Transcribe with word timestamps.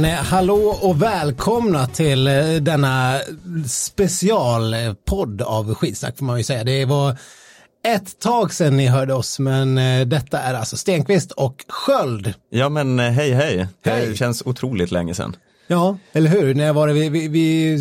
Men 0.00 0.10
eh, 0.10 0.16
hallå 0.16 0.78
och 0.82 1.02
välkomna 1.02 1.86
till 1.86 2.26
eh, 2.26 2.54
denna 2.60 3.20
specialpodd 3.66 5.42
av 5.42 5.74
skitsnack 5.74 6.18
får 6.18 6.24
man 6.24 6.38
ju 6.38 6.44
säga. 6.44 6.64
Det 6.64 6.84
var 6.84 7.16
ett 7.86 8.20
tag 8.20 8.52
sedan 8.52 8.76
ni 8.76 8.86
hörde 8.86 9.14
oss 9.14 9.38
men 9.38 9.78
eh, 9.78 10.06
detta 10.06 10.38
är 10.38 10.54
alltså 10.54 10.76
Stenqvist 10.76 11.32
och 11.32 11.64
Sköld. 11.68 12.34
Ja 12.50 12.68
men 12.68 12.98
hej 12.98 13.32
hej, 13.32 13.66
Hej. 13.84 14.06
det 14.06 14.16
känns 14.16 14.42
otroligt 14.46 14.90
länge 14.90 15.14
sedan. 15.14 15.36
Ja, 15.66 15.96
eller 16.12 16.30
hur? 16.30 16.54
När 16.54 16.72
var 16.72 16.88
det 16.88 16.92
vi, 16.92 17.08
vi, 17.08 17.28
vi 17.28 17.78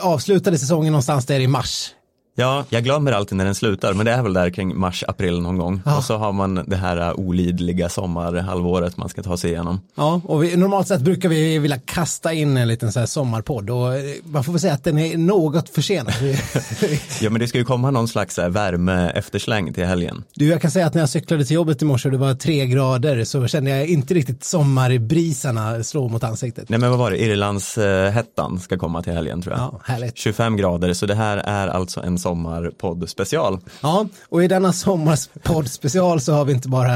avslutade 0.00 0.58
säsongen 0.58 0.92
någonstans 0.92 1.26
där 1.26 1.40
i 1.40 1.46
mars. 1.46 1.90
Ja, 2.34 2.64
jag 2.68 2.84
glömmer 2.84 3.12
alltid 3.12 3.38
när 3.38 3.44
den 3.44 3.54
slutar, 3.54 3.94
men 3.94 4.06
det 4.06 4.12
är 4.12 4.22
väl 4.22 4.32
där 4.32 4.50
kring 4.50 4.78
mars-april 4.80 5.40
någon 5.40 5.58
gång. 5.58 5.82
Ja. 5.84 5.96
Och 5.96 6.04
så 6.04 6.16
har 6.16 6.32
man 6.32 6.64
det 6.66 6.76
här 6.76 6.96
uh, 6.96 7.20
olidliga 7.20 7.88
sommarhalvåret 7.88 8.96
man 8.96 9.08
ska 9.08 9.22
ta 9.22 9.36
sig 9.36 9.50
igenom. 9.50 9.80
Ja, 9.94 10.20
och 10.24 10.42
vi, 10.42 10.56
normalt 10.56 10.88
sett 10.88 11.00
brukar 11.00 11.28
vi 11.28 11.58
vilja 11.58 11.78
kasta 11.78 12.32
in 12.32 12.56
en 12.56 12.68
liten 12.68 12.92
så 12.92 12.98
här 12.98 13.06
sommarpodd 13.06 13.70
och 13.70 13.94
eh, 13.94 14.02
man 14.24 14.44
får 14.44 14.52
väl 14.52 14.60
säga 14.60 14.72
att 14.72 14.84
den 14.84 14.98
är 14.98 15.16
något 15.16 15.68
försenad. 15.68 16.14
Ja 17.20 17.30
men 17.30 17.40
det 17.40 17.48
ska 17.48 17.58
ju 17.58 17.64
komma 17.64 17.90
någon 17.90 18.08
slags 18.08 18.38
uh, 18.38 18.48
värme 18.48 19.10
eftersläng 19.10 19.72
till 19.72 19.84
helgen. 19.84 20.24
Du, 20.34 20.46
jag 20.46 20.62
kan 20.62 20.70
säga 20.70 20.86
att 20.86 20.94
när 20.94 21.02
jag 21.02 21.08
cyklade 21.08 21.44
till 21.44 21.54
jobbet 21.54 21.82
i 21.82 21.84
morse 21.84 22.08
och 22.08 22.12
det 22.12 22.18
var 22.18 22.34
tre 22.34 22.66
grader 22.66 23.24
så 23.24 23.46
kände 23.46 23.70
jag 23.70 23.86
inte 23.86 24.14
riktigt 24.14 24.44
sommarbrisarna 24.44 25.82
slå 25.84 26.08
mot 26.08 26.24
ansiktet. 26.24 26.68
Nej 26.68 26.78
men 26.78 26.90
vad 26.90 26.98
var 26.98 27.10
det, 27.10 27.22
Irlandshettan 27.22 28.60
ska 28.60 28.78
komma 28.78 29.02
till 29.02 29.12
helgen 29.12 29.42
tror 29.42 29.56
jag. 29.56 29.62
Ja, 29.62 29.80
härligt. 29.84 30.18
25 30.18 30.56
grader, 30.56 30.92
så 30.92 31.06
det 31.06 31.14
här 31.14 31.36
är 31.36 31.68
alltså 31.68 32.00
en 32.00 32.21
sommarpodd 32.22 33.08
special. 33.08 33.60
Ja, 33.80 34.06
och 34.28 34.44
i 34.44 34.48
denna 34.48 34.72
sommarpodd 34.72 35.70
special 35.70 36.20
så 36.20 36.32
har 36.32 36.44
vi 36.44 36.52
inte 36.52 36.68
bara 36.68 36.92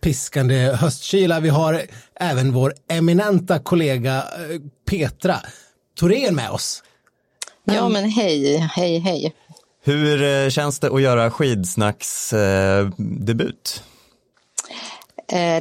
piskande 0.00 0.54
höstkyla, 0.54 1.40
vi 1.40 1.48
har 1.48 1.82
även 2.20 2.52
vår 2.52 2.74
eminenta 2.88 3.58
kollega 3.58 4.16
eh, 4.16 4.60
Petra 4.90 5.36
Thorén 6.00 6.34
med 6.34 6.50
oss. 6.50 6.82
Ja, 7.64 7.88
men 7.88 8.10
hej, 8.10 8.56
hej, 8.56 8.98
hej. 8.98 9.34
Hur 9.84 10.22
eh, 10.22 10.48
känns 10.48 10.78
det 10.78 10.90
att 10.90 11.02
göra 11.02 11.30
skidsnacks 11.30 12.32
eh, 12.32 12.88
debut? 12.98 13.82
Eh, 13.82 13.93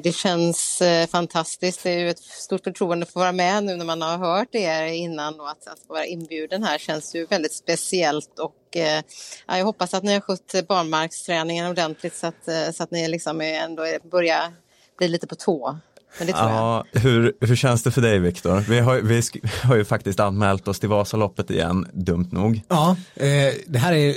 Det 0.03 0.15
känns 0.15 0.81
eh, 0.81 1.07
fantastiskt. 1.07 1.83
Det 1.83 1.89
är 1.89 1.99
ju 1.99 2.09
ett 2.09 2.19
stort 2.19 2.63
förtroende 2.63 3.03
att 3.03 3.11
få 3.11 3.19
vara 3.19 3.31
med 3.31 3.63
nu 3.63 3.75
när 3.75 3.85
man 3.85 4.01
har 4.01 4.17
hört 4.17 4.55
er 4.55 4.83
innan 4.83 5.39
och 5.39 5.49
att, 5.49 5.67
att 5.67 5.79
vara 5.87 6.05
inbjuden 6.05 6.63
här 6.63 6.77
känns 6.77 7.15
ju 7.15 7.25
väldigt 7.25 7.53
speciellt 7.53 8.39
och 8.39 8.77
eh, 8.77 9.03
ja, 9.47 9.57
jag 9.57 9.65
hoppas 9.65 9.93
att 9.93 10.03
ni 10.03 10.13
har 10.13 10.19
skött 10.21 10.67
barnmarksträningen 10.67 11.67
ordentligt 11.67 12.15
så 12.15 12.27
att, 12.27 12.47
eh, 12.47 12.71
så 12.73 12.83
att 12.83 12.91
ni 12.91 13.07
liksom 13.07 13.41
ändå 13.41 13.83
börjar 14.11 14.53
bli 14.97 15.07
lite 15.07 15.27
på 15.27 15.35
tå. 15.35 15.79
Men 16.17 16.27
det 16.27 16.33
tror 16.33 16.49
jag. 16.49 16.57
Ja, 16.59 16.85
hur, 16.91 17.33
hur 17.41 17.55
känns 17.55 17.83
det 17.83 17.91
för 17.91 18.01
dig 18.01 18.19
Viktor? 18.19 18.59
Vi 18.59 18.79
har, 18.79 18.95
vi 18.95 19.21
sk- 19.21 19.47
har 19.63 19.75
ju 19.75 19.85
faktiskt 19.85 20.19
anmält 20.19 20.67
oss 20.67 20.79
till 20.79 20.89
Vasaloppet 20.89 21.49
igen, 21.49 21.87
dumt 21.93 22.27
nog. 22.31 22.61
Ja, 22.67 22.95
eh, 23.15 23.53
det 23.67 23.79
här 23.79 23.93
är 23.93 24.15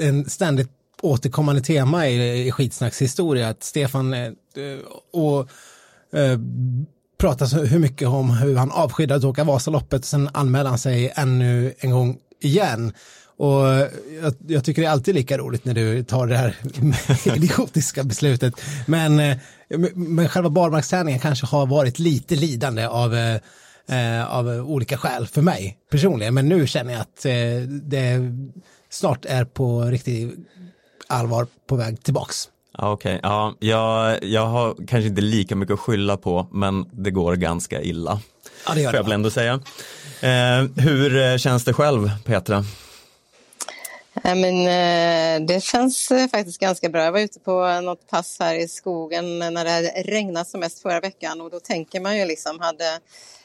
en 0.00 0.30
ständigt 0.30 0.70
återkommande 1.02 1.60
tema 1.62 2.08
i, 2.08 2.46
i 2.46 2.52
skitsnacks 2.52 3.02
historia 3.02 3.48
att 3.48 3.62
Stefan 3.62 4.14
eh, 4.14 4.30
Eh, 4.56 4.78
och 5.12 5.40
eh, 6.18 6.38
pratar 7.18 7.46
så 7.46 7.64
hur 7.64 7.78
mycket 7.78 8.08
om 8.08 8.30
hur 8.30 8.56
han 8.56 8.70
avskydde 8.70 9.14
att 9.14 9.24
åka 9.24 9.44
Vasaloppet 9.44 10.00
och 10.00 10.06
sen 10.06 10.28
anmäler 10.32 10.70
han 10.70 10.78
sig 10.78 11.12
ännu 11.16 11.74
en 11.78 11.90
gång 11.90 12.18
igen. 12.40 12.92
Och 13.36 13.68
eh, 13.68 13.88
jag, 14.22 14.34
jag 14.46 14.64
tycker 14.64 14.82
det 14.82 14.88
är 14.88 14.92
alltid 14.92 15.14
lika 15.14 15.38
roligt 15.38 15.64
när 15.64 15.74
du 15.74 16.04
tar 16.04 16.26
det 16.26 16.36
här 16.36 16.56
idiotiska 17.36 18.04
beslutet. 18.04 18.54
Eh, 18.58 18.64
men, 18.86 19.38
men 19.94 20.28
själva 20.28 20.50
barmarksträningen 20.50 21.20
kanske 21.20 21.46
har 21.46 21.66
varit 21.66 21.98
lite 21.98 22.36
lidande 22.36 22.86
av, 22.86 23.14
eh, 23.14 24.36
av 24.36 24.48
olika 24.48 24.96
skäl 24.96 25.26
för 25.26 25.42
mig 25.42 25.78
personligen. 25.90 26.34
Men 26.34 26.48
nu 26.48 26.66
känner 26.66 26.92
jag 26.92 27.00
att 27.00 27.24
eh, 27.24 27.68
det 27.68 28.20
snart 28.90 29.24
är 29.24 29.44
på 29.44 29.82
riktigt 29.82 30.34
allvar 31.06 31.46
på 31.66 31.76
väg 31.76 32.02
tillbaks. 32.02 32.48
Ja, 32.78 32.92
Okej, 32.92 33.20
ja, 33.22 33.54
jag, 33.58 34.24
jag 34.24 34.46
har 34.46 34.74
kanske 34.74 35.08
inte 35.08 35.20
lika 35.20 35.56
mycket 35.56 35.74
att 35.74 35.80
skylla 35.80 36.16
på, 36.16 36.46
men 36.52 36.86
det 36.92 37.10
går 37.10 37.36
ganska 37.36 37.82
illa. 37.82 38.20
Ja, 38.66 38.74
det 38.74 38.80
gör 38.80 38.90
Får 38.90 38.96
jag 38.96 39.04
det. 39.04 39.08
väl 39.08 39.12
ändå 39.14 39.30
säga. 39.30 39.52
Eh, 40.20 40.84
hur 40.84 41.16
eh, 41.22 41.36
känns 41.36 41.64
det 41.64 41.72
själv, 41.72 42.10
Petra? 42.24 42.64
Nej, 44.24 44.34
men, 44.34 44.60
eh, 44.60 45.46
det 45.46 45.64
känns 45.64 46.10
eh, 46.10 46.28
faktiskt 46.28 46.60
ganska 46.60 46.88
bra. 46.88 47.04
Jag 47.04 47.12
var 47.12 47.20
ute 47.20 47.40
på 47.40 47.80
något 47.80 48.08
pass 48.10 48.36
här 48.40 48.54
i 48.54 48.68
skogen 48.68 49.38
när 49.38 49.64
det 49.64 49.80
regnade 50.02 50.44
som 50.46 50.60
mest 50.60 50.82
förra 50.82 51.00
veckan 51.00 51.40
och 51.40 51.50
då 51.50 51.60
tänker 51.60 52.00
man 52.00 52.18
ju 52.18 52.24
liksom 52.24 52.60
hade 52.60 52.98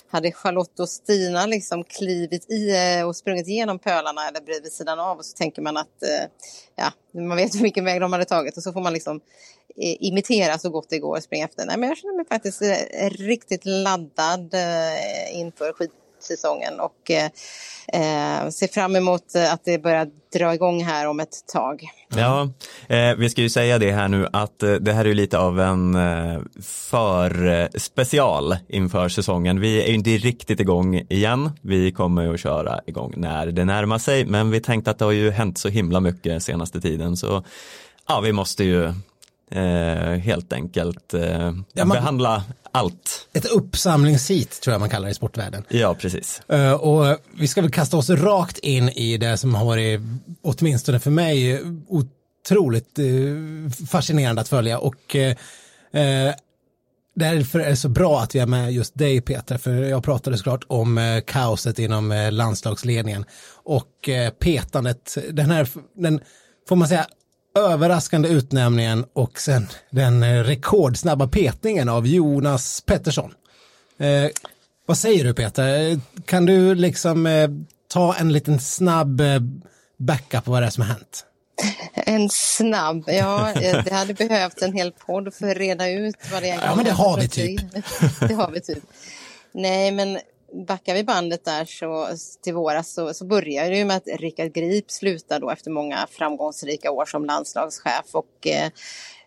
hade 0.10 0.32
Charlotte 0.32 0.80
och 0.80 0.90
Stina 0.90 1.46
liksom 1.46 1.84
klivit 1.84 2.52
i 2.52 2.76
eh, 2.76 3.08
och 3.08 3.16
sprungit 3.16 3.48
igenom 3.48 3.80
pölarna 3.80 4.28
eller 4.28 4.42
bredvid 4.42 4.72
sidan 4.72 5.00
av 5.00 5.18
och 5.18 5.26
så 5.26 5.38
tänker 5.38 5.62
man 5.62 5.78
att 5.78 6.04
eh, 6.04 6.30
ja, 6.76 6.92
man 7.22 7.38
vet 7.38 7.56
hur 7.56 7.62
mycket 7.62 7.84
väg 7.84 8.02
de 8.02 8.14
hade 8.14 8.26
tagit 8.26 8.58
och 8.58 8.64
så 8.64 8.74
får 8.74 8.82
man 8.82 8.94
liksom 8.94 9.22
eh, 9.78 9.96
imitera 10.00 10.58
så 10.58 10.70
gott 10.70 10.90
det 10.90 11.00
går 11.00 11.18
och 11.18 11.24
springa 11.24 11.46
efter. 11.46 11.66
Nej, 11.66 11.78
men 11.78 11.90
jag 11.90 11.98
känner 11.98 12.16
mig 12.16 12.26
faktiskt 12.26 12.62
riktigt 13.20 13.66
laddad 13.66 14.56
inför 15.32 15.68
inför 15.70 15.88
säsongen 16.24 16.80
och 16.80 17.12
eh, 17.12 17.26
eh, 17.94 18.50
ser 18.50 18.68
fram 18.68 18.96
emot 18.96 19.36
att 19.36 19.66
det 19.66 19.84
börjar 19.84 20.08
dra 20.34 20.54
igång 20.54 20.84
här 20.84 21.08
om 21.08 21.20
ett 21.20 21.48
tag. 21.54 21.84
Ja, 22.16 22.50
eh, 22.88 23.16
vi 23.16 23.30
ska 23.30 23.42
ju 23.42 23.50
säga 23.50 23.78
det 23.78 23.92
här 23.92 24.08
nu 24.08 24.28
att 24.34 24.64
eh, 24.64 24.74
det 24.74 24.94
här 24.94 25.06
är 25.06 25.10
ju 25.10 25.14
lite 25.14 25.38
av 25.38 25.60
en 25.60 25.96
eh, 25.96 26.40
för 26.64 27.48
eh, 27.48 27.68
special 27.76 28.56
inför 28.68 29.10
säsongen. 29.10 29.60
Vi 29.60 29.84
är 29.84 29.88
ju 29.88 29.94
inte 29.94 30.10
riktigt 30.10 30.60
igång 30.60 30.96
igen. 30.96 31.52
Vi 31.62 31.92
kommer 31.92 32.24
ju 32.24 32.34
att 32.34 32.40
köra 32.40 32.80
igång 32.86 33.14
när 33.18 33.46
det 33.46 33.66
närmar 33.66 33.98
sig, 33.98 34.26
men 34.26 34.52
vi 34.52 34.62
tänkte 34.62 34.92
att 34.92 35.00
det 35.00 35.06
har 35.06 35.12
ju 35.12 35.32
hänt 35.32 35.58
så 35.58 35.70
himla 35.70 36.00
mycket 36.00 36.44
senaste 36.44 36.82
tiden 36.82 37.18
så 37.18 37.44
ja, 38.08 38.20
vi 38.20 38.32
måste 38.32 38.64
ju 38.64 38.94
eh, 39.52 40.20
helt 40.20 40.54
enkelt 40.54 41.14
eh, 41.14 41.22
Ja, 41.74 41.86
man- 41.86 41.90
behandla 41.90 42.44
allt. 42.72 43.28
Ett 43.34 43.46
uppsamlingshit 43.46 44.62
tror 44.62 44.72
jag 44.74 44.80
man 44.80 44.90
kallar 44.90 45.06
det 45.06 45.12
i 45.12 45.16
sportvärlden. 45.16 45.64
Ja, 45.70 45.96
precis. 45.96 46.42
Eh, 46.50 46.72
och 46.74 47.18
vi 47.40 47.48
ska 47.48 47.62
väl 47.62 47.72
kasta 47.72 47.98
oss 47.98 48.10
rakt 48.10 48.58
in 48.58 48.90
i 48.90 49.18
det 49.18 49.38
som 49.38 49.56
har 49.56 49.66
varit, 49.66 50.02
åtminstone 50.42 51.00
för 51.00 51.12
mig, 51.12 51.62
otroligt 51.88 53.00
eh, 53.00 53.06
fascinerande 53.88 54.42
att 54.42 54.50
följa. 54.50 54.80
Och 54.80 55.16
eh, 55.16 55.36
eh, 55.92 56.34
därför 57.16 57.60
är 57.60 57.70
det 57.70 57.76
så 57.76 57.90
bra 57.90 58.20
att 58.20 58.36
vi 58.36 58.40
är 58.40 58.46
med 58.46 58.72
just 58.74 58.98
dig 58.98 59.22
Petra, 59.22 59.58
för 59.58 59.72
jag 59.74 60.04
pratade 60.04 60.38
såklart 60.38 60.64
om 60.68 61.22
kaoset 61.28 61.80
inom 61.80 62.30
landslagsledningen 62.32 63.26
och 63.64 64.10
petandet, 64.40 65.18
den 65.32 65.52
här, 65.52 65.68
den, 65.96 66.20
får 66.70 66.76
man 66.76 66.88
säga, 66.88 67.08
överraskande 67.60 68.30
utnämningen 68.30 69.06
och 69.14 69.40
sen 69.40 69.68
den 69.90 70.24
eh, 70.24 70.44
rekordsnabba 70.44 71.28
petningen 71.28 71.90
av 71.90 72.08
Jonas 72.08 72.82
Pettersson. 72.82 73.34
Eh, 74.00 74.30
vad 74.86 74.98
säger 74.98 75.24
du 75.24 75.34
Peter? 75.34 75.92
Eh, 75.92 75.98
Kan 76.26 76.46
du 76.46 76.76
liksom 76.76 77.26
eh, 77.26 77.50
ta 77.88 78.16
en 78.16 78.34
liten 78.34 78.60
snabb 78.60 79.22
eh, 79.22 79.40
backup 79.98 80.46
på 80.46 80.52
vad 80.52 80.62
det 80.62 80.66
är 80.66 80.70
som 80.72 80.84
har 80.84 80.90
hänt? 80.94 81.26
En 81.94 82.30
snabb, 82.30 83.04
ja, 83.08 83.52
eh, 83.52 83.84
det 83.84 83.94
hade 83.94 84.14
behövt 84.14 84.62
en 84.62 84.74
hel 84.74 84.92
podd 84.92 85.34
för 85.34 85.48
att 85.52 85.58
reda 85.58 85.90
ut 85.90 86.16
vad 86.32 86.42
det 86.42 86.48
egentligen 86.48 86.72
Ja, 86.72 86.76
men 86.76 86.86
det 86.86 86.92
har 86.92 87.18
vi 87.18 87.28
typ. 87.28 87.62
det 88.20 88.34
har 88.34 88.52
vi 88.52 88.62
typ. 88.62 88.84
Nej, 89.54 89.92
men 89.92 90.20
backar 90.54 90.94
vi 90.94 91.04
bandet 91.04 91.46
där 91.46 91.66
så 91.66 92.08
till 92.44 92.54
våras 92.54 92.94
så, 92.94 93.14
så 93.14 93.26
börjar 93.26 93.70
det 93.70 93.78
ju 93.78 93.86
med 93.86 93.98
att 93.98 94.08
Rickard 94.08 94.54
Grip 94.54 94.92
slutar 94.92 95.40
då 95.40 95.50
efter 95.50 95.72
många 95.72 96.08
framgångsrika 96.12 96.92
år 96.92 97.06
som 97.06 97.26
landslagschef 97.26 98.06
och 98.12 98.48
eh, 98.48 98.70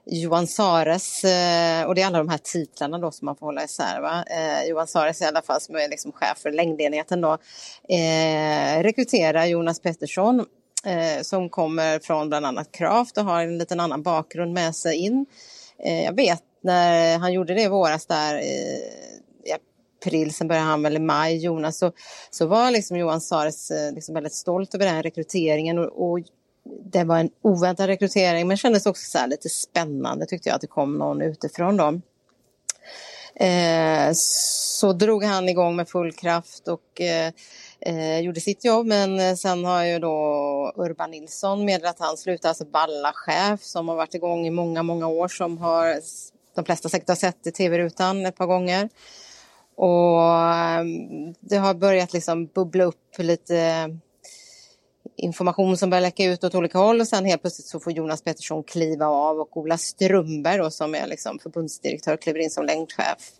Johan 0.04 0.46
Sares, 0.46 1.24
eh, 1.24 1.84
och 1.86 1.94
det 1.94 2.02
är 2.02 2.06
alla 2.06 2.18
de 2.18 2.28
här 2.28 2.38
titlarna 2.38 2.98
då 2.98 3.10
som 3.10 3.26
man 3.26 3.36
får 3.36 3.46
hålla 3.46 3.64
isär. 3.64 4.00
Va? 4.00 4.24
Eh, 4.26 4.68
Johan 4.68 4.86
Sares 4.86 5.22
i 5.22 5.24
alla 5.24 5.42
fall 5.42 5.60
som 5.60 5.74
är 5.74 5.88
liksom 5.88 6.12
chef 6.12 6.38
för 6.38 6.50
längdenheten 6.50 7.20
då, 7.20 7.32
eh, 7.88 8.82
rekryterar 8.82 9.44
Jonas 9.44 9.80
Pettersson 9.80 10.46
eh, 10.84 11.22
som 11.22 11.50
kommer 11.50 11.98
från 11.98 12.28
bland 12.28 12.46
annat 12.46 12.72
Kraft 12.72 13.18
och 13.18 13.24
har 13.24 13.42
en 13.42 13.58
liten 13.58 13.80
annan 13.80 14.02
bakgrund 14.02 14.52
med 14.52 14.76
sig 14.76 14.96
in. 14.96 15.26
Eh, 15.84 16.04
jag 16.04 16.16
vet 16.16 16.42
när 16.62 17.18
han 17.18 17.32
gjorde 17.32 17.54
det 17.54 17.62
i 17.62 17.68
våras 17.68 18.06
där 18.06 18.34
eh, 18.34 19.21
april, 20.02 20.34
sen 20.34 20.48
började 20.48 20.66
han 20.66 20.82
väl 20.82 20.96
i 20.96 20.98
maj, 20.98 21.36
Jonas, 21.36 21.78
så, 21.78 21.92
så 22.30 22.46
var 22.46 22.70
liksom 22.70 22.96
Johan 22.96 23.20
Sares 23.20 23.70
eh, 23.70 23.92
liksom 23.92 24.14
väldigt 24.14 24.34
stolt 24.34 24.74
över 24.74 24.86
den 24.86 24.94
här 24.94 25.02
rekryteringen 25.02 25.78
och, 25.78 26.10
och 26.10 26.18
det 26.84 27.04
var 27.04 27.18
en 27.18 27.30
oväntad 27.42 27.86
rekrytering 27.86 28.48
men 28.48 28.56
kändes 28.56 28.86
också 28.86 29.10
så 29.10 29.18
här 29.18 29.26
lite 29.26 29.48
spännande 29.48 30.26
tyckte 30.26 30.48
jag 30.48 30.54
att 30.54 30.60
det 30.60 30.66
kom 30.66 30.98
någon 30.98 31.22
utifrån 31.22 31.76
dem. 31.76 32.02
Eh, 33.34 34.10
så 34.14 34.92
drog 34.92 35.24
han 35.24 35.48
igång 35.48 35.76
med 35.76 35.88
full 35.88 36.12
kraft 36.12 36.68
och 36.68 37.00
eh, 37.00 37.32
eh, 37.80 38.20
gjorde 38.20 38.40
sitt 38.40 38.64
jobb 38.64 38.86
men 38.86 39.20
eh, 39.20 39.34
sen 39.34 39.64
har 39.64 39.84
ju 39.84 39.98
då 39.98 40.72
Urban 40.76 41.10
Nilsson 41.10 41.64
meddelat 41.64 42.00
att 42.00 42.06
han 42.06 42.16
slutar, 42.16 42.48
alltså 42.48 42.64
Balla-chef 42.64 43.62
som 43.62 43.88
har 43.88 43.96
varit 43.96 44.14
igång 44.14 44.46
i 44.46 44.50
många, 44.50 44.82
många 44.82 45.06
år 45.06 45.28
som 45.28 45.58
har 45.58 46.00
de 46.54 46.64
flesta 46.64 46.88
säkert 46.88 47.08
har 47.08 47.16
sett 47.16 47.46
i 47.46 47.52
tv-rutan 47.52 48.26
ett 48.26 48.36
par 48.36 48.46
gånger. 48.46 48.88
Och 49.84 50.22
ehm, 50.22 51.34
det 51.40 51.56
har 51.56 51.74
börjat 51.74 52.12
liksom 52.12 52.46
bubbla 52.46 52.84
upp 52.84 53.18
lite 53.18 53.88
information 55.16 55.76
som 55.76 55.90
börjar 55.90 56.02
läcka 56.02 56.24
ut 56.24 56.44
åt 56.44 56.54
olika 56.54 56.78
håll 56.78 57.00
och 57.00 57.08
sen 57.08 57.24
helt 57.24 57.40
plötsligt 57.40 57.66
så 57.66 57.80
får 57.80 57.92
Jonas 57.92 58.22
Pettersson 58.22 58.62
kliva 58.62 59.06
av 59.06 59.40
och 59.40 59.56
Ola 59.56 59.78
Strömberg 59.78 60.58
då, 60.58 60.70
som 60.70 60.94
är 60.94 61.06
liksom 61.06 61.38
förbundsdirektör 61.38 62.16
kliver 62.16 62.40
in 62.40 62.50
som 62.50 62.64
längdchef. 62.64 63.32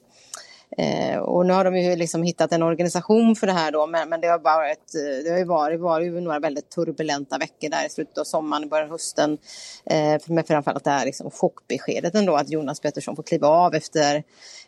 Eh, 0.79 1.19
och 1.19 1.47
nu 1.47 1.53
har 1.53 1.65
de 1.65 1.77
ju 1.77 1.97
liksom 1.97 2.23
hittat 2.23 2.53
en 2.53 2.63
organisation 2.63 3.37
för 3.37 3.47
det 3.47 3.53
här 3.53 3.73
då, 3.73 3.87
men, 3.87 4.09
men 4.09 4.21
det 4.21 4.29
har 4.29 4.39
varit, 4.39 4.95
eh, 4.95 5.25
det 5.25 5.31
har 5.31 5.39
ju 5.39 5.45
varit, 5.45 5.81
varit 5.81 6.23
några 6.23 6.39
väldigt 6.39 6.71
turbulenta 6.71 7.39
veckor 7.39 7.69
där 7.69 7.87
i 7.87 7.89
slutet 7.89 8.19
av 8.19 8.25
sommaren, 8.25 8.69
början 8.69 8.87
av 8.87 8.91
hösten. 8.91 9.39
Eh, 9.85 10.21
men 10.27 10.45
framförallt 10.45 10.85
det 10.85 10.91
här 10.91 11.07
liksom 11.07 11.31
chockbeskedet 11.31 12.15
ändå 12.15 12.37
att 12.37 12.51
Jonas 12.51 12.81
Pettersson 12.81 13.17
får 13.17 13.23
kliva 13.23 13.49
av 13.49 13.75
efter 13.75 14.23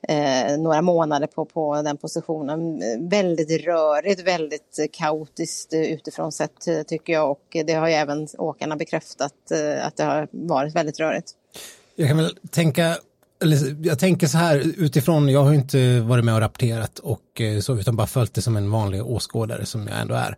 eh, 0.09 0.59
några 0.59 0.83
månader 0.83 1.27
på, 1.27 1.45
på 1.45 1.83
den 1.83 1.97
positionen. 1.97 2.83
Väldigt 3.09 3.67
rörigt, 3.67 4.21
väldigt 4.21 4.79
kaotiskt 4.93 5.75
utifrån 5.75 6.33
sett 6.33 6.87
tycker 6.87 7.13
jag 7.13 7.31
och 7.31 7.57
det 7.67 7.73
har 7.73 7.89
ju 7.89 7.95
även 7.95 8.29
åkarna 8.39 8.77
bekräftat 8.77 9.51
eh, 9.51 9.87
att 9.87 9.97
det 9.97 10.05
har 10.05 10.29
varit 10.31 10.77
väldigt 10.77 11.01
rörigt. 11.01 11.33
Jag 11.97 12.09
kan 12.09 12.17
väl 12.17 12.37
tänka 12.51 12.97
eller, 13.45 13.87
jag 13.87 13.99
tänker 13.99 14.27
så 14.27 14.39
här 14.39 14.57
utifrån, 14.77 15.29
jag 15.29 15.45
har 15.45 15.53
inte 15.53 16.01
varit 16.01 16.25
med 16.25 16.35
och 16.35 16.41
rapporterat 16.41 16.99
och 16.99 17.41
eh, 17.41 17.61
så, 17.61 17.77
utan 17.77 17.97
bara 17.97 18.07
följt 18.07 18.35
det 18.35 18.43
som 18.43 18.57
en 18.57 18.71
vanlig 18.71 19.07
åskådare 19.07 19.67
som 19.67 19.89
jag 19.89 20.01
ändå 20.01 20.15
är. 20.15 20.37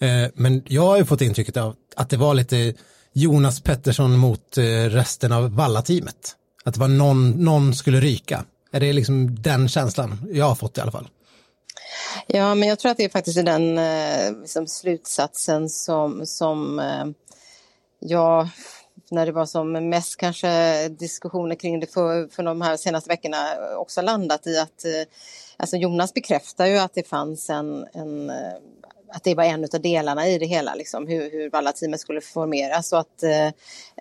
Eh, 0.00 0.30
men 0.34 0.62
jag 0.66 0.82
har 0.82 0.96
ju 0.96 1.04
fått 1.04 1.20
intrycket 1.20 1.56
av 1.56 1.76
att 1.96 2.10
det 2.10 2.16
var 2.16 2.34
lite 2.34 2.74
Jonas 3.12 3.60
Pettersson 3.60 4.16
mot 4.16 4.58
eh, 4.58 4.62
resten 4.64 5.32
av 5.32 5.54
Valla-teamet. 5.54 6.36
Att 6.64 6.74
det 6.74 6.80
var 6.80 6.88
någon, 6.88 7.30
någon 7.30 7.74
skulle 7.74 8.00
ryka. 8.00 8.44
Är 8.72 8.80
det 8.80 8.92
liksom 8.92 9.42
den 9.42 9.68
känslan 9.68 10.28
jag 10.32 10.48
har 10.48 10.54
fått 10.54 10.78
i 10.78 10.80
alla 10.80 10.92
fall? 10.92 11.08
Ja, 12.26 12.54
men 12.54 12.68
jag 12.68 12.78
tror 12.78 12.90
att 12.90 12.96
det 12.96 13.04
är 13.04 13.08
faktiskt 13.08 13.44
den 13.44 13.80
liksom, 14.40 14.66
slutsatsen 14.66 15.68
som, 15.68 16.26
som 16.26 16.80
jag 18.00 18.48
när 19.10 19.26
det 19.26 19.32
var 19.32 19.46
som 19.46 19.72
mest 19.72 20.16
kanske 20.16 20.88
diskussioner 20.88 21.54
kring 21.54 21.80
det 21.80 21.86
för, 21.86 22.28
för 22.28 22.42
de 22.42 22.60
här 22.60 22.76
senaste 22.76 23.08
veckorna 23.08 23.36
också 23.76 24.02
landat 24.02 24.46
i 24.46 24.58
att 24.58 24.84
eh, 24.84 24.90
alltså 25.56 25.76
Jonas 25.76 26.14
bekräftar 26.14 26.66
ju 26.66 26.78
att 26.78 26.94
det 26.94 27.08
fanns 27.08 27.50
en, 27.50 27.86
en 27.92 28.30
eh, 28.30 28.54
att 29.12 29.24
det 29.24 29.34
var 29.34 29.44
en 29.44 29.64
av 29.64 29.80
delarna 29.80 30.28
i 30.28 30.38
det 30.38 30.46
hela, 30.46 30.74
liksom, 30.74 31.06
hur, 31.06 31.30
hur 31.30 31.50
Valla-teamet 31.50 32.00
skulle 32.00 32.20
formeras 32.20 32.92
och 32.92 32.98
att 32.98 33.22
eh, 33.22 33.46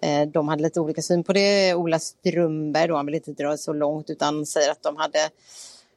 eh, 0.01 0.27
de 0.27 0.48
hade 0.48 0.63
lite 0.63 0.80
olika 0.80 1.01
syn 1.01 1.24
på 1.24 1.33
det. 1.33 1.74
Ola 1.74 2.00
Strömberg, 2.00 2.88
då, 2.88 2.95
han 2.95 3.06
vill 3.06 3.15
inte 3.15 3.31
dra 3.31 3.50
det 3.50 3.57
så 3.57 3.74
långt 3.74 4.09
utan 4.09 4.45
säger 4.45 4.71
att 4.71 4.83
de 4.83 4.98
hade 4.98 5.30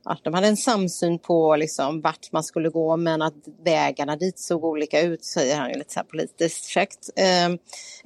att 0.05 0.25
de 0.25 0.35
hade 0.35 0.47
en 0.47 0.57
samsyn 0.57 1.19
på 1.19 1.57
liksom 1.57 2.01
vart 2.01 2.33
man 2.33 2.45
skulle 2.45 2.69
gå 2.69 2.97
men 2.97 3.23
att 3.23 3.35
vägarna 3.65 4.17
dit 4.17 4.39
såg 4.39 4.65
olika 4.65 5.01
ut, 5.01 5.25
säger 5.25 5.57
han 5.57 5.71
ju 5.71 5.79
lite 5.79 5.93
så 5.93 6.01
här 6.01 6.07
politiskt 6.07 6.67
käckt. 6.69 7.11
Ehm, 7.17 7.59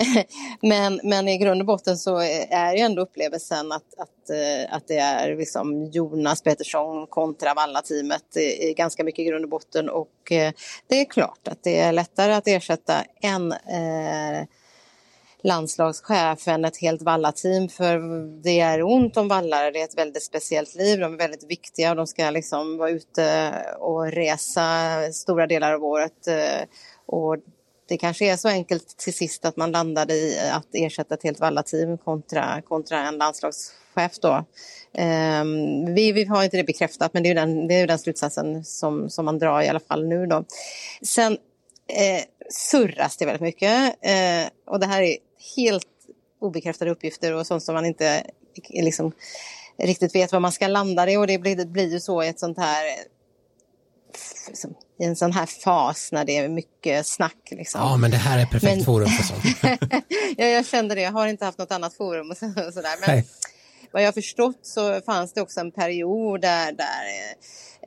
men, 0.62 1.00
men 1.04 1.28
i 1.28 1.38
grund 1.38 1.60
och 1.60 1.66
botten 1.66 1.96
så 1.96 2.16
är 2.50 2.74
ju 2.74 2.80
ändå 2.80 3.02
upplevelsen 3.02 3.72
att, 3.72 3.98
att, 3.98 4.30
eh, 4.30 4.74
att 4.76 4.88
det 4.88 4.98
är 4.98 5.36
liksom 5.36 5.84
Jonas 5.84 6.42
Pettersson 6.42 7.06
kontra 7.06 7.54
Valla-teamet 7.54 8.36
i 8.36 8.74
ganska 8.76 9.04
mycket 9.04 9.22
i 9.22 9.24
grund 9.24 9.44
och 9.44 9.50
botten 9.50 9.88
och 9.88 10.32
eh, 10.32 10.52
det 10.86 11.00
är 11.00 11.04
klart 11.04 11.48
att 11.48 11.62
det 11.62 11.78
är 11.78 11.92
lättare 11.92 12.32
att 12.32 12.48
ersätta 12.48 12.94
en 13.20 13.52
eh, 13.52 14.46
landslagschefen, 15.44 16.64
ett 16.64 16.76
helt 16.76 17.02
vallateam 17.02 17.68
för 17.68 17.98
det 18.42 18.60
är 18.60 18.82
ont 18.82 19.16
om 19.16 19.28
vallare, 19.28 19.70
det 19.70 19.80
är 19.80 19.84
ett 19.84 19.98
väldigt 19.98 20.22
speciellt 20.22 20.74
liv, 20.74 21.00
de 21.00 21.14
är 21.14 21.18
väldigt 21.18 21.50
viktiga 21.50 21.90
och 21.90 21.96
de 21.96 22.06
ska 22.06 22.30
liksom 22.30 22.78
vara 22.78 22.90
ute 22.90 23.54
och 23.78 24.12
resa 24.12 24.90
stora 25.12 25.46
delar 25.46 25.72
av 25.72 25.84
året. 25.84 26.26
Eh, 26.26 26.66
och 27.06 27.36
det 27.88 27.96
kanske 27.96 28.32
är 28.32 28.36
så 28.36 28.48
enkelt 28.48 28.96
till 28.96 29.14
sist 29.14 29.44
att 29.44 29.56
man 29.56 29.72
landade 29.72 30.14
i 30.14 30.38
att 30.52 30.68
ersätta 30.72 31.14
ett 31.14 31.22
helt 31.22 31.40
vallateam 31.40 31.98
kontra, 31.98 32.62
kontra 32.62 32.98
en 32.98 33.18
landslagschef 33.18 34.18
då. 34.20 34.44
Um, 34.98 35.94
vi, 35.94 36.12
vi, 36.12 36.24
har 36.24 36.44
inte 36.44 36.56
det 36.56 36.64
bekräftat 36.64 37.14
men 37.14 37.22
det 37.22 37.30
är 37.30 37.34
den, 37.34 37.68
det 37.68 37.74
är 37.74 37.86
den 37.86 37.98
slutsatsen 37.98 38.64
som, 38.64 39.10
som 39.10 39.24
man 39.24 39.38
drar 39.38 39.62
i 39.62 39.68
alla 39.68 39.80
fall 39.80 40.06
nu 40.06 40.26
då. 40.26 40.44
Sen 41.02 41.32
eh, 41.88 42.24
surras 42.50 43.16
det 43.16 43.24
väldigt 43.24 43.42
mycket 43.42 43.96
eh, 44.02 44.48
och 44.66 44.80
det 44.80 44.86
här 44.86 45.02
är 45.02 45.16
helt 45.56 45.88
obekräftade 46.40 46.90
uppgifter 46.90 47.32
och 47.34 47.46
sånt 47.46 47.62
som 47.62 47.74
man 47.74 47.84
inte 47.84 48.26
liksom, 48.68 49.12
riktigt 49.78 50.14
vet 50.14 50.32
vad 50.32 50.42
man 50.42 50.52
ska 50.52 50.66
landa 50.66 51.10
i 51.10 51.16
och 51.16 51.26
det 51.26 51.38
blir, 51.38 51.56
det 51.56 51.66
blir 51.66 51.92
ju 51.92 52.00
så 52.00 52.22
i 52.22 52.28
ett 52.28 52.40
sånt 52.40 52.58
här 52.58 52.84
liksom, 54.48 54.74
i 55.00 55.04
en 55.04 55.16
sån 55.16 55.32
här 55.32 55.46
fas 55.46 56.12
när 56.12 56.24
det 56.24 56.36
är 56.36 56.48
mycket 56.48 57.06
snack. 57.06 57.48
Liksom. 57.50 57.80
Ja, 57.80 57.96
men 57.96 58.10
det 58.10 58.16
här 58.16 58.38
är 58.38 58.46
perfekt 58.46 58.76
men... 58.76 58.84
forum 58.84 59.08
för 59.08 59.22
sånt. 59.22 59.44
ja, 60.36 60.46
jag 60.46 60.66
kände 60.66 60.94
det. 60.94 61.00
Jag 61.00 61.12
har 61.12 61.26
inte 61.26 61.44
haft 61.44 61.58
något 61.58 61.72
annat 61.72 61.94
forum 61.94 62.30
och, 62.30 62.36
så, 62.36 62.46
och 62.46 62.74
sådär. 62.74 63.00
Men 63.00 63.14
Nej 63.14 63.26
vad 63.94 64.02
jag 64.02 64.06
har 64.06 64.12
förstått 64.12 64.58
så 64.62 65.00
fanns 65.00 65.32
det 65.32 65.40
också 65.40 65.60
en 65.60 65.70
period 65.70 66.40
där, 66.40 66.72
där 66.72 67.04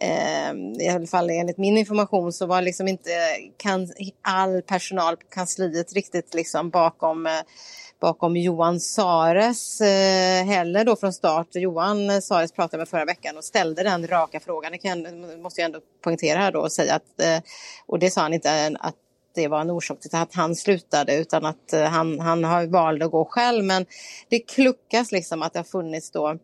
eh, 0.01 0.85
i 0.85 0.89
alla 0.89 1.07
fall 1.07 1.29
enligt 1.29 1.57
min 1.57 1.77
information 1.77 2.33
så 2.33 2.45
var 2.45 2.61
liksom 2.61 2.87
inte 2.87 3.09
kan, 3.57 3.89
all 4.21 4.61
personal 4.61 5.17
på 5.17 5.27
kansliet 5.29 5.93
riktigt 5.93 6.33
liksom 6.33 6.69
bakom 6.69 7.25
eh, 7.25 7.31
bakom 7.99 8.37
Johan 8.37 8.79
Sares 8.79 9.81
eh, 9.81 10.45
heller 10.45 10.85
då 10.85 10.95
från 10.95 11.13
start. 11.13 11.47
Johan 11.51 12.21
Sares 12.21 12.51
pratade 12.51 12.77
med 12.77 12.89
förra 12.89 13.05
veckan 13.05 13.37
och 13.37 13.43
ställde 13.43 13.83
den 13.83 14.07
raka 14.07 14.39
frågan. 14.39 14.71
Det 14.71 14.77
kan, 14.77 15.41
måste 15.41 15.61
jag 15.61 15.65
ändå 15.65 15.79
poängtera 16.03 16.39
här 16.39 16.51
då 16.51 16.59
och 16.59 16.71
säga 16.71 16.95
att, 16.95 17.21
eh, 17.21 17.39
och 17.85 17.99
det 17.99 18.11
sa 18.11 18.21
han 18.21 18.33
inte 18.33 18.77
att 18.79 18.95
det 19.37 19.47
var 19.47 19.61
en 19.61 19.69
orsak 19.69 19.99
till 19.99 20.15
att 20.15 20.35
han 20.35 20.55
slutade 20.55 21.15
utan 21.15 21.45
att 21.45 21.73
eh, 21.73 21.83
han, 21.83 22.19
han 22.19 22.43
har 22.43 22.65
valt 22.65 23.03
att 23.03 23.11
gå 23.11 23.25
själv. 23.25 23.63
Men 23.63 23.85
det 24.29 24.39
kluckas 24.39 25.11
liksom 25.11 25.41
att 25.41 25.53
det 25.53 25.59
har 25.59 25.63
funnits 25.63 26.11
då 26.11 26.37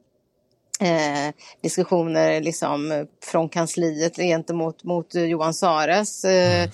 Eh, 0.80 1.34
diskussioner 1.62 2.42
liksom 2.42 3.08
från 3.24 3.50
kansliet 3.50 4.16
gentemot 4.16 4.84
mot 4.84 5.16
Johan 5.16 5.54
Sares. 5.54 6.26
Eh, 6.26 6.64
mm. 6.64 6.72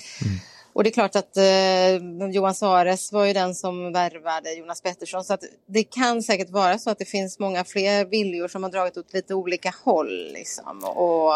Och 0.73 0.83
det 0.83 0.89
är 0.89 0.91
klart 0.91 1.15
att 1.15 1.37
eh, 1.37 2.29
Johan 2.31 2.55
Sares 2.55 3.11
var 3.11 3.25
ju 3.25 3.33
den 3.33 3.55
som 3.55 3.93
värvade 3.93 4.53
Jonas 4.53 4.81
Pettersson 4.81 5.23
så 5.23 5.33
att 5.33 5.43
det 5.67 5.83
kan 5.83 6.23
säkert 6.23 6.49
vara 6.49 6.77
så 6.77 6.89
att 6.89 6.99
det 6.99 7.05
finns 7.05 7.39
många 7.39 7.63
fler 7.63 8.05
viljor 8.05 8.47
som 8.47 8.63
har 8.63 8.69
dragit 8.69 8.97
åt 8.97 9.13
lite 9.13 9.33
olika 9.33 9.73
håll. 9.83 10.31
Liksom. 10.33 10.83
Och 10.83 11.33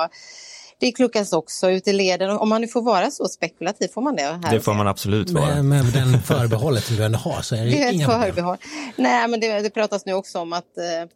det 0.86 0.92
kluckas 0.92 1.34
också 1.34 1.70
ut 1.70 1.88
i 1.88 1.94
leden. 1.94 2.30
Om 2.30 2.50
man 2.50 2.62
nu 2.62 2.68
får 2.68 2.82
vara 2.82 3.12
så 3.12 3.28
spekulativ, 3.28 3.88
får 3.88 4.02
man 4.02 4.16
det? 4.16 4.40
Här 4.44 4.52
det 4.52 4.60
får 4.60 4.74
man 4.74 4.88
absolut 4.88 5.30
vara. 5.30 5.64
Med, 5.64 5.66
med 5.66 5.86
den 5.86 6.22
förbehållet 6.26 6.84
som 6.84 6.96
du 6.96 7.04
ändå 7.04 7.20
har 7.20 7.42
så 7.42 7.56
är 7.56 7.60
det, 7.60 7.70
det 7.70 7.84
är 7.84 7.94
inga 7.94 8.08
förbehåll. 8.08 8.58
Nej, 8.96 9.28
men 9.28 9.40
det, 9.40 9.62
det 9.62 9.70
pratas 9.70 10.06
nu 10.06 10.14
också 10.14 10.40
om 10.40 10.54
att 10.54 10.78
eh, 10.78 11.10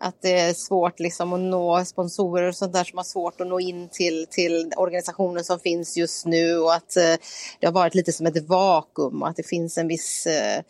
att 0.00 0.22
det 0.22 0.40
är 0.40 0.54
svårt 0.54 1.00
liksom 1.00 1.32
att 1.32 1.40
nå 1.40 1.84
sponsorer 1.84 2.48
och 2.48 2.56
sånt 2.56 2.72
där 2.72 2.84
som 2.84 2.96
har 2.96 3.04
svårt 3.04 3.40
att 3.40 3.46
nå 3.46 3.60
in 3.60 3.88
till, 3.92 4.26
till 4.30 4.72
organisationen 4.76 5.44
som 5.44 5.60
finns 5.60 5.96
just 5.96 6.26
nu 6.26 6.58
och 6.58 6.74
att 6.74 6.96
eh, 6.96 7.14
det 7.60 7.66
har 7.66 7.72
varit 7.72 7.94
lite 7.94 8.12
som 8.12 8.26
ett 8.26 8.48
vakuum 8.48 9.22
och 9.22 9.28
att 9.28 9.36
det 9.36 9.48
finns 9.48 9.78
en 9.78 9.88
viss 9.88 10.26
eh, 10.26 10.62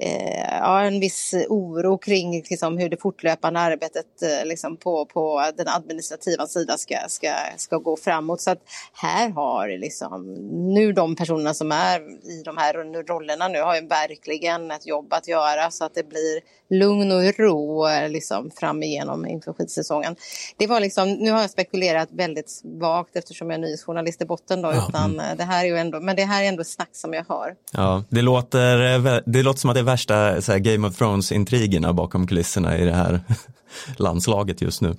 ja, 0.00 0.80
en 0.80 1.00
viss 1.00 1.34
oro 1.48 1.98
kring 1.98 2.42
liksom, 2.50 2.78
hur 2.78 2.88
det 2.88 2.96
fortlöpande 2.96 3.60
arbetet 3.60 4.22
eh, 4.22 4.46
liksom, 4.46 4.76
på, 4.76 5.06
på 5.06 5.52
den 5.56 5.68
administrativa 5.68 6.46
sidan 6.46 6.78
ska, 6.78 6.96
ska, 7.08 7.28
ska 7.56 7.78
gå 7.78 7.96
framåt. 7.96 8.40
Så 8.40 8.50
att 8.50 8.62
här 8.92 9.30
har 9.30 9.78
liksom, 9.78 10.34
nu 10.74 10.92
de 10.92 11.16
personerna 11.16 11.54
som 11.54 11.72
är 11.72 12.00
i 12.30 12.42
de 12.44 12.56
här 12.56 12.74
rollerna 13.08 13.48
nu 13.48 13.62
har 13.62 13.74
ju 13.74 13.86
verkligen 13.86 14.70
ett 14.70 14.86
jobb 14.86 15.12
att 15.12 15.28
göra 15.28 15.70
så 15.70 15.84
att 15.84 15.94
det 15.94 16.08
blir 16.08 16.40
lugn 16.70 17.12
och 17.12 17.38
ro 17.38 17.86
liksom, 18.08 18.50
fram 18.50 18.82
igenom 18.82 19.26
inför 19.26 19.52
skidsäsongen. 19.52 20.16
Det 20.56 20.66
var 20.66 20.80
liksom, 20.80 21.12
nu 21.12 21.30
har 21.30 21.40
jag 21.40 21.50
spekulerat 21.50 22.08
väldigt 22.12 22.60
vagt 22.64 23.16
eftersom 23.16 23.50
jag 23.50 23.58
är 23.58 23.60
nyhetsjournalist 23.62 24.22
i 24.22 24.24
botten 24.24 24.62
då, 24.62 24.72
ja. 24.72 24.86
utan 24.88 25.20
mm. 25.20 25.36
det 25.36 25.44
här 25.44 25.64
är 25.64 25.68
ju 25.68 25.76
ändå, 25.76 26.00
men 26.00 26.16
det 26.16 26.24
här 26.24 26.44
är 26.44 26.48
ändå 26.48 26.64
snack 26.64 26.90
som 26.92 27.14
jag 27.14 27.24
hör. 27.28 27.54
Ja, 27.72 28.04
det 28.08 28.22
låter, 28.22 29.22
det 29.30 29.42
låter 29.42 29.60
som 29.60 29.70
att 29.70 29.74
det 29.74 29.80
är 29.80 29.87
värsta 29.88 30.42
så 30.42 30.52
här, 30.52 30.58
Game 30.58 30.88
of 30.88 30.96
Thrones-intrigerna 30.96 31.92
bakom 31.92 32.26
kulisserna 32.26 32.78
i 32.78 32.84
det 32.84 32.92
här 32.92 33.20
landslaget 33.96 34.60
just 34.62 34.82
nu. 34.82 34.94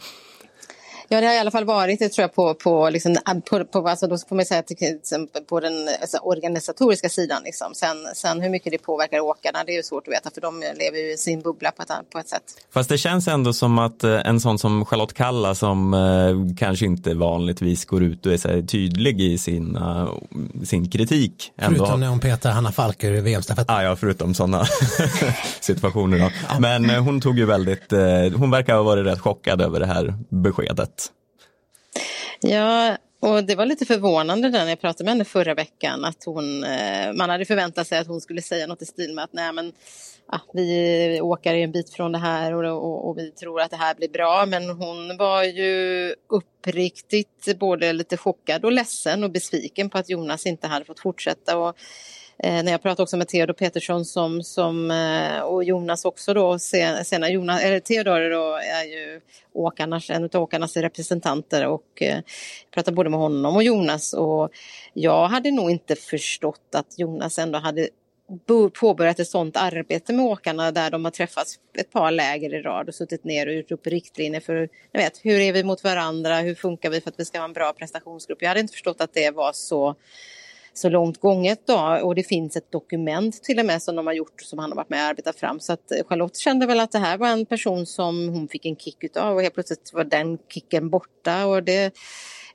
Ja, 1.11 1.21
det 1.21 1.27
har 1.27 1.33
i 1.33 1.37
alla 1.37 1.51
fall 1.51 1.65
varit 1.65 1.99
det 1.99 2.09
tror 2.09 2.23
jag 2.23 2.35
på, 2.35 2.53
på, 2.53 2.89
liksom, 2.89 3.17
på, 3.49 3.65
på 3.65 3.87
alltså 3.87 4.07
då 4.07 4.17
får 4.17 4.35
man 4.35 4.45
säga 4.45 4.63
på 5.49 5.59
den 5.59 5.89
alltså, 6.01 6.17
organisatoriska 6.17 7.09
sidan. 7.09 7.41
Liksom. 7.43 7.73
Sen, 7.73 7.97
sen 8.15 8.41
hur 8.41 8.49
mycket 8.49 8.71
det 8.71 8.77
påverkar 8.77 9.19
åkarna, 9.19 9.63
det 9.65 9.71
är 9.71 9.75
ju 9.75 9.83
svårt 9.83 10.07
att 10.07 10.13
veta 10.13 10.29
för 10.33 10.41
de 10.41 10.59
lever 10.59 10.97
ju 10.97 11.13
i 11.13 11.17
sin 11.17 11.41
bubbla 11.41 11.71
på 11.71 11.81
ett, 11.81 12.09
på 12.09 12.19
ett 12.19 12.29
sätt. 12.29 12.43
Fast 12.73 12.89
det 12.89 12.97
känns 12.97 13.27
ändå 13.27 13.53
som 13.53 13.79
att 13.79 14.03
eh, 14.03 14.19
en 14.25 14.39
sån 14.39 14.59
som 14.59 14.85
Charlotte 14.85 15.13
Kalla 15.13 15.55
som 15.55 15.93
eh, 15.93 16.55
kanske 16.57 16.85
inte 16.85 17.13
vanligtvis 17.13 17.85
går 17.85 18.03
ut 18.03 18.25
och 18.25 18.33
är 18.33 18.37
så 18.37 18.67
tydlig 18.67 19.21
i 19.21 19.37
sin, 19.37 19.75
uh, 19.77 20.13
sin 20.63 20.89
kritik. 20.89 21.51
Ändå. 21.57 21.77
Förutom 21.77 21.99
när 21.99 22.07
hon 22.07 22.19
petar 22.19 22.51
Hanna 22.51 22.71
Falker 22.71 23.11
i 23.11 23.21
VM-stafetten. 23.21 23.75
Ah, 23.75 23.83
ja, 23.83 23.95
förutom 23.95 24.33
sådana 24.33 24.65
situationer. 25.59 26.19
Då. 26.19 26.59
Men 26.59 26.89
uh, 26.89 26.99
hon 26.99 27.21
tog 27.21 27.37
ju 27.37 27.45
väldigt, 27.45 27.93
uh, 27.93 27.99
hon 28.37 28.51
verkar 28.51 28.75
ha 28.75 28.83
varit 28.83 29.05
rätt 29.05 29.19
chockad 29.19 29.61
över 29.61 29.79
det 29.79 29.85
här 29.85 30.13
beskedet. 30.29 30.98
Ja, 32.41 32.97
och 33.19 33.43
det 33.43 33.55
var 33.55 33.65
lite 33.65 33.85
förvånande 33.85 34.49
när 34.49 34.67
jag 34.67 34.81
pratade 34.81 35.03
med 35.03 35.13
henne 35.13 35.25
förra 35.25 35.53
veckan 35.53 36.05
att 36.05 36.23
hon, 36.25 36.63
eh, 36.63 37.13
man 37.13 37.29
hade 37.29 37.45
förväntat 37.45 37.87
sig 37.87 37.99
att 37.99 38.07
hon 38.07 38.21
skulle 38.21 38.41
säga 38.41 38.67
något 38.67 38.81
i 38.81 38.85
stil 38.85 39.13
med 39.13 39.23
att 39.23 39.33
nej 39.33 39.53
men 39.53 39.73
ja, 40.31 40.41
vi 40.53 41.21
åker 41.21 41.53
en 41.53 41.71
bit 41.71 41.89
från 41.89 42.11
det 42.11 42.17
här 42.17 42.53
och, 42.53 42.83
och, 42.83 43.09
och, 43.09 43.17
vi 43.17 43.31
tror 43.31 43.61
att 43.61 43.71
det 43.71 43.77
här 43.77 43.95
blir 43.95 44.09
bra. 44.09 44.45
Men 44.45 44.69
hon 44.69 45.17
var 45.17 45.43
ju 45.43 46.15
uppriktigt 46.29 47.59
både 47.59 47.93
lite 47.93 48.17
chockad 48.17 48.65
och 48.65 48.71
ledsen 48.71 49.23
och 49.23 49.31
besviken 49.31 49.89
på 49.89 49.97
att 49.97 50.09
Jonas 50.09 50.45
inte 50.45 50.67
hade 50.67 50.85
fått 50.85 50.99
fortsätta. 50.99 51.57
Och, 51.57 51.75
eh, 52.43 52.63
när 52.63 52.71
jag 52.71 52.81
pratade 52.81 53.03
också 53.03 53.17
med 53.17 53.27
Theodor 53.27 53.53
Petersson 53.53 54.05
som, 54.05 54.43
som, 54.43 54.91
eh, 54.91 55.39
och 55.39 55.63
Jonas 55.63 56.05
också 56.05 56.33
då, 56.33 56.59
sen, 56.59 57.05
senare 57.05 57.31
Jonas, 57.31 57.63
eller 57.63 57.79
Theodor 57.79 58.29
då 58.29 58.55
är 58.55 58.83
ju 58.83 59.21
åkarnas, 59.53 60.09
en 60.09 60.23
av 60.23 60.41
åkarnas 60.41 60.77
representanter 60.77 61.65
och 61.65 62.01
eh, 62.01 62.19
pratade 62.71 62.95
både 62.95 63.09
med 63.09 63.19
honom 63.19 63.55
och 63.55 63.63
Jonas 63.63 64.13
och 64.13 64.51
jag 64.93 65.27
hade 65.27 65.51
nog 65.51 65.71
inte 65.71 65.95
förstått 65.95 66.75
att 66.75 66.99
Jonas 66.99 67.39
ändå 67.39 67.59
hade 67.59 67.89
påbörjat 68.79 69.19
ett 69.19 69.27
sådant 69.27 69.57
arbete 69.57 70.13
med 70.13 70.25
åkarna 70.25 70.71
där 70.71 70.91
de 70.91 71.05
har 71.05 71.11
träffats 71.11 71.59
ett 71.77 71.91
par 71.91 72.11
läger 72.11 72.53
i 72.53 72.61
rad 72.61 72.87
och 72.87 72.95
suttit 72.95 73.23
ner 73.23 73.47
och 73.47 73.53
gjort 73.53 73.71
upp 73.71 73.87
riktlinjer 73.87 74.41
för 74.41 74.69
jag 74.91 75.01
vet, 75.01 75.25
hur 75.25 75.39
är 75.39 75.53
vi 75.53 75.63
mot 75.63 75.83
varandra, 75.83 76.39
hur 76.39 76.55
funkar 76.55 76.89
vi 76.89 77.01
för 77.01 77.09
att 77.09 77.19
vi 77.19 77.25
ska 77.25 77.37
ha 77.37 77.45
en 77.45 77.53
bra 77.53 77.73
prestationsgrupp. 77.73 78.41
Jag 78.41 78.49
hade 78.49 78.59
inte 78.59 78.73
förstått 78.73 79.01
att 79.01 79.13
det 79.13 79.31
var 79.31 79.51
så, 79.53 79.95
så 80.73 80.89
långt 80.89 81.19
gånget 81.19 81.59
då 81.67 81.99
och 82.03 82.15
det 82.15 82.23
finns 82.23 82.55
ett 82.55 82.71
dokument 82.71 83.43
till 83.43 83.59
och 83.59 83.65
med 83.65 83.81
som 83.81 83.95
de 83.95 84.07
har 84.07 84.13
gjort 84.13 84.41
som 84.41 84.59
han 84.59 84.71
har 84.71 84.75
varit 84.75 84.89
med 84.89 85.03
och 85.03 85.09
arbetat 85.09 85.39
fram. 85.39 85.59
Så 85.59 85.73
att 85.73 85.91
eh, 85.91 85.97
Charlotte 86.09 86.37
kände 86.37 86.65
väl 86.65 86.79
att 86.79 86.91
det 86.91 86.99
här 86.99 87.17
var 87.17 87.27
en 87.27 87.45
person 87.45 87.85
som 87.85 88.29
hon 88.29 88.47
fick 88.47 88.65
en 88.65 88.75
kick 88.75 89.03
utav 89.03 89.35
och 89.35 89.41
helt 89.41 89.53
plötsligt 89.53 89.91
var 89.93 90.03
den 90.03 90.37
kicken 90.53 90.89
borta 90.89 91.45
och 91.45 91.63
det 91.63 91.93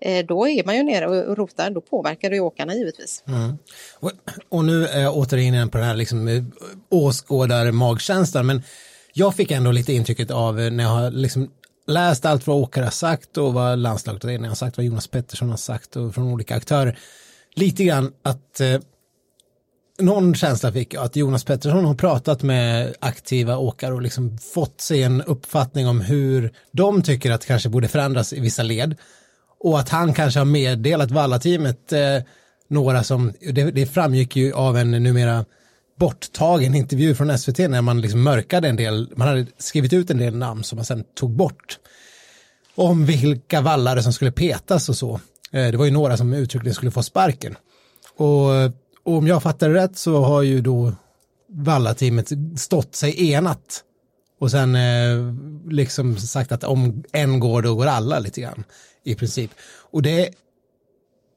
eh, 0.01 0.27
då 0.27 0.49
är 0.49 0.65
man 0.65 0.77
ju 0.77 0.83
nere 0.83 1.07
och 1.07 1.37
rotar, 1.37 1.71
då 1.71 1.81
påverkar 1.81 2.31
det 2.31 2.37
ju 2.37 2.43
åkarna 2.43 2.75
givetvis. 2.75 3.23
Mm. 3.27 3.59
Och, 4.01 4.13
och, 4.49 4.65
nu 4.65 4.87
är 4.87 5.01
jag 5.01 5.17
återigen 5.17 5.71
på 5.71 5.79
den 5.79 5.87
här 5.87 5.95
liksom, 5.95 6.53
åskådar-magkänslan, 6.89 8.47
men 8.47 8.63
jag 9.13 9.35
fick 9.35 9.51
ändå 9.51 9.73
lite 9.73 9.93
intrycket 9.93 10.31
av 10.31 10.55
när 10.55 10.85
jag 10.85 10.91
har 10.91 11.11
liksom 11.11 11.51
läst 11.87 12.25
allt 12.25 12.47
vad 12.47 12.57
åkare 12.57 12.85
har 12.85 12.91
sagt 12.91 13.37
och 13.37 13.55
vad 13.55 13.79
landslaget 13.79 14.23
har 14.23 14.55
sagt, 14.55 14.77
vad 14.77 14.87
Jonas 14.87 15.07
Pettersson 15.07 15.51
har 15.51 15.57
sagt 15.57 15.97
och 15.97 16.15
från 16.15 16.33
olika 16.33 16.57
aktörer. 16.57 16.99
Lite 17.57 17.85
grann 17.85 18.13
att 18.23 18.61
eh, 18.61 18.81
någon 19.99 20.35
känsla 20.35 20.73
fick 20.73 20.95
jag 20.95 21.05
att 21.05 21.17
Jonas 21.17 21.45
Pettersson 21.45 21.85
har 21.85 21.95
pratat 21.95 22.43
med 22.43 22.95
aktiva 23.01 23.57
åkare 23.57 23.95
och 23.95 24.03
liksom 24.03 24.39
fått 24.39 24.81
sig 24.81 25.03
en 25.03 25.23
uppfattning 25.23 25.89
om 25.89 26.01
hur 26.01 26.53
de 26.73 27.03
tycker 27.03 27.31
att 27.31 27.41
det 27.41 27.47
kanske 27.47 27.69
borde 27.69 27.89
förändras 27.89 28.33
i 28.33 28.41
vissa 28.41 28.63
led. 28.63 28.97
Och 29.61 29.79
att 29.79 29.89
han 29.89 30.15
kanske 30.15 30.41
har 30.41 30.45
meddelat 30.45 31.11
Valla-teamet 31.11 31.93
eh, 31.93 32.23
några 32.69 33.05
som, 33.05 33.33
det, 33.53 33.71
det 33.71 33.87
framgick 33.87 34.37
ju 34.37 34.53
av 34.53 34.77
en 34.77 34.91
numera 34.91 35.45
borttagen 35.99 36.75
intervju 36.75 37.15
från 37.15 37.39
SVT 37.39 37.59
när 37.59 37.83
man 37.83 38.01
liksom 38.01 38.23
mörkade 38.23 38.69
en 38.69 38.77
del, 38.77 39.13
man 39.17 39.29
hade 39.29 39.47
skrivit 39.59 39.93
ut 39.93 40.11
en 40.11 40.19
del 40.19 40.37
namn 40.37 40.65
som 40.65 40.77
man 40.77 40.85
sen 40.85 41.05
tog 41.15 41.31
bort. 41.31 41.79
Om 42.75 43.07
vilka 43.07 43.61
vallare 43.61 44.03
som 44.03 44.13
skulle 44.13 44.33
petas 44.33 44.89
och 44.89 44.97
så. 44.97 45.21
Eh, 45.55 45.71
det 45.71 45.77
var 45.77 45.85
ju 45.85 45.91
några 45.91 46.17
som 46.17 46.33
uttryckligen 46.33 46.75
skulle 46.75 46.91
få 46.91 47.03
sparken. 47.03 47.57
Och, 48.17 48.49
och 49.05 49.19
om 49.19 49.27
jag 49.27 49.43
fattar 49.43 49.69
det 49.69 49.75
rätt 49.75 49.99
så 49.99 50.23
har 50.23 50.43
ju 50.43 50.61
då 50.61 50.93
Valla-teamet 51.49 52.33
stått 52.57 52.95
sig 52.95 53.33
enat 53.33 53.85
och 54.41 54.51
sen 54.51 54.75
eh, 54.75 55.35
liksom 55.71 56.17
sagt 56.17 56.53
att 56.53 56.65
om 56.65 57.05
en 57.13 57.41
går 57.41 57.63
då 57.63 57.75
går 57.75 57.87
alla 57.87 58.19
lite 58.19 58.41
grann 58.41 58.65
i 59.05 59.15
princip. 59.15 59.51
Och 59.91 60.03
det, 60.03 60.31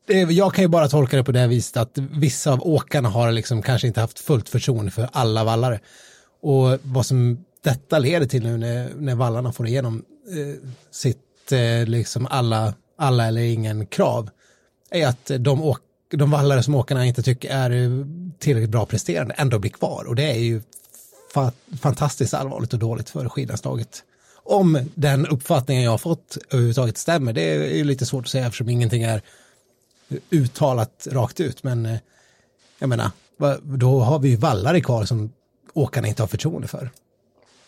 det, 0.07 0.13
jag 0.13 0.53
kan 0.53 0.63
ju 0.63 0.67
bara 0.67 0.87
tolka 0.87 1.17
det 1.17 1.23
på 1.23 1.31
det 1.31 1.47
viset 1.47 1.77
att 1.77 1.97
vissa 1.97 2.53
av 2.53 2.67
åkarna 2.67 3.09
har 3.09 3.31
liksom 3.31 3.61
kanske 3.61 3.87
inte 3.87 4.01
haft 4.01 4.19
fullt 4.19 4.49
förtroende 4.49 4.91
för 4.91 5.09
alla 5.11 5.43
vallare. 5.43 5.79
Och 6.41 6.79
vad 6.83 7.05
som 7.05 7.45
detta 7.63 7.99
leder 7.99 8.25
till 8.25 8.43
nu 8.43 8.57
när, 8.57 8.89
när 8.97 9.15
vallarna 9.15 9.51
får 9.51 9.67
igenom 9.67 10.03
eh, 10.29 10.69
sitt 10.91 11.51
eh, 11.51 11.85
liksom 11.85 12.27
alla, 12.29 12.73
alla 12.97 13.27
eller 13.27 13.41
ingen 13.41 13.85
krav 13.85 14.29
är 14.89 15.07
att 15.07 15.31
de, 15.39 15.63
åk, 15.63 15.79
de 16.09 16.31
vallare 16.31 16.63
som 16.63 16.75
åkarna 16.75 17.05
inte 17.05 17.23
tycker 17.23 17.49
är 17.49 18.05
tillräckligt 18.39 18.69
bra 18.69 18.85
presterande 18.85 19.33
ändå 19.37 19.59
blir 19.59 19.71
kvar 19.71 20.03
och 20.07 20.15
det 20.15 20.23
är 20.23 20.39
ju 20.39 20.61
fa 21.33 21.51
fantastiskt 21.81 22.33
allvarligt 22.33 22.73
och 22.73 22.79
dåligt 22.79 23.09
för 23.09 23.29
skidanslaget. 23.29 24.03
om 24.43 24.89
den 24.95 25.27
uppfattningen 25.27 25.83
jag 25.83 25.91
har 25.91 25.97
fått 25.97 26.37
överhuvudtaget 26.49 26.97
stämmer, 26.97 27.33
det 27.33 27.41
är 27.41 27.75
ju 27.75 27.83
lite 27.83 28.05
svårt 28.05 28.25
att 28.25 28.31
säga 28.31 28.45
eftersom 28.45 28.69
ingenting 28.69 29.03
är 29.03 29.21
uttalat 30.29 31.07
rakt 31.11 31.39
ut. 31.39 31.63
Men 31.63 31.85
eh, 31.85 31.97
jag 32.79 32.89
menar, 32.89 33.11
då 33.63 33.99
har 33.99 34.19
vi 34.19 34.29
ju 34.29 34.35
vallare 34.35 34.81
kvar 34.81 35.05
som 35.05 35.33
åkarna 35.73 36.07
inte 36.07 36.23
har 36.23 36.27
förtroende 36.27 36.67
för. 36.67 36.89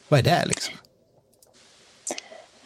Vad 0.07 0.19
är 0.19 0.23
det 0.23 0.45
liksom? 0.45 0.73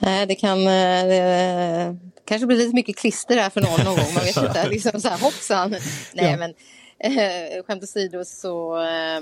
Nej, 0.05 0.25
det 0.25 0.35
kan 0.35 0.59
eh, 0.59 1.07
det 1.07 1.95
kanske 2.25 2.47
blir 2.47 2.57
lite 2.57 2.75
mycket 2.75 2.97
klister 2.97 3.35
där 3.35 3.49
för 3.49 3.61
någon 3.61 3.85
någon 3.85 3.95
gång. 3.95 4.13
Man 4.13 4.23
vet 4.23 4.37
inte, 4.37 4.67
liksom 4.69 5.01
så 5.01 5.09
här 5.09 5.17
hoppsan. 5.17 5.69
Nej, 6.13 6.31
ja. 6.31 6.37
men 6.37 6.53
eh, 6.99 7.63
skämt 7.63 7.83
åsido 7.83 8.25
så 8.25 8.81
eh, 8.81 9.21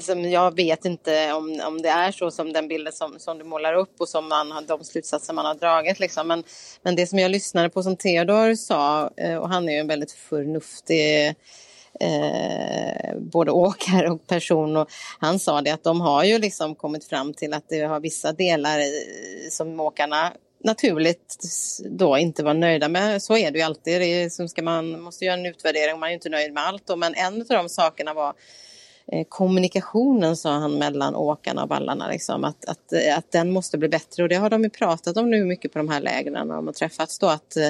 som 0.00 0.30
jag 0.30 0.56
vet 0.56 0.84
inte 0.84 1.32
om, 1.32 1.60
om 1.66 1.82
det 1.82 1.88
är 1.88 2.12
så 2.12 2.30
som 2.30 2.52
den 2.52 2.68
bilden 2.68 2.92
som, 2.92 3.18
som 3.18 3.38
du 3.38 3.44
målar 3.44 3.74
upp 3.74 4.00
och 4.00 4.08
som 4.08 4.28
man, 4.28 4.66
de 4.68 4.84
slutsatser 4.84 5.34
man 5.34 5.44
har 5.44 5.54
dragit. 5.54 6.00
Liksom. 6.00 6.28
Men, 6.28 6.44
men 6.82 6.96
det 6.96 7.06
som 7.06 7.18
jag 7.18 7.30
lyssnade 7.30 7.70
på 7.70 7.82
som 7.82 7.96
Theodor 7.96 8.54
sa, 8.54 9.10
eh, 9.16 9.36
och 9.36 9.48
han 9.48 9.68
är 9.68 9.72
ju 9.72 9.78
en 9.78 9.86
väldigt 9.86 10.12
förnuftig 10.12 11.34
Eh, 12.00 13.18
både 13.18 13.50
åkare 13.50 14.10
och 14.10 14.26
person 14.26 14.76
och 14.76 14.90
han 15.18 15.38
sa 15.38 15.60
det 15.60 15.70
att 15.70 15.84
de 15.84 16.00
har 16.00 16.24
ju 16.24 16.38
liksom 16.38 16.74
kommit 16.74 17.04
fram 17.04 17.34
till 17.34 17.54
att 17.54 17.64
det 17.68 17.80
har 17.80 18.00
vissa 18.00 18.32
delar 18.32 18.80
i, 18.80 19.48
som 19.50 19.80
åkarna 19.80 20.32
naturligt 20.64 21.36
då 21.90 22.18
inte 22.18 22.42
var 22.42 22.54
nöjda 22.54 22.88
med. 22.88 23.22
Så 23.22 23.36
är 23.36 23.50
det 23.50 23.58
ju 23.58 23.64
alltid. 23.64 24.00
Det 24.00 24.06
är, 24.06 24.30
som 24.30 24.48
ska 24.48 24.62
man 24.62 25.00
måste 25.00 25.24
göra 25.24 25.38
en 25.38 25.46
utvärdering, 25.46 25.98
man 25.98 26.06
är 26.06 26.10
ju 26.10 26.14
inte 26.14 26.28
nöjd 26.28 26.52
med 26.52 26.66
allt. 26.66 26.86
Då. 26.86 26.96
Men 26.96 27.14
en 27.14 27.40
av 27.40 27.46
de 27.48 27.68
sakerna 27.68 28.14
var 28.14 28.34
Eh, 29.12 29.24
kommunikationen, 29.28 30.36
sa 30.36 30.50
han, 30.50 30.78
mellan 30.78 31.14
åkarna 31.14 31.62
och 31.62 31.68
vallarna. 31.68 32.08
Liksom, 32.08 32.44
att, 32.44 32.64
att, 32.64 32.92
att 33.16 33.32
den 33.32 33.50
måste 33.50 33.78
bli 33.78 33.88
bättre 33.88 34.22
och 34.22 34.28
det 34.28 34.34
har 34.34 34.50
de 34.50 34.62
ju 34.62 34.70
pratat 34.70 35.16
om 35.16 35.30
nu 35.30 35.44
mycket 35.44 35.72
på 35.72 35.78
de 35.78 35.88
här 35.88 36.00
lägren 36.00 36.48
när 36.48 36.54
de 36.54 36.66
har 36.66 36.74
träffats. 36.74 37.18
Då, 37.18 37.26
att, 37.26 37.56
eh, 37.56 37.68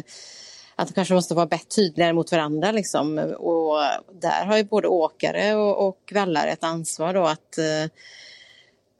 att 0.81 0.89
de 0.89 0.95
kanske 0.95 1.15
måste 1.15 1.35
vara 1.35 1.47
bättre, 1.47 1.67
tydligare 1.77 2.13
mot 2.13 2.33
varandra. 2.33 2.73
Liksom. 2.73 3.19
Och 3.39 3.77
där 4.21 4.45
har 4.47 4.57
ju 4.57 4.65
både 4.65 4.89
åkare 4.89 5.55
och, 5.55 5.89
och 5.89 6.13
vallare 6.15 6.51
ett 6.51 6.65
ansvar 6.65 7.15
då 7.15 7.25
att 7.25 7.59
eh, 7.59 7.91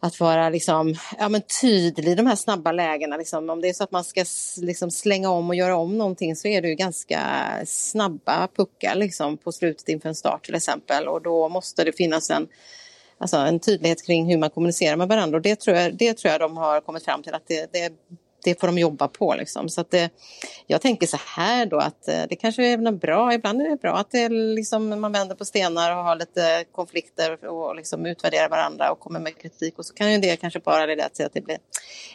att 0.03 0.21
vara 0.21 0.49
liksom, 0.49 0.95
ja, 1.19 1.29
men 1.29 1.43
tydlig 1.61 2.13
i 2.13 2.15
de 2.15 2.27
här 2.27 2.37
snabba 2.37 2.73
lägena. 2.73 3.17
Liksom. 3.17 3.51
Om 3.51 3.61
det 3.61 3.69
är 3.69 3.73
så 3.73 3.85
att 3.85 3.91
man 3.91 4.05
ska 4.05 4.25
liksom 4.57 4.91
slänga 4.91 5.31
om 5.31 5.49
och 5.49 5.55
göra 5.55 5.77
om 5.77 5.99
någonting 5.99 6.37
så 6.37 6.49
är 6.49 6.63
det 6.63 6.69
ju 6.69 6.75
ganska 6.75 7.21
snabba 7.67 8.49
puckar 8.57 8.95
liksom, 8.95 9.37
på 9.37 9.53
slutet 9.53 9.89
inför 9.89 10.09
en 10.09 10.15
start 10.15 10.45
till 10.45 10.55
exempel. 10.55 11.09
Och 11.09 11.23
då 11.23 11.49
måste 11.49 11.85
det 11.85 11.93
finnas 11.93 12.31
en, 12.31 12.49
alltså, 13.19 13.37
en 13.37 13.61
tydlighet 13.61 14.07
kring 14.07 14.31
hur 14.31 14.39
man 14.39 14.51
kommunicerar 14.51 14.97
med 14.97 15.09
varandra. 15.09 15.37
Och 15.37 15.43
det 15.43 15.61
tror 15.61 15.77
jag, 15.77 15.95
det 15.95 16.15
tror 16.15 16.33
jag 16.33 16.41
de 16.41 16.57
har 16.57 16.81
kommit 16.81 17.05
fram 17.05 17.23
till 17.23 17.35
att 17.35 17.47
det, 17.47 17.73
det 17.73 17.93
det 18.45 18.61
får 18.61 18.67
de 18.67 18.79
jobba 18.79 19.09
på. 19.09 19.35
Liksom. 19.35 19.69
Så 19.69 19.81
att 19.81 19.91
det, 19.91 20.11
jag 20.67 20.81
tänker 20.81 21.07
så 21.07 21.19
här 21.37 21.67
då 21.67 21.79
att 21.79 22.09
eh, 22.09 22.23
det 22.29 22.37
kanske 22.37 22.67
är 22.67 22.93
bra, 22.93 23.35
ibland 23.35 23.63
är 23.63 23.71
det 23.71 23.77
bra 23.77 23.97
att 23.97 24.11
det 24.11 24.29
liksom, 24.29 25.01
man 25.01 25.13
vänder 25.13 25.35
på 25.35 25.45
stenar 25.45 25.97
och 25.97 26.05
har 26.05 26.17
lite 26.17 26.65
konflikter 26.73 27.49
och 27.49 27.77
liksom 27.77 28.07
utvärderar 28.07 28.49
varandra 28.49 28.93
och 28.93 29.01
kommer 29.01 29.21
med 29.21 29.39
kritik 29.39 29.79
och 29.79 29.87
så 29.87 29.95
kan 29.95 30.13
ju 30.13 30.19
det 30.19 30.37
kanske 30.37 30.61
bara 30.61 30.87
leda 30.87 31.09
till 31.09 31.27
att 31.27 31.35
det 31.35 31.41
blir 31.41 31.59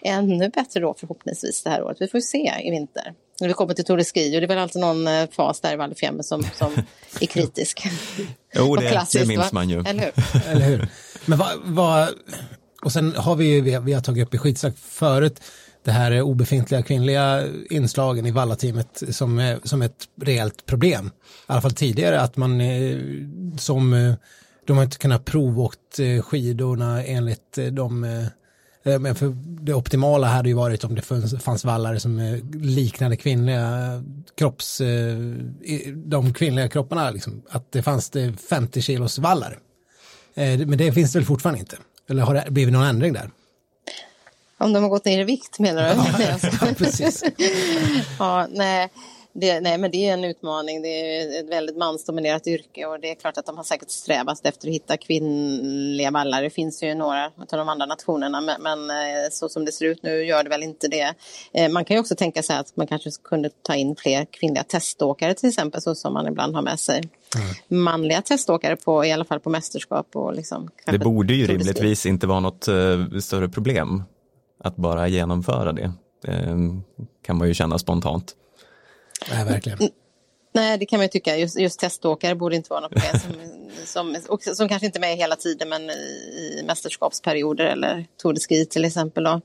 ännu 0.01 0.49
bättre 0.49 0.79
då 0.79 0.93
förhoppningsvis 0.93 1.63
det 1.63 1.69
här 1.69 1.83
året. 1.83 1.97
Vi 1.99 2.07
får 2.07 2.19
se 2.19 2.53
i 2.63 2.71
vinter. 2.71 3.13
När 3.41 3.47
vi 3.47 3.53
kommer 3.53 3.73
till 3.73 3.85
Tour 3.85 3.97
de 3.97 4.03
Ski 4.03 4.37
och 4.37 4.41
det 4.41 4.45
är 4.45 4.47
väl 4.47 4.57
alltid 4.57 4.81
någon 4.81 5.07
eh, 5.07 5.29
fas 5.29 5.61
där 5.61 5.73
i 5.73 5.75
Val 5.75 5.95
som, 6.21 6.43
som 6.43 6.73
är 7.21 7.25
kritisk. 7.25 7.87
jo, 8.53 8.75
det, 8.75 9.05
det 9.13 9.27
minns 9.27 9.51
man 9.51 9.69
ju. 9.69 9.79
Eller 9.79 10.03
hur? 10.03 10.13
Eller 10.51 10.65
hur? 10.65 10.87
Men 11.25 11.37
vad, 11.37 11.59
vad, 11.63 12.09
och 12.85 12.91
sen 12.91 13.15
har 13.15 13.35
vi, 13.35 13.61
vi, 13.61 13.79
vi 13.79 13.93
har 13.93 14.01
tagit 14.01 14.27
upp 14.27 14.33
i 14.33 14.37
skitsnack 14.37 14.73
förut, 14.77 15.41
det 15.83 15.91
här 15.91 16.21
obefintliga 16.21 16.83
kvinnliga 16.83 17.43
inslagen 17.69 18.25
i 18.25 18.31
Valla-teamet 18.31 19.03
som, 19.09 19.57
som 19.63 19.81
ett 19.81 20.05
reellt 20.21 20.65
problem. 20.65 21.07
I 21.07 21.11
alla 21.45 21.61
fall 21.61 21.71
tidigare 21.71 22.21
att 22.21 22.37
man 22.37 22.61
eh, 22.61 22.97
som 23.57 23.93
eh, 23.93 24.13
de 24.65 24.77
har 24.77 24.83
inte 24.83 24.97
kunnat 24.97 25.25
provåkt 25.25 25.99
eh, 25.99 26.21
skidorna 26.21 27.03
enligt 27.03 27.59
de 27.71 28.25
men 28.99 29.15
för 29.15 29.35
det 29.61 29.73
optimala 29.73 30.27
hade 30.27 30.49
ju 30.49 30.55
varit 30.55 30.83
om 30.83 30.95
det 30.95 31.01
fanns, 31.01 31.43
fanns 31.43 31.65
vallare 31.65 31.99
som 31.99 32.41
liknade 32.53 33.17
kvinnliga 33.17 34.03
kropps, 34.37 34.81
de 35.95 36.33
kvinnliga 36.33 36.67
kropparna, 36.67 37.11
liksom, 37.11 37.41
att 37.49 37.71
det 37.71 37.83
fanns 37.83 38.09
det 38.09 38.33
50 38.49 38.81
kilos 38.81 39.19
vallar. 39.19 39.59
Men 40.35 40.77
det 40.77 40.91
finns 40.91 41.13
det 41.13 41.19
väl 41.19 41.25
fortfarande 41.25 41.59
inte? 41.59 41.77
Eller 42.09 42.23
har 42.23 42.33
det 42.33 42.51
blivit 42.51 42.73
någon 42.73 42.85
ändring 42.85 43.13
där? 43.13 43.29
Om 44.57 44.73
de 44.73 44.83
har 44.83 44.89
gått 44.89 45.05
ner 45.05 45.19
i 45.19 45.23
vikt 45.23 45.59
menar 45.59 45.83
du? 45.83 46.23
Ja, 46.23 46.73
precis. 46.77 47.23
ja, 48.19 48.47
nej. 48.51 48.89
Det, 49.37 49.59
nej, 49.59 49.77
men 49.77 49.91
det 49.91 50.09
är 50.09 50.13
en 50.13 50.23
utmaning. 50.23 50.81
Det 50.81 50.87
är 50.87 51.39
ett 51.39 51.49
väldigt 51.49 51.77
mansdominerat 51.77 52.47
yrke 52.47 52.85
och 52.85 52.99
det 52.99 53.11
är 53.11 53.15
klart 53.15 53.37
att 53.37 53.45
de 53.45 53.57
har 53.57 53.63
säkert 53.63 53.89
strävat 53.89 54.45
efter 54.45 54.67
att 54.67 54.73
hitta 54.73 54.97
kvinnliga 54.97 56.11
vallar. 56.11 56.41
Det 56.41 56.49
finns 56.49 56.83
ju 56.83 56.95
några 56.95 57.25
av 57.25 57.31
de 57.49 57.69
andra 57.69 57.85
nationerna, 57.85 58.41
men, 58.41 58.61
men 58.61 58.89
eh, 58.89 59.29
så 59.31 59.49
som 59.49 59.65
det 59.65 59.71
ser 59.71 59.85
ut 59.85 60.03
nu 60.03 60.25
gör 60.25 60.43
det 60.43 60.49
väl 60.49 60.63
inte 60.63 60.87
det. 60.87 61.13
Eh, 61.53 61.71
man 61.71 61.85
kan 61.85 61.95
ju 61.95 62.01
också 62.01 62.15
tänka 62.15 62.43
sig 62.43 62.57
att 62.57 62.75
man 62.75 62.87
kanske 62.87 63.09
kunde 63.23 63.49
ta 63.61 63.75
in 63.75 63.95
fler 63.95 64.25
kvinnliga 64.25 64.63
teståkare 64.63 65.33
till 65.33 65.49
exempel, 65.49 65.81
så 65.81 65.95
som 65.95 66.13
man 66.13 66.27
ibland 66.27 66.55
har 66.55 66.61
med 66.61 66.79
sig. 66.79 67.03
Mm. 67.35 67.83
manliga 67.83 68.21
teståkare 68.21 68.75
på, 68.75 69.05
i 69.05 69.11
alla 69.11 69.25
fall 69.25 69.39
på 69.39 69.49
mästerskap. 69.49 70.15
Och 70.15 70.33
liksom, 70.33 70.69
det 70.85 70.99
borde 70.99 71.33
ju 71.33 71.47
rimligtvis 71.47 72.05
inte 72.05 72.27
vara 72.27 72.39
något 72.39 72.67
uh, 72.67 73.19
större 73.19 73.49
problem 73.49 74.03
att 74.59 74.75
bara 74.75 75.07
genomföra 75.07 75.71
det. 75.71 75.91
Det 76.21 76.57
kan 77.25 77.37
man 77.37 77.47
ju 77.47 77.53
känna 77.53 77.79
spontant. 77.79 78.35
Nej, 79.29 79.45
verkligen. 79.45 79.79
Nej, 80.55 80.77
det 80.77 80.85
kan 80.85 80.97
man 80.97 81.03
ju 81.03 81.09
tycka. 81.09 81.37
Just, 81.37 81.59
just 81.59 81.79
teståkare 81.79 82.35
borde 82.35 82.55
inte 82.55 82.69
vara 82.69 82.79
något 82.79 82.91
problem. 82.91 83.21
Som, 83.85 84.15
som, 84.45 84.55
som 84.55 84.69
kanske 84.69 84.85
inte 84.85 84.99
är 84.99 85.01
med 85.01 85.17
hela 85.17 85.35
tiden, 85.35 85.69
men 85.69 85.89
i, 85.89 86.59
i 86.59 86.63
mästerskapsperioder 86.67 87.65
eller 87.65 88.05
Tour 88.21 88.33
de 88.33 88.39
Ski 88.39 88.65
till 88.65 88.85
exempel. 88.85 89.23
Då. 89.23 89.41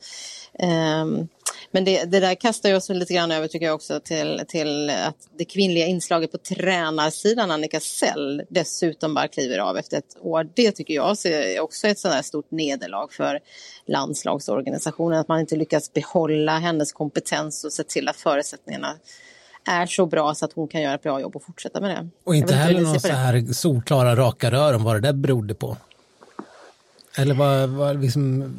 Um, 0.66 1.28
men 1.70 1.84
det, 1.84 2.04
det, 2.04 2.20
där 2.20 2.34
kastar 2.34 2.74
oss 2.74 2.88
lite 2.88 3.14
grann 3.14 3.30
över 3.30 3.48
tycker 3.48 3.66
jag 3.66 3.74
också 3.74 4.00
till, 4.00 4.42
till 4.48 4.90
att 4.90 5.28
det 5.38 5.44
kvinnliga 5.44 5.86
inslaget 5.86 6.32
på 6.32 6.38
tränarsidan, 6.38 7.50
Annika 7.50 7.80
Sell, 7.80 8.42
dessutom 8.48 9.14
bara 9.14 9.28
kliver 9.28 9.58
av 9.58 9.76
efter 9.76 9.98
ett 9.98 10.16
år. 10.20 10.48
Det 10.54 10.72
tycker 10.72 10.94
jag 10.94 11.26
är 11.26 11.60
också 11.60 11.88
ett 11.88 11.98
sådant 11.98 12.26
stort 12.26 12.50
nederlag 12.50 13.08
för 13.12 13.40
landslagsorganisationen, 13.86 15.20
att 15.20 15.28
man 15.28 15.40
inte 15.40 15.56
lyckas 15.56 15.92
behålla 15.92 16.58
hennes 16.58 16.92
kompetens 16.92 17.64
och 17.64 17.72
se 17.72 17.82
till 17.82 18.08
att 18.08 18.16
förutsättningarna 18.16 18.96
är 19.70 19.86
så 19.86 20.06
bra 20.06 20.34
så 20.34 20.44
att 20.44 20.52
hon 20.52 20.68
kan 20.68 20.82
göra 20.82 20.94
ett 20.94 21.02
bra 21.02 21.20
jobb 21.20 21.36
och 21.36 21.42
fortsätta 21.42 21.80
med 21.80 21.90
det. 21.90 22.08
Och 22.24 22.34
inte 22.34 22.54
heller 22.54 22.80
någon 22.80 23.00
så 23.00 23.08
här 23.08 23.52
solklara 23.52 24.16
raka 24.16 24.50
rör 24.50 24.74
om 24.74 24.84
vad 24.84 24.96
det 24.96 25.00
där 25.00 25.12
berodde 25.12 25.54
på. 25.54 25.76
Eller 27.16 27.34
vad, 27.34 27.68
vad, 27.68 28.00
liksom, 28.00 28.54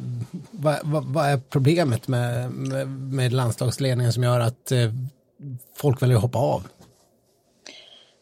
vad, 0.50 0.78
vad, 0.82 1.04
vad 1.04 1.26
är 1.26 1.40
problemet 1.50 2.08
med, 2.08 2.50
med, 2.50 2.88
med, 2.88 3.32
landslagsledningen 3.32 4.12
som 4.12 4.22
gör 4.22 4.40
att 4.40 4.72
eh, 4.72 4.78
folk 5.76 6.02
väljer 6.02 6.16
att 6.16 6.22
hoppa 6.22 6.38
av? 6.38 6.62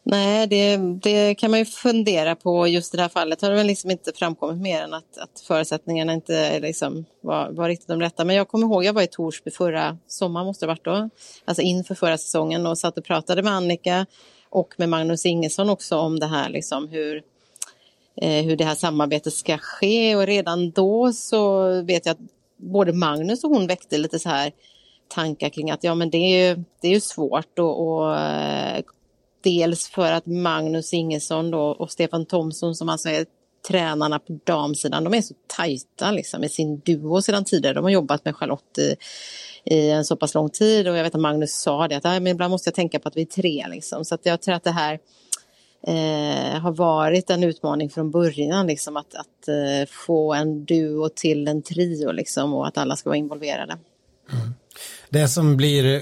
Nej, 0.02 0.47
det, 0.47 0.76
det, 0.76 1.35
kan 1.35 1.50
man 1.50 1.59
ju 1.59 1.64
fundera 1.64 2.37
på. 2.37 2.69
Just 2.69 2.95
i 2.95 2.97
det 2.97 3.02
här 3.02 3.09
fallet 3.09 3.42
har 3.42 3.50
det 3.50 3.57
väl 3.57 3.66
liksom 3.66 3.90
inte 3.90 4.12
framkommit 4.14 4.62
mer 4.62 4.83
än 4.83 4.95
att, 4.95 5.19
att 5.19 5.40
förutsättningarna 5.47 6.12
inte 6.12 6.61
liksom 6.61 7.04
var, 7.21 7.50
var 7.50 7.69
riktigt 7.69 7.88
de 7.88 8.00
rätta. 8.00 8.25
Men 8.25 8.37
jag 8.37 8.49
kommer 8.49 8.66
ihåg, 8.66 8.85
jag 8.85 8.92
var 8.92 9.02
i 9.02 9.07
Torsby 9.07 9.50
förra 9.50 9.99
sommaren, 10.07 10.47
måste 10.47 10.64
det 10.64 10.69
varit 10.69 10.85
då, 10.85 11.11
alltså 11.45 11.62
inför 11.62 11.95
förra 11.95 12.19
säsongen 12.19 12.66
och 12.66 12.78
satt 12.78 12.99
och 12.99 13.04
pratade 13.04 13.42
med 13.42 13.52
Annika 13.52 14.07
och 14.50 14.75
med 14.76 14.88
Magnus 14.88 15.26
Ingesson 15.26 15.71
också 15.71 15.97
om 15.97 16.19
det 16.19 16.26
här, 16.26 16.49
liksom 16.49 16.88
hur, 16.88 17.23
eh, 18.16 18.45
hur 18.45 18.57
det 18.57 18.64
här 18.64 18.75
samarbetet 18.75 19.33
ska 19.33 19.59
ske. 19.59 20.16
Och 20.16 20.26
redan 20.26 20.71
då 20.71 21.12
så 21.12 21.66
vet 21.83 22.07
jag 22.07 22.12
att 22.12 22.30
både 22.57 22.92
Magnus 22.92 23.45
och 23.45 23.50
hon 23.50 23.66
väckte 23.66 23.99
lite 23.99 24.19
så 24.19 24.28
här 24.28 24.52
tankar 25.09 25.49
kring 25.49 25.71
att 25.71 25.85
ja 25.85 25.95
men 25.95 26.11
det 26.11 26.19
är 26.19 26.49
ju, 26.49 26.64
det 26.80 26.88
är 26.88 26.92
ju 26.92 27.00
svårt 27.00 27.59
att... 27.59 28.87
Dels 29.42 29.88
för 29.88 30.12
att 30.12 30.26
Magnus 30.26 30.92
Ingesson 30.92 31.50
då 31.50 31.60
och 31.60 31.91
Stefan 31.91 32.26
Thomsson 32.26 32.75
som 32.75 32.88
alltså 32.88 33.08
är 33.08 33.26
tränarna 33.69 34.19
på 34.19 34.38
damsidan, 34.45 35.04
de 35.04 35.14
är 35.14 35.23
så 35.23 35.34
tajta 35.47 36.10
liksom, 36.10 36.45
i 36.45 36.49
sin 36.49 36.78
duo 36.78 37.23
sedan 37.23 37.45
tidigare. 37.45 37.75
De 37.75 37.84
har 37.84 37.91
jobbat 37.91 38.25
med 38.25 38.36
Charlotte 38.36 38.78
i, 38.78 38.97
i 39.64 39.91
en 39.91 40.04
så 40.04 40.17
pass 40.17 40.34
lång 40.34 40.50
tid 40.50 40.88
och 40.88 40.97
jag 40.97 41.02
vet 41.02 41.14
att 41.14 41.21
Magnus 41.21 41.52
sa 41.52 41.88
det 41.88 41.97
att 41.97 42.04
men 42.04 42.26
ibland 42.26 42.50
måste 42.50 42.69
jag 42.69 42.75
tänka 42.75 42.99
på 42.99 43.08
att 43.08 43.17
vi 43.17 43.23
är 43.23 43.26
tre. 43.26 43.67
Liksom. 43.71 44.04
Så 44.04 44.14
att 44.14 44.26
jag 44.26 44.41
tror 44.41 44.54
att 44.54 44.64
det 44.64 44.71
här 44.71 44.99
eh, 45.86 46.60
har 46.60 46.73
varit 46.73 47.30
en 47.30 47.45
utmaning 47.45 47.91
från 47.91 48.10
början, 48.10 48.67
liksom, 48.67 48.97
att, 48.97 49.14
att 49.14 49.49
eh, 49.49 49.88
få 50.06 50.34
en 50.34 50.64
duo 50.64 51.08
till 51.08 51.49
en 51.49 51.62
trio 51.62 52.12
liksom, 52.12 52.54
och 52.54 52.67
att 52.67 52.78
alla 52.78 52.97
ska 52.97 53.10
vara 53.10 53.19
involverade. 53.19 53.78
Mm. 54.32 54.54
Det 55.08 55.28
som 55.28 55.56
blir 55.56 56.00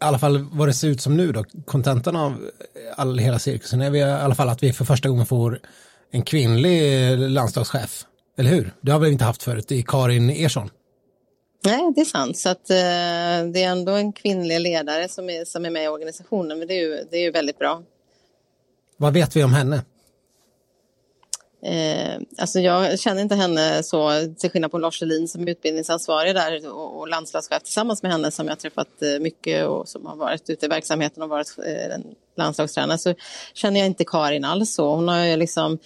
i 0.00 0.04
alla 0.04 0.18
fall 0.18 0.46
vad 0.52 0.68
det 0.68 0.74
ser 0.74 0.88
ut 0.88 1.00
som 1.00 1.16
nu 1.16 1.32
då, 1.32 1.44
kontentan 1.64 2.16
av 2.16 2.50
all, 2.96 3.18
hela 3.18 3.38
cirkusen 3.38 3.82
är 3.82 3.90
vi 3.90 3.98
i 3.98 4.02
alla 4.02 4.34
fall 4.34 4.48
att 4.48 4.62
vi 4.62 4.72
för 4.72 4.84
första 4.84 5.08
gången 5.08 5.26
får 5.26 5.60
en 6.10 6.22
kvinnlig 6.22 7.18
landslagschef. 7.18 8.04
Eller 8.38 8.50
hur? 8.50 8.74
Det 8.80 8.92
har 8.92 8.98
vi 8.98 9.12
inte 9.12 9.24
haft 9.24 9.42
förut, 9.42 9.72
är 9.72 9.82
Karin 9.82 10.30
Ersson. 10.30 10.70
Nej, 11.64 11.92
det 11.94 12.00
är 12.00 12.04
sant. 12.04 12.38
Så 12.38 12.48
att, 12.48 12.70
eh, 12.70 12.76
det 13.52 13.62
är 13.62 13.68
ändå 13.68 13.92
en 13.92 14.12
kvinnlig 14.12 14.60
ledare 14.60 15.08
som 15.08 15.30
är, 15.30 15.44
som 15.44 15.64
är 15.64 15.70
med 15.70 15.84
i 15.84 15.88
organisationen. 15.88 16.58
Men 16.58 16.68
det 16.68 16.74
är 16.74 16.80
ju, 16.80 17.04
det 17.10 17.16
är 17.16 17.22
ju 17.22 17.30
väldigt 17.30 17.58
bra. 17.58 17.82
Vad 18.96 19.12
vet 19.12 19.36
vi 19.36 19.44
om 19.44 19.52
henne? 19.52 19.82
Eh, 21.62 22.20
alltså 22.38 22.60
jag 22.60 22.98
känner 22.98 23.22
inte 23.22 23.34
henne 23.34 23.82
så, 23.82 24.10
till 24.38 24.50
skillnad 24.50 24.70
på 24.70 24.78
Lars 24.78 24.98
Selin 24.98 25.28
som 25.28 25.42
är 25.42 25.50
utbildningsansvarig 25.50 26.34
där 26.34 26.72
och, 26.72 26.98
och 26.98 27.08
landslagschef 27.08 27.62
tillsammans 27.62 28.02
med 28.02 28.12
henne 28.12 28.30
som 28.30 28.48
jag 28.48 28.58
träffat 28.58 29.02
eh, 29.02 29.20
mycket 29.20 29.66
och 29.66 29.88
som 29.88 30.06
har 30.06 30.16
varit 30.16 30.50
ute 30.50 30.66
i 30.66 30.68
verksamheten 30.68 31.22
och 31.22 31.28
varit 31.28 31.56
eh, 31.58 31.98
landslagstränare 32.36 32.98
så 32.98 33.14
känner 33.54 33.80
jag 33.80 33.86
inte 33.86 34.04
Karin 34.04 34.44
alls 34.44 34.74
så. 34.74 34.94
Hon 34.94 35.08
har 35.08 35.24
ju 35.24 35.36
liksom 35.36 35.78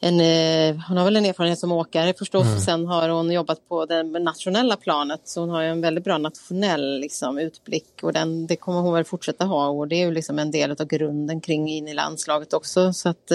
en, 0.00 0.20
eh, 0.20 0.82
hon 0.88 0.96
har 0.96 1.04
väl 1.04 1.16
en 1.16 1.24
erfarenhet 1.24 1.58
som 1.58 1.72
åkare 1.72 2.14
förstås. 2.14 2.46
Mm. 2.46 2.60
Sen 2.60 2.86
har 2.86 3.08
hon 3.08 3.30
jobbat 3.30 3.68
på 3.68 3.86
det 3.86 4.02
nationella 4.02 4.76
planet 4.76 5.20
så 5.24 5.40
hon 5.40 5.50
har 5.50 5.62
en 5.62 5.80
väldigt 5.80 6.04
bra 6.04 6.18
nationell 6.18 7.00
liksom, 7.00 7.38
utblick 7.38 8.02
och 8.02 8.12
den, 8.12 8.46
det 8.46 8.56
kommer 8.56 8.80
hon 8.80 8.94
väl 8.94 9.04
fortsätta 9.04 9.44
ha 9.44 9.68
och 9.68 9.88
det 9.88 9.96
är 9.96 10.06
ju 10.06 10.12
liksom 10.12 10.38
en 10.38 10.50
del 10.50 10.70
av 10.70 10.86
grunden 10.86 11.40
kring 11.40 11.68
in 11.68 11.88
i 11.88 11.94
landslaget 11.94 12.52
också. 12.52 12.92
Så 12.92 13.08
att, 13.08 13.30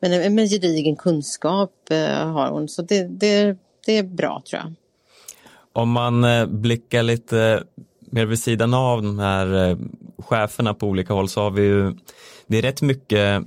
men 0.00 0.12
eh, 0.12 0.30
med 0.30 0.50
gedigen 0.50 0.96
kunskap 0.96 1.72
eh, 1.90 2.28
har 2.28 2.50
hon, 2.50 2.68
så 2.68 2.82
det, 2.82 3.08
det, 3.08 3.56
det 3.86 3.98
är 3.98 4.02
bra 4.02 4.42
tror 4.50 4.62
jag. 4.62 4.74
Om 5.72 5.90
man 5.90 6.24
eh, 6.24 6.46
blickar 6.46 7.02
lite 7.02 7.62
mer 8.00 8.26
vid 8.26 8.38
sidan 8.38 8.74
av 8.74 9.02
de 9.02 9.18
här 9.18 9.78
cheferna 10.18 10.74
på 10.74 10.86
olika 10.86 11.14
håll 11.14 11.28
så 11.28 11.40
har 11.40 11.50
vi 11.50 11.62
ju, 11.62 11.94
det 12.46 12.58
är 12.58 12.62
rätt 12.62 12.82
mycket 12.82 13.42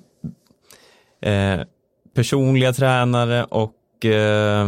eh, 1.21 1.59
personliga 2.13 2.73
tränare 2.73 3.43
och 3.43 3.75
Eh, 4.05 4.67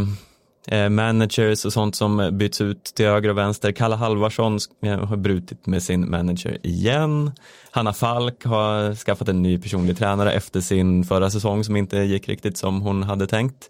Eh, 0.68 0.90
managers 0.90 1.66
och 1.66 1.74
sånt 1.74 1.96
som 1.96 2.30
byts 2.32 2.62
ut 2.62 2.84
till 2.84 3.06
höger 3.06 3.30
och 3.30 3.38
vänster. 3.38 3.72
Kalle 3.72 3.96
Halvarsson 3.96 4.60
eh, 4.86 5.06
har 5.06 5.18
brutit 5.18 5.68
med 5.68 5.84
sin 5.84 6.10
manager 6.10 6.58
igen. 6.64 7.32
Hanna 7.72 7.94
Falk 7.94 8.46
har 8.46 8.96
skaffat 8.96 9.30
en 9.30 9.42
ny 9.42 9.60
personlig 9.60 9.98
tränare 9.98 10.34
efter 10.34 10.62
sin 10.62 11.04
förra 11.04 11.30
säsong 11.30 11.64
som 11.64 11.76
inte 11.76 11.98
gick 11.98 12.30
riktigt 12.30 12.58
som 12.58 12.82
hon 12.82 13.04
hade 13.04 13.28
tänkt. 13.28 13.70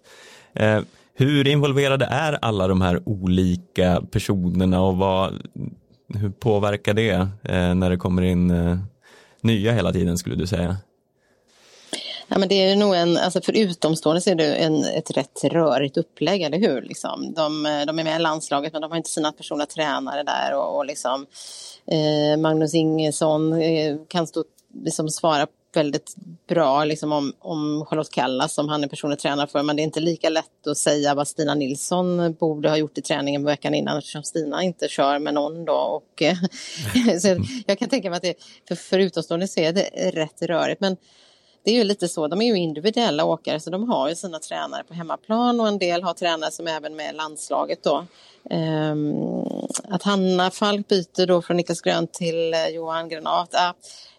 Eh, 0.54 0.80
hur 1.14 1.48
involverade 1.48 2.04
är 2.04 2.38
alla 2.42 2.68
de 2.68 2.80
här 2.80 3.08
olika 3.08 4.02
personerna 4.10 4.82
och 4.82 4.96
vad, 4.96 5.42
hur 6.14 6.30
påverkar 6.30 6.94
det 6.94 7.28
när 7.74 7.90
det 7.90 7.96
kommer 7.96 8.22
in 8.22 8.52
nya 9.40 9.72
hela 9.72 9.92
tiden 9.92 10.18
skulle 10.18 10.36
du 10.36 10.46
säga? 10.46 10.76
Ja, 12.32 12.38
men 12.38 12.48
det 12.48 12.54
är 12.54 12.76
nog 12.76 12.94
en, 12.94 13.16
alltså 13.16 13.40
för 13.40 13.56
utomstående 13.56 14.20
så 14.20 14.30
är 14.30 14.34
det 14.34 14.54
en, 14.54 14.84
ett 14.84 15.10
rätt 15.10 15.44
rörigt 15.44 15.96
upplägg, 15.96 16.42
eller 16.42 16.58
hur? 16.58 16.82
Liksom. 16.82 17.32
De, 17.34 17.62
de 17.86 17.98
är 17.98 18.04
med 18.04 18.16
i 18.16 18.22
landslaget 18.22 18.72
men 18.72 18.82
de 18.82 18.90
har 18.90 18.98
inte 18.98 19.10
sina 19.10 19.32
personliga 19.32 19.66
tränare 19.66 20.22
där 20.22 20.54
och, 20.54 20.76
och 20.76 20.86
liksom, 20.86 21.26
eh, 21.86 22.40
Magnus 22.40 22.74
Ingesson 22.74 23.52
eh, 23.52 23.96
kan 24.08 24.26
stå, 24.26 24.44
liksom, 24.84 25.08
svara 25.08 25.46
väldigt 25.74 26.14
bra 26.48 26.84
liksom, 26.84 27.12
om, 27.12 27.32
om 27.38 27.86
Charlotte 27.86 28.10
Kalla 28.10 28.48
som 28.48 28.68
han 28.68 28.84
är 28.84 28.88
personlig 28.88 29.18
tränare 29.18 29.46
för 29.46 29.62
men 29.62 29.76
det 29.76 29.82
är 29.82 29.84
inte 29.84 30.00
lika 30.00 30.28
lätt 30.28 30.66
att 30.66 30.78
säga 30.78 31.14
vad 31.14 31.28
Stina 31.28 31.54
Nilsson 31.54 32.34
borde 32.34 32.68
ha 32.68 32.76
gjort 32.76 32.98
i 32.98 33.02
träningen 33.02 33.44
veckan 33.44 33.74
innan 33.74 33.98
eftersom 33.98 34.22
Stina 34.22 34.62
inte 34.62 34.88
kör 34.88 35.18
med 35.18 35.34
någon 35.34 35.64
då. 35.64 35.74
Och, 35.74 36.22
eh, 36.22 36.36
så 37.20 37.44
jag 37.66 37.78
kan 37.78 37.88
tänka 37.88 38.10
mig 38.10 38.16
att 38.16 38.22
det, 38.22 38.34
för, 38.68 38.74
för 38.74 38.98
utomstående 38.98 39.48
så 39.48 39.60
är 39.60 39.72
det 39.72 40.10
rätt 40.12 40.42
rörigt 40.42 40.80
men 40.80 40.96
det 41.64 41.70
är 41.70 41.74
ju 41.74 41.84
lite 41.84 42.08
så, 42.08 42.28
de 42.28 42.42
är 42.42 42.46
ju 42.46 42.58
individuella 42.58 43.24
åkare 43.24 43.60
så 43.60 43.70
de 43.70 43.88
har 43.88 44.08
ju 44.08 44.14
sina 44.14 44.38
tränare 44.38 44.84
på 44.84 44.94
hemmaplan 44.94 45.60
och 45.60 45.68
en 45.68 45.78
del 45.78 46.02
har 46.02 46.14
tränare 46.14 46.50
som 46.50 46.66
även 46.66 46.96
med 46.96 47.14
landslaget 47.14 47.82
då. 47.82 48.06
Um, 48.50 49.14
att 49.88 50.02
Hanna 50.02 50.50
Falk 50.50 50.88
byter 50.88 51.26
då 51.26 51.42
från 51.42 51.56
Niklas 51.56 51.80
Grön 51.80 52.06
till 52.06 52.54
eh, 52.54 52.68
Johan 52.68 53.08
Granat, 53.08 53.54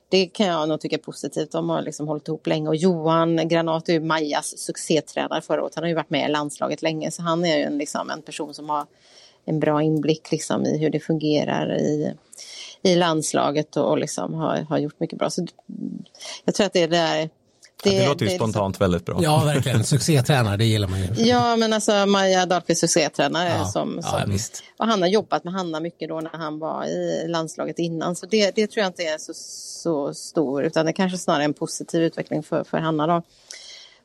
det 0.10 0.26
kan 0.26 0.48
jag 0.48 0.70
nog 0.70 0.82
tycka 0.82 0.96
är 0.96 1.00
positivt. 1.00 1.52
De 1.52 1.70
har 1.70 1.82
liksom 1.82 2.08
hållit 2.08 2.28
ihop 2.28 2.48
länge 2.48 2.68
och 2.68 2.76
Johan 2.76 3.48
Granat 3.48 3.90
är 3.90 3.94
ju 3.94 4.00
Majas 4.00 4.58
succétränare 4.58 5.42
förra 5.42 5.64
året. 5.64 5.76
Han 5.76 5.84
har 5.84 5.90
ju 5.90 5.96
varit 5.96 6.10
med 6.10 6.30
i 6.30 6.32
landslaget 6.32 6.82
länge 6.82 7.12
så 7.12 7.22
han 7.22 7.46
är 7.46 7.58
ju 7.58 7.64
en, 7.64 7.78
liksom, 7.78 8.10
en 8.10 8.22
person 8.22 8.54
som 8.54 8.70
har 8.70 8.86
en 9.46 9.60
bra 9.60 9.82
inblick 9.82 10.32
liksom, 10.32 10.66
i 10.66 10.78
hur 10.78 10.90
det 10.90 11.00
fungerar 11.00 11.78
i, 11.78 12.14
i 12.84 12.96
landslaget 12.96 13.78
och, 13.78 13.90
och 13.90 13.98
liksom 13.98 14.34
har, 14.34 14.58
har 14.58 14.78
gjort 14.78 15.00
mycket 15.00 15.20
bra. 15.20 15.30
Så 15.30 15.48
jag 16.46 16.56
tror 16.56 16.66
att 16.66 16.74
det 16.74 16.84
är 16.84 16.88
där 16.88 17.30
Det, 17.84 17.90
det 17.90 18.08
låter 18.08 18.26
ju 18.26 18.32
det 18.32 18.36
spontant 18.36 18.74
liksom... 18.76 18.84
väldigt 18.84 19.06
bra. 19.06 19.20
Ja, 19.22 19.44
verkligen. 19.46 19.84
Succétränare, 19.84 20.58
det 20.58 20.66
gillar 20.66 20.88
man 20.88 21.00
ju. 21.00 21.08
Ja, 21.26 21.56
men 21.56 21.74
alltså 21.74 22.06
Maja 22.06 22.46
Dahlqvist 22.46 22.82
succétränare. 22.82 23.50
Ja, 23.50 23.66
som, 23.66 24.02
som, 24.02 24.20
ja, 24.20 24.26
visst. 24.28 24.64
Och 24.80 24.86
han 24.86 25.02
har 25.02 25.10
jobbat 25.10 25.44
med 25.44 25.54
Hanna 25.54 25.80
mycket 25.80 26.10
då 26.10 26.20
när 26.20 26.38
han 26.38 26.60
var 26.60 26.86
i 26.86 27.28
landslaget 27.28 27.80
innan. 27.80 28.16
Så 28.16 28.26
det, 28.26 28.56
det 28.56 28.68
tror 28.68 28.82
jag 28.82 28.90
inte 28.90 29.04
är 29.04 29.18
så, 29.18 29.34
så 29.34 30.14
stor, 30.14 30.64
utan 30.64 30.86
det 30.86 30.94
kanske 30.94 31.18
snarare 31.18 31.44
är 31.44 31.46
en 31.46 31.54
positiv 31.54 32.02
utveckling 32.02 32.44
för, 32.44 32.64
för 32.64 32.78
Hanna 32.78 33.08
då. 33.08 33.22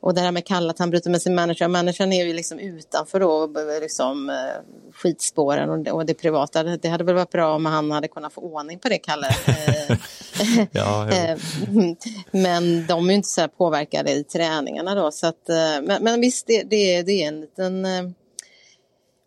Och 0.01 0.13
det 0.13 0.21
här 0.21 0.31
med 0.31 0.45
Kalle, 0.45 0.69
att 0.69 0.79
han 0.79 0.89
bryter 0.89 1.09
med 1.09 1.21
sin 1.21 1.35
manager. 1.35 1.67
Managern 1.67 2.13
är 2.13 2.25
ju 2.25 2.33
liksom 2.33 2.59
utanför 2.59 3.19
då, 3.19 3.53
liksom, 3.81 4.29
eh, 4.29 4.35
skitspåren 4.93 5.69
och 5.69 5.79
det, 5.79 5.91
och 5.91 6.05
det 6.05 6.13
privata. 6.13 6.63
Det 6.63 6.89
hade 6.89 7.03
väl 7.03 7.15
varit 7.15 7.31
bra 7.31 7.55
om 7.55 7.65
han 7.65 7.91
hade 7.91 8.07
kunnat 8.07 8.33
få 8.33 8.41
ordning 8.41 8.79
på 8.79 8.89
det, 8.89 8.97
Kalle. 8.97 9.27
ja, 10.71 11.09
eh, 11.09 11.37
men 12.31 12.87
de 12.87 13.05
är 13.05 13.09
ju 13.09 13.15
inte 13.15 13.29
så 13.29 13.47
påverkade 13.47 14.11
i 14.11 14.23
träningarna 14.23 14.95
då. 14.95 15.11
Så 15.11 15.27
att, 15.27 15.49
eh, 15.49 15.81
men, 15.83 16.03
men 16.03 16.21
visst, 16.21 16.47
det, 16.47 16.63
det, 16.63 17.01
det 17.01 17.23
är 17.23 17.27
en 17.27 17.41
liten, 17.41 17.85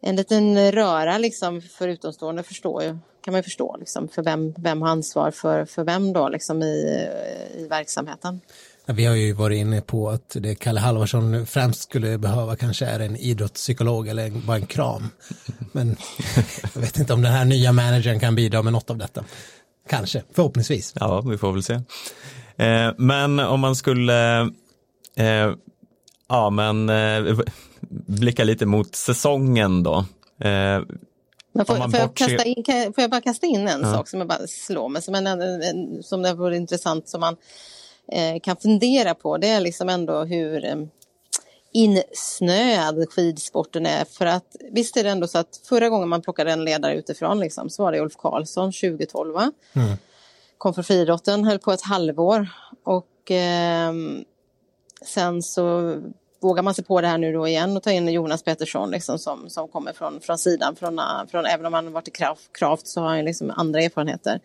en 0.02 0.16
liten 0.16 0.72
röra 0.72 1.18
liksom 1.18 1.60
för 1.60 1.88
utomstående 1.88 2.42
förstår 2.42 2.82
ju 2.82 2.98
kan 3.24 3.32
man 3.32 3.38
ju 3.38 3.42
förstå 3.42 3.76
liksom, 3.80 4.08
för 4.08 4.22
vem, 4.22 4.54
vem 4.58 4.82
har 4.82 4.88
ansvar 4.88 5.30
för, 5.30 5.64
för 5.64 5.84
vem 5.84 6.12
då 6.12 6.28
liksom 6.28 6.62
i, 6.62 7.08
i 7.56 7.66
verksamheten. 7.66 8.40
Vi 8.86 9.04
har 9.04 9.14
ju 9.14 9.32
varit 9.32 9.56
inne 9.56 9.80
på 9.80 10.10
att 10.10 10.36
det 10.40 10.54
Kalle 10.54 10.80
Halvarsson 10.80 11.46
främst 11.46 11.82
skulle 11.82 12.18
behöva 12.18 12.56
kanske 12.56 12.86
är 12.86 13.00
en 13.00 13.16
idrottspsykolog 13.16 14.08
eller 14.08 14.30
bara 14.30 14.56
en 14.56 14.66
kram. 14.66 15.08
Men 15.72 15.96
jag 16.74 16.80
vet 16.80 16.98
inte 16.98 17.12
om 17.12 17.22
den 17.22 17.32
här 17.32 17.44
nya 17.44 17.72
managern 17.72 18.20
kan 18.20 18.34
bidra 18.34 18.62
med 18.62 18.72
något 18.72 18.90
av 18.90 18.98
detta. 18.98 19.24
Kanske, 19.88 20.22
förhoppningsvis. 20.32 20.94
Ja, 21.00 21.20
vi 21.20 21.38
får 21.38 21.52
väl 21.52 21.62
se. 21.62 21.74
Eh, 22.56 22.92
men 22.96 23.40
om 23.40 23.60
man 23.60 23.76
skulle 23.76 24.40
eh, 25.16 25.52
ja, 26.28 26.50
men, 26.50 26.88
eh, 26.88 27.38
blicka 28.06 28.44
lite 28.44 28.66
mot 28.66 28.94
säsongen 28.94 29.82
då. 29.82 30.06
Men 31.54 31.66
får, 31.66 31.90
får, 31.90 32.00
jag 32.00 32.14
kasta 32.14 32.44
in, 32.44 32.64
får 32.64 32.94
jag 32.96 33.10
bara 33.10 33.20
kasta 33.20 33.46
in 33.46 33.68
en 33.68 33.80
ja. 33.80 33.92
sak 33.92 34.08
som 34.08 34.18
jag 34.18 34.28
bara 34.28 34.46
slår 34.46 34.88
mig 34.88 35.02
som, 35.02 35.14
en, 35.14 35.26
en, 35.26 36.02
som 36.02 36.22
det 36.22 36.34
vore 36.34 36.56
intressant 36.56 37.08
som 37.08 37.20
man 37.20 37.36
kan 38.42 38.56
fundera 38.56 39.14
på 39.14 39.36
det 39.36 39.48
är 39.48 39.60
liksom 39.60 39.88
ändå 39.88 40.24
hur 40.24 40.64
eh, 40.64 40.76
insnöad 41.72 43.08
skidsporten 43.10 43.86
är. 43.86 44.04
För 44.04 44.26
att 44.26 44.56
visst 44.70 44.96
är 44.96 45.04
det 45.04 45.10
ändå 45.10 45.26
så 45.26 45.38
att 45.38 45.60
förra 45.64 45.88
gången 45.88 46.08
man 46.08 46.22
plockade 46.22 46.52
en 46.52 46.64
ledare 46.64 46.96
utifrån 46.96 47.40
liksom, 47.40 47.70
så 47.70 47.82
var 47.82 47.92
det 47.92 48.00
Ulf 48.00 48.16
Karlsson 48.16 48.72
2012. 48.72 49.36
Mm. 49.36 49.52
Kom 50.58 50.74
från 50.74 50.84
friidrotten, 50.84 51.44
höll 51.44 51.58
på 51.58 51.72
ett 51.72 51.82
halvår 51.82 52.48
och 52.84 53.30
eh, 53.30 53.92
sen 55.06 55.42
så 55.42 55.96
vågar 56.40 56.62
man 56.62 56.74
sig 56.74 56.84
på 56.84 57.00
det 57.00 57.06
här 57.06 57.18
nu 57.18 57.32
då 57.32 57.48
igen 57.48 57.76
och 57.76 57.82
ta 57.82 57.90
in 57.90 58.08
Jonas 58.08 58.42
Pettersson 58.42 58.90
liksom, 58.90 59.18
som, 59.18 59.50
som 59.50 59.68
kommer 59.68 59.92
från, 59.92 60.20
från 60.20 60.38
sidan. 60.38 60.76
Från, 60.76 61.00
från, 61.30 61.46
även 61.46 61.66
om 61.66 61.74
han 61.74 61.92
varit 61.92 62.08
i 62.08 62.10
kraft, 62.10 62.52
kraft 62.52 62.86
så 62.86 63.00
har 63.00 63.08
han 63.08 63.24
liksom 63.24 63.50
andra 63.50 63.82
erfarenheter. 63.82 64.40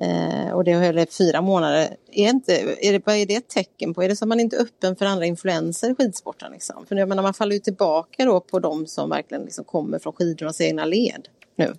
Eh, 0.00 0.52
och 0.52 0.64
det 0.64 0.72
höll 0.72 0.98
i 0.98 1.06
fyra 1.06 1.40
månader. 1.40 1.96
Är, 2.12 2.28
inte, 2.28 2.52
är 2.80 2.92
det, 2.92 3.02
vad 3.04 3.16
är 3.16 3.26
det 3.26 3.34
ett 3.34 3.48
tecken 3.48 3.94
på? 3.94 4.02
Är 4.02 4.08
det 4.08 4.16
så 4.16 4.24
att 4.24 4.28
man 4.28 4.40
inte 4.40 4.56
är 4.56 4.60
öppen 4.60 4.96
för 4.96 5.06
andra 5.06 5.26
influenser 5.26 5.90
i 5.90 5.94
skidsporten? 5.94 6.52
Liksom? 6.52 6.86
För 6.86 6.96
jag 6.96 7.08
menar, 7.08 7.22
man 7.22 7.34
faller 7.34 7.54
ju 7.54 7.60
tillbaka 7.60 8.24
då 8.24 8.40
på 8.40 8.58
de 8.58 8.86
som 8.86 9.10
verkligen 9.10 9.42
liksom 9.42 9.64
kommer 9.64 9.98
från 9.98 10.12
skidornas 10.12 10.60
egna 10.60 10.84
led 10.84 11.28
nu. 11.56 11.74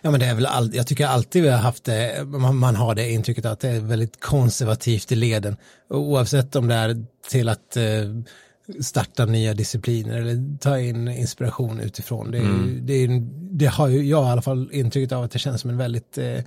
Ja 0.00 0.10
men 0.10 0.20
det 0.20 0.26
är 0.26 0.34
väl 0.34 0.46
all, 0.46 0.74
jag 0.74 0.86
tycker 0.86 1.06
alltid 1.06 1.42
vi 1.42 1.48
har 1.48 1.58
haft 1.58 1.84
det, 1.84 2.24
man, 2.26 2.56
man, 2.56 2.76
har 2.76 2.94
det 2.94 3.10
intrycket 3.10 3.46
att 3.46 3.60
det 3.60 3.68
är 3.68 3.80
väldigt 3.80 4.20
konservativt 4.20 5.12
i 5.12 5.16
leden. 5.16 5.56
Oavsett 5.88 6.56
om 6.56 6.68
det 6.68 6.74
är 6.74 7.04
till 7.28 7.48
att 7.48 7.76
eh, 7.76 7.84
starta 8.80 9.24
nya 9.24 9.54
discipliner 9.54 10.20
eller 10.20 10.58
ta 10.58 10.78
in 10.78 11.08
inspiration 11.08 11.80
utifrån. 11.80 12.30
Det, 12.30 12.38
mm. 12.38 12.86
det, 12.86 13.08
det, 13.50 13.66
har 13.66 13.88
ju 13.88 14.02
jag 14.02 14.26
i 14.26 14.30
alla 14.30 14.42
fall 14.42 14.68
intrycket 14.72 15.12
av 15.12 15.24
att 15.24 15.30
det 15.30 15.38
känns 15.38 15.60
som 15.60 15.70
en 15.70 15.76
väldigt 15.76 16.18
eh, 16.18 16.40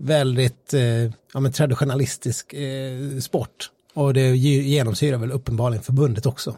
väldigt 0.00 0.74
eh, 0.74 0.82
ja, 1.32 1.40
men 1.40 1.52
traditionalistisk 1.52 2.52
eh, 2.52 3.18
sport. 3.20 3.70
Och 3.94 4.14
det 4.14 4.36
genomsyrar 4.36 5.18
väl 5.18 5.32
uppenbarligen 5.32 5.82
förbundet 5.82 6.26
också. 6.26 6.56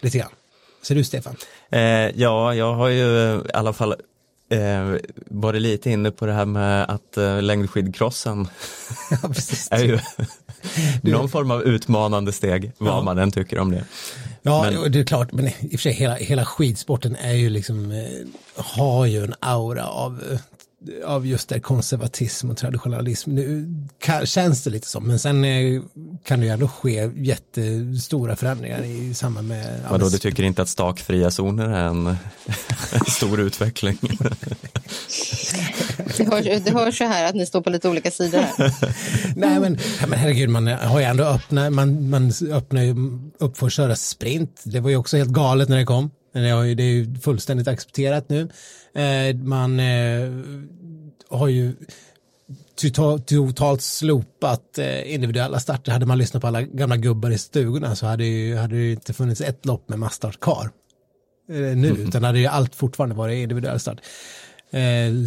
Lite 0.00 0.18
grann. 0.18 0.30
Ser 0.82 0.94
du 0.94 1.04
Stefan? 1.04 1.36
Eh, 1.70 1.80
ja, 1.80 2.54
jag 2.54 2.74
har 2.74 2.88
ju 2.88 3.36
i 3.48 3.52
alla 3.54 3.72
fall 3.72 3.94
eh, 4.50 4.96
varit 5.26 5.62
lite 5.62 5.90
inne 5.90 6.10
på 6.10 6.26
det 6.26 6.32
här 6.32 6.44
med 6.44 6.90
att 6.90 7.16
eh, 7.16 7.42
längdskidkrossen 7.42 8.48
ja, 9.10 9.30
är 9.70 9.84
ju 9.84 9.98
någon 11.12 11.28
form 11.28 11.50
av 11.50 11.62
utmanande 11.62 12.32
steg, 12.32 12.72
vad 12.78 12.92
ja. 12.92 13.02
man 13.02 13.18
än 13.18 13.30
tycker 13.30 13.58
om 13.58 13.70
det. 13.70 13.84
Ja, 14.42 14.70
men, 14.70 14.92
det 14.92 15.00
är 15.00 15.04
klart, 15.04 15.32
men 15.32 15.46
i 15.46 15.52
och 15.66 15.70
för 15.70 15.78
sig 15.78 15.92
hela, 15.92 16.14
hela 16.14 16.44
skidsporten 16.44 17.16
är 17.16 17.32
ju 17.32 17.50
liksom, 17.50 17.90
eh, 17.90 18.06
har 18.56 19.06
ju 19.06 19.24
en 19.24 19.34
aura 19.40 19.86
av 19.86 20.22
eh, 20.32 20.38
av 21.04 21.26
just 21.26 21.48
det 21.48 21.60
konservatism 21.60 22.50
och 22.50 22.56
traditionalism. 22.56 23.30
Nu 23.34 23.74
kan, 23.98 24.26
känns 24.26 24.64
det 24.64 24.70
lite 24.70 24.88
som, 24.88 25.06
men 25.06 25.18
sen 25.18 25.44
eh, 25.44 25.82
kan 26.24 26.40
det 26.40 26.46
ju 26.46 26.52
ändå 26.52 26.68
ske 26.68 27.10
jättestora 27.16 28.36
förändringar 28.36 28.84
i 28.84 29.14
samband 29.14 29.48
med... 29.48 29.80
Vadå, 29.90 30.08
du 30.08 30.18
tycker 30.18 30.42
inte 30.42 30.62
att 30.62 30.68
stakfria 30.68 31.30
zoner 31.30 31.68
är 31.68 31.84
en, 31.84 32.16
stor 33.06 33.40
utveckling? 33.40 33.98
det, 36.16 36.24
hörs, 36.24 36.44
det 36.64 36.70
hörs 36.70 36.98
så 36.98 37.04
här 37.04 37.28
att 37.28 37.34
ni 37.34 37.46
står 37.46 37.60
på 37.60 37.70
lite 37.70 37.88
olika 37.88 38.10
sidor 38.10 38.38
här. 38.38 38.74
Nej 39.36 39.60
men, 39.60 39.78
men 40.08 40.18
herregud, 40.18 40.48
man 40.48 40.66
har 40.66 40.98
ju 40.98 41.04
ändå 41.04 41.24
öppnat, 41.24 41.72
man, 41.72 42.10
man 42.10 42.32
öppnar 42.50 42.82
ju 42.82 42.94
upp 43.38 43.58
för 43.58 43.66
att 43.66 43.72
köra 43.72 43.96
sprint. 43.96 44.62
Det 44.64 44.80
var 44.80 44.90
ju 44.90 44.96
också 44.96 45.16
helt 45.16 45.30
galet 45.30 45.68
när 45.68 45.76
det 45.76 45.84
kom. 45.84 46.10
Men 46.32 46.42
det, 46.76 46.82
är 46.82 46.86
ju 46.86 47.14
fullständigt 47.14 47.68
accepterat 47.68 48.28
nu. 48.28 48.48
Eh, 48.94 49.36
man 49.36 49.80
eh, 49.80 50.30
har 51.28 51.48
ju 51.48 51.72
totalt 53.26 53.82
slopat 53.82 54.78
eh, 54.78 55.14
individuella 55.14 55.60
starter. 55.60 55.92
Hade 55.92 56.06
man 56.06 56.18
lyssnat 56.18 56.40
på 56.40 56.46
alla 56.46 56.62
gamla 56.62 56.96
gubbar 56.96 57.30
i 57.30 57.38
stugorna 57.38 57.96
så 57.96 58.06
hade, 58.06 58.24
ju, 58.24 58.56
hade 58.56 58.76
det 58.76 58.92
inte 58.92 59.12
funnits 59.12 59.40
ett 59.40 59.66
lopp 59.66 59.88
med 59.88 59.98
masstart 59.98 60.40
kvar 60.40 60.70
nu, 61.74 61.88
utan 61.88 62.24
hade 62.24 62.38
ju 62.38 62.46
allt 62.46 62.74
fortfarande 62.74 63.14
varit 63.14 63.42
individuell 63.42 63.80
start. 63.80 64.00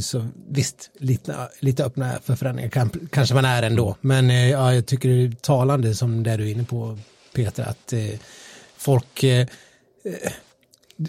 Så 0.01 0.27
visst, 0.49 0.89
lite, 0.99 1.35
lite 1.59 1.85
öppna 1.85 2.19
för 2.23 2.35
förändringar 2.35 2.89
kanske 3.11 3.35
man 3.35 3.45
är 3.45 3.63
ändå. 3.63 3.95
Men 4.01 4.29
ja, 4.49 4.73
jag 4.73 4.85
tycker 4.85 5.09
det 5.09 5.23
är 5.23 5.31
talande 5.31 5.95
som 5.95 6.23
det 6.23 6.37
du 6.37 6.47
är 6.47 6.51
inne 6.51 6.63
på 6.63 6.97
Peter, 7.33 7.63
att 7.63 7.93
folk 8.77 9.23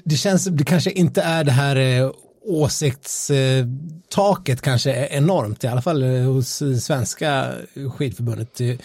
det 0.05 0.17
känns, 0.17 0.45
det 0.45 0.65
kanske 0.65 0.91
inte 0.91 1.23
är 1.23 1.45
det 1.45 1.53
här 1.53 1.77
eh, 1.77 2.11
åsiktstaket 2.45 4.63
kanske 4.63 4.93
är 4.93 5.13
enormt, 5.13 5.65
i 5.65 5.67
alla 5.67 5.83
fall 5.83 6.03
eh, 6.03 6.23
hos 6.23 6.63
svenska 6.81 7.53
skidförbundet. 7.97 8.61
Jag 8.61 8.79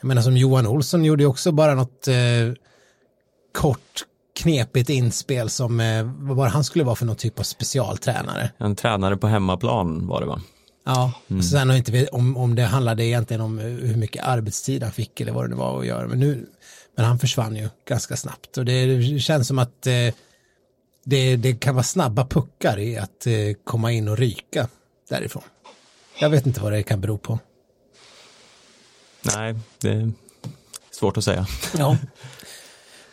menar 0.00 0.22
som 0.22 0.36
Johan 0.36 0.66
Olsson 0.66 1.04
gjorde 1.04 1.26
också 1.26 1.52
bara 1.52 1.74
något 1.74 2.08
eh, 2.08 2.14
kort 3.52 4.04
knepigt 4.40 4.90
inspel 4.90 5.50
som 5.50 5.80
eh, 5.80 6.10
vad 6.18 6.48
han 6.48 6.64
skulle 6.64 6.84
vara 6.84 6.96
för 6.96 7.06
någon 7.06 7.16
typ 7.16 7.38
av 7.38 7.42
specialtränare. 7.42 8.50
En 8.58 8.76
tränare 8.76 9.16
på 9.16 9.26
hemmaplan 9.26 10.06
var 10.06 10.20
det 10.20 10.26
va? 10.26 10.40
Ja, 10.84 11.12
mm. 11.28 11.42
sen 11.42 11.68
har 11.68 11.76
inte 11.76 12.06
om, 12.06 12.36
om 12.36 12.54
det 12.54 12.64
handlade 12.64 13.04
egentligen 13.04 13.40
om 13.40 13.58
hur 13.58 13.96
mycket 13.96 14.24
arbetstid 14.24 14.82
han 14.82 14.92
fick 14.92 15.20
eller 15.20 15.32
vad 15.32 15.44
det 15.44 15.48
nu 15.48 15.56
var 15.56 15.80
att 15.80 15.86
göra. 15.86 16.06
Men 16.06 16.20
nu, 16.20 16.46
men 16.96 17.04
han 17.04 17.18
försvann 17.18 17.56
ju 17.56 17.68
ganska 17.88 18.16
snabbt 18.16 18.58
och 18.58 18.64
det 18.64 19.18
känns 19.20 19.48
som 19.48 19.58
att 19.58 19.86
eh, 19.86 20.14
det, 21.04 21.36
det, 21.36 21.54
kan 21.54 21.74
vara 21.74 21.84
snabba 21.84 22.26
puckar 22.26 22.78
i 22.78 22.98
att 22.98 23.26
eh, 23.26 23.34
komma 23.64 23.92
in 23.92 24.08
och 24.08 24.18
ryka 24.18 24.68
därifrån. 25.08 25.42
Jag 26.20 26.30
vet 26.30 26.46
inte 26.46 26.60
vad 26.60 26.72
det 26.72 26.82
kan 26.82 27.00
bero 27.00 27.18
på. 27.18 27.38
Nej, 29.22 29.54
det 29.78 29.88
är 29.88 30.12
svårt 30.90 31.16
att 31.16 31.24
säga. 31.24 31.46
Ja. 31.78 31.96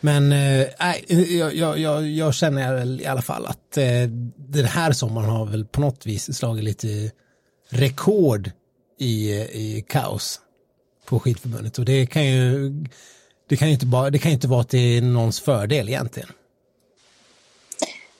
Men 0.00 0.32
eh, 0.32 0.66
jag, 1.08 1.54
jag, 1.54 1.78
jag, 1.78 2.08
jag, 2.08 2.34
känner 2.34 3.00
i 3.00 3.06
alla 3.06 3.22
fall 3.22 3.46
att 3.46 3.76
eh, 3.76 4.02
den 4.36 4.64
här 4.64 4.92
sommaren 4.92 5.28
har 5.28 5.46
väl 5.46 5.64
på 5.64 5.80
något 5.80 6.06
vis 6.06 6.36
slagit 6.36 6.64
lite 6.64 7.10
rekord 7.68 8.50
i, 8.98 9.30
i 9.40 9.84
kaos 9.88 10.40
på 11.04 11.20
skidförbundet 11.20 11.78
och 11.78 11.84
det 11.84 12.06
kan 12.06 12.26
ju 12.26 12.72
det 13.50 13.56
kan 13.56 13.68
ju 13.68 13.74
inte, 13.74 13.86
bara, 13.86 14.10
det 14.10 14.18
kan 14.18 14.32
inte 14.32 14.48
vara 14.48 14.64
till 14.64 15.04
någons 15.04 15.40
fördel 15.40 15.88
egentligen. 15.88 16.28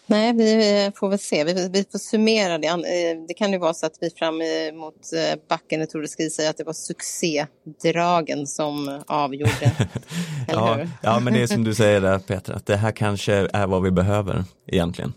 Nej, 0.06 0.32
vi 0.32 0.92
får 0.96 1.08
väl 1.08 1.18
se. 1.18 1.44
Vi, 1.44 1.68
vi 1.68 1.84
får 1.92 1.98
summera 1.98 2.58
det. 2.58 2.66
Eh, 2.66 3.26
det 3.28 3.34
kan 3.34 3.52
ju 3.52 3.58
vara 3.58 3.74
så 3.74 3.86
att 3.86 3.92
vi 4.00 4.10
fram 4.10 4.42
emot 4.42 4.94
eh, 5.12 5.38
backen, 5.48 5.80
jag 5.80 5.90
tror 5.90 6.02
det 6.02 6.08
ska 6.08 6.30
säga 6.30 6.50
att 6.50 6.56
det 6.56 6.64
var 6.64 6.72
succédragen 6.72 8.46
som 8.46 9.02
avgjorde. 9.06 9.72
ja, 10.48 10.78
ja, 11.02 11.20
men 11.20 11.32
det 11.32 11.42
är 11.42 11.46
som 11.46 11.64
du 11.64 11.74
säger 11.74 12.00
där 12.00 12.18
Peter, 12.26 12.52
att 12.52 12.66
det 12.66 12.76
här 12.76 12.92
kanske 12.92 13.48
är 13.52 13.66
vad 13.66 13.82
vi 13.82 13.90
behöver 13.90 14.44
egentligen. 14.66 15.12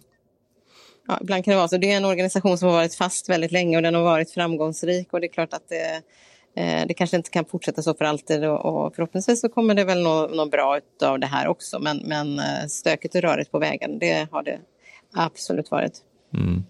Ja, 1.07 1.17
ibland 1.21 1.45
kan 1.45 1.51
det 1.51 1.57
vara 1.57 1.67
så. 1.67 1.77
Det 1.77 1.91
är 1.91 1.97
en 1.97 2.05
organisation 2.05 2.57
som 2.57 2.67
har 2.67 2.75
varit 2.75 2.95
fast 2.95 3.29
väldigt 3.29 3.51
länge 3.51 3.77
och 3.77 3.83
den 3.83 3.95
har 3.95 4.03
varit 4.03 4.31
framgångsrik 4.31 5.13
och 5.13 5.21
det 5.21 5.27
är 5.27 5.33
klart 5.33 5.53
att 5.53 5.69
det 5.69 6.01
Eh, 6.01 6.01
det 6.87 6.93
kanske 6.97 7.17
inte 7.17 7.29
kan 7.29 7.45
fortsätta 7.45 7.81
så 7.81 7.93
för 7.93 8.05
alltid 8.05 8.45
och, 8.45 8.65
och 8.65 8.95
förhoppningsvis 8.95 9.41
så 9.41 9.49
kommer 9.49 9.75
det 9.75 9.83
väl 9.83 10.03
något 10.03 10.35
nå 10.35 10.45
bra 10.45 10.79
av 11.03 11.19
det 11.19 11.27
här 11.27 11.47
också. 11.47 11.79
Men, 11.79 11.97
men 11.97 12.39
eh, 12.39 12.67
stökigt 12.69 13.15
och 13.15 13.21
rörigt 13.21 13.51
på 13.51 13.59
vägen, 13.59 13.99
det 13.99 14.27
har 14.31 14.43
det 14.43 14.59
absolut 15.13 15.71
varit. 15.71 16.01
Mm. 16.33 16.63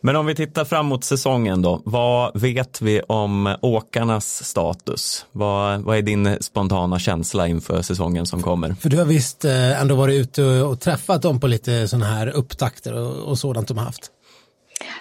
Men 0.00 0.16
om 0.16 0.26
vi 0.26 0.34
tittar 0.34 0.64
framåt 0.64 1.04
säsongen 1.04 1.62
då, 1.62 1.82
vad 1.84 2.40
vet 2.40 2.82
vi 2.82 3.00
om 3.00 3.56
åkarnas 3.62 4.44
status? 4.44 5.26
Vad, 5.32 5.80
vad 5.80 5.96
är 5.96 6.02
din 6.02 6.36
spontana 6.40 6.98
känsla 6.98 7.48
inför 7.48 7.82
säsongen 7.82 8.26
som 8.26 8.42
kommer? 8.42 8.74
För 8.74 8.88
du 8.88 8.98
har 8.98 9.04
visst 9.04 9.44
eh, 9.44 9.80
ändå 9.80 9.94
varit 9.94 10.20
ute 10.20 10.42
och 10.44 10.80
träffat 10.80 11.22
dem 11.22 11.40
på 11.40 11.46
lite 11.46 11.88
sådana 11.88 12.06
här 12.06 12.28
upptakter 12.28 12.92
och, 12.92 13.30
och 13.30 13.38
sådant 13.38 13.68
de 13.68 13.78
har 13.78 13.84
haft. 13.84 14.10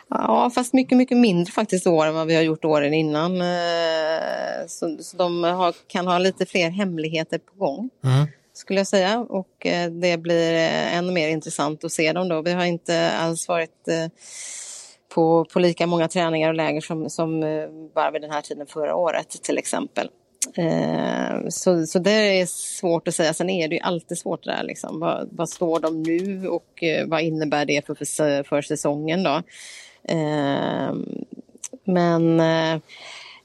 Ja, 0.09 0.51
fast 0.55 0.73
mycket, 0.73 0.97
mycket 0.97 1.17
mindre 1.17 1.51
faktiskt 1.51 1.87
år 1.87 2.05
än 2.05 2.13
vad 2.13 2.27
vi 2.27 2.35
har 2.35 2.41
gjort 2.41 2.65
åren 2.65 2.93
innan. 2.93 3.41
Eh, 3.41 4.67
så, 4.67 4.97
så 4.99 5.17
de 5.17 5.43
har, 5.43 5.75
kan 5.87 6.07
ha 6.07 6.17
lite 6.17 6.45
fler 6.45 6.69
hemligheter 6.69 7.37
på 7.37 7.65
gång. 7.65 7.89
Mm. 8.03 8.27
Skulle 8.53 8.79
jag 8.79 8.87
säga 8.87 9.19
och 9.19 9.65
eh, 9.65 9.91
det 9.91 10.17
blir 10.17 10.53
ännu 10.93 11.11
mer 11.11 11.29
intressant 11.29 11.83
att 11.83 11.91
se 11.91 12.13
dem 12.13 12.27
då. 12.27 12.41
Vi 12.41 12.51
har 12.51 12.65
inte 12.65 13.11
alls 13.11 13.47
varit 13.47 13.87
på, 15.13 15.45
på 15.53 15.59
lika 15.59 15.87
många 15.87 16.07
träningar 16.07 16.49
och 16.49 16.55
läger 16.55 16.81
som, 16.81 17.09
som 17.09 17.41
bara 17.95 18.11
vid 18.11 18.21
den 18.21 18.31
här 18.31 18.41
tiden 18.41 18.67
förra 18.67 18.95
året 18.95 19.29
till 19.29 19.57
exempel. 19.57 20.09
Så, 21.49 21.85
så 21.85 21.99
det 21.99 22.11
är 22.11 22.45
svårt 22.45 23.07
att 23.07 23.15
säga. 23.15 23.33
Sen 23.33 23.49
är 23.49 23.67
det 23.67 23.75
ju 23.75 23.81
alltid 23.81 24.17
svårt 24.17 24.43
det 24.43 24.51
där. 24.51 24.63
Liksom. 24.63 24.99
Vad, 24.99 25.29
vad 25.31 25.49
står 25.49 25.79
de 25.79 26.03
nu 26.03 26.47
och 26.47 26.83
vad 27.05 27.21
innebär 27.21 27.65
det 27.65 27.85
för, 27.85 27.95
för, 27.95 28.43
för 28.43 28.61
säsongen 28.61 29.23
då? 29.23 29.41
Ehm, 30.07 31.05
men 31.83 32.39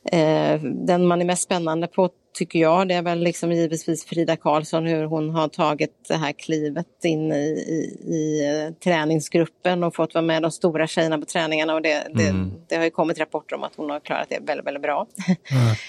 eh, 0.04 0.60
den 0.62 1.06
man 1.06 1.20
är 1.20 1.24
mest 1.24 1.42
spännande 1.42 1.86
på 1.86 2.10
tycker 2.32 2.58
jag, 2.58 2.88
det 2.88 2.94
är 2.94 3.02
väl 3.02 3.18
liksom 3.18 3.52
givetvis 3.52 4.04
Frida 4.04 4.36
Karlsson, 4.36 4.86
hur 4.86 5.04
hon 5.04 5.30
har 5.30 5.48
tagit 5.48 5.90
det 6.08 6.16
här 6.16 6.32
klivet 6.32 7.04
in 7.04 7.32
i, 7.32 7.36
i, 7.36 8.12
i 8.14 8.48
eh, 8.48 8.74
träningsgruppen 8.74 9.84
och 9.84 9.94
fått 9.94 10.14
vara 10.14 10.22
med 10.22 10.42
de 10.42 10.50
stora 10.50 10.86
tjejerna 10.86 11.18
på 11.18 11.24
träningarna 11.24 11.74
och 11.74 11.82
det, 11.82 11.92
mm. 11.92 12.14
det, 12.16 12.56
det, 12.68 12.76
har 12.76 12.84
ju 12.84 12.90
kommit 12.90 13.18
rapporter 13.18 13.56
om 13.56 13.64
att 13.64 13.72
hon 13.76 13.90
har 13.90 14.00
klarat 14.00 14.28
det 14.28 14.38
väldigt, 14.46 14.66
väldigt 14.66 14.82
bra. 14.82 15.06
Mm. 15.26 15.74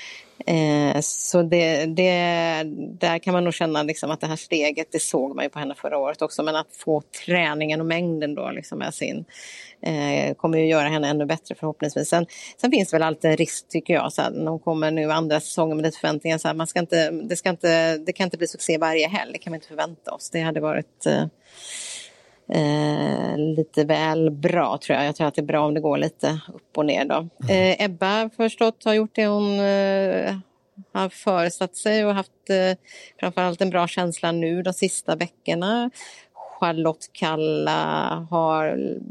Eh, 0.46 1.00
så 1.02 1.42
det, 1.42 1.86
det, 1.86 2.64
där 3.00 3.20
kan 3.20 3.34
man 3.34 3.44
nog 3.44 3.54
känna 3.54 3.84
liksom 3.84 4.12
att 4.12 4.22
det 4.22 4.28
här 4.28 4.36
steget, 4.36 4.88
det 4.92 5.00
såg 5.00 5.36
man 5.36 5.46
ju 5.46 5.50
på 5.50 5.60
henne 5.60 5.76
förra 5.76 5.98
året 5.98 6.22
också, 6.22 6.44
men 6.44 6.56
att 6.56 6.76
få 6.76 7.02
träningen 7.26 7.80
och 7.80 7.86
mängden 7.86 8.36
då 8.36 8.52
liksom 8.52 8.78
med 8.78 8.94
sin 8.94 9.26
eh, 9.82 10.34
kommer 10.36 10.58
ju 10.58 10.68
göra 10.68 10.88
henne 10.88 11.10
ännu 11.10 11.26
bättre 11.26 11.56
förhoppningsvis. 11.56 12.10
Sen, 12.10 12.26
sen 12.62 12.72
finns 12.72 12.90
det 12.90 12.96
väl 12.96 13.04
alltid 13.04 13.32
en 13.32 13.38
risk 13.38 13.68
tycker 13.70 13.94
jag, 13.94 14.14
så 14.14 14.22
här, 14.22 14.48
hon 14.48 14.60
kommer 14.60 14.92
nu 14.92 15.12
andra 15.12 15.40
säsongen 15.40 15.78
med 15.78 15.84
lite 15.84 15.98
förväntningar, 15.98 16.38
så 16.38 16.48
här, 16.48 16.56
man 16.56 16.68
ska 16.68 16.80
inte, 16.80 17.12
det, 17.12 17.36
ska 17.36 17.50
inte, 17.50 17.98
det 17.98 18.14
kan 18.14 18.24
inte 18.24 18.38
bli 18.38 18.48
succé 18.48 18.78
varje 18.78 19.08
helg, 19.08 19.32
det 19.34 19.40
kan 19.40 19.54
vi 19.54 19.58
inte 19.58 19.68
förvänta 19.68 20.12
oss. 20.12 20.30
Det 20.30 20.42
hade 20.42 20.60
varit 20.60 21.06
eh, 21.06 21.26
Eh, 22.54 23.38
lite 23.38 23.84
väl 23.84 24.32
bra 24.32 24.78
tror 24.78 24.98
jag. 24.98 25.08
Jag 25.08 25.16
tror 25.16 25.28
att 25.28 25.36
det 25.36 25.42
är 25.42 25.46
bra 25.46 25.66
om 25.66 25.74
det 25.74 25.80
går 25.80 25.98
lite 25.98 26.40
upp 26.54 26.78
och 26.78 26.86
ner 26.86 27.06
då. 27.06 27.16
Mm. 27.16 27.30
Eh, 27.50 27.86
Ebba 27.86 28.30
förstått 28.30 28.84
har 28.86 28.94
gjort 28.94 29.16
det 29.16 29.28
hon 29.28 29.60
eh, 29.60 30.36
har 30.94 31.10
föresatt 31.10 31.76
sig 31.76 32.06
och 32.06 32.16
haft 32.16 32.50
eh, 32.50 32.78
framförallt 33.20 33.62
en 33.62 33.70
bra 33.70 33.88
känsla 33.88 34.32
nu 34.32 34.64
de 34.64 34.74
sista 34.74 35.16
veckorna. 35.16 35.92
Charlotte 36.62 37.10
Kalla 37.14 38.28
har 38.30 38.68
mm, 38.68 39.04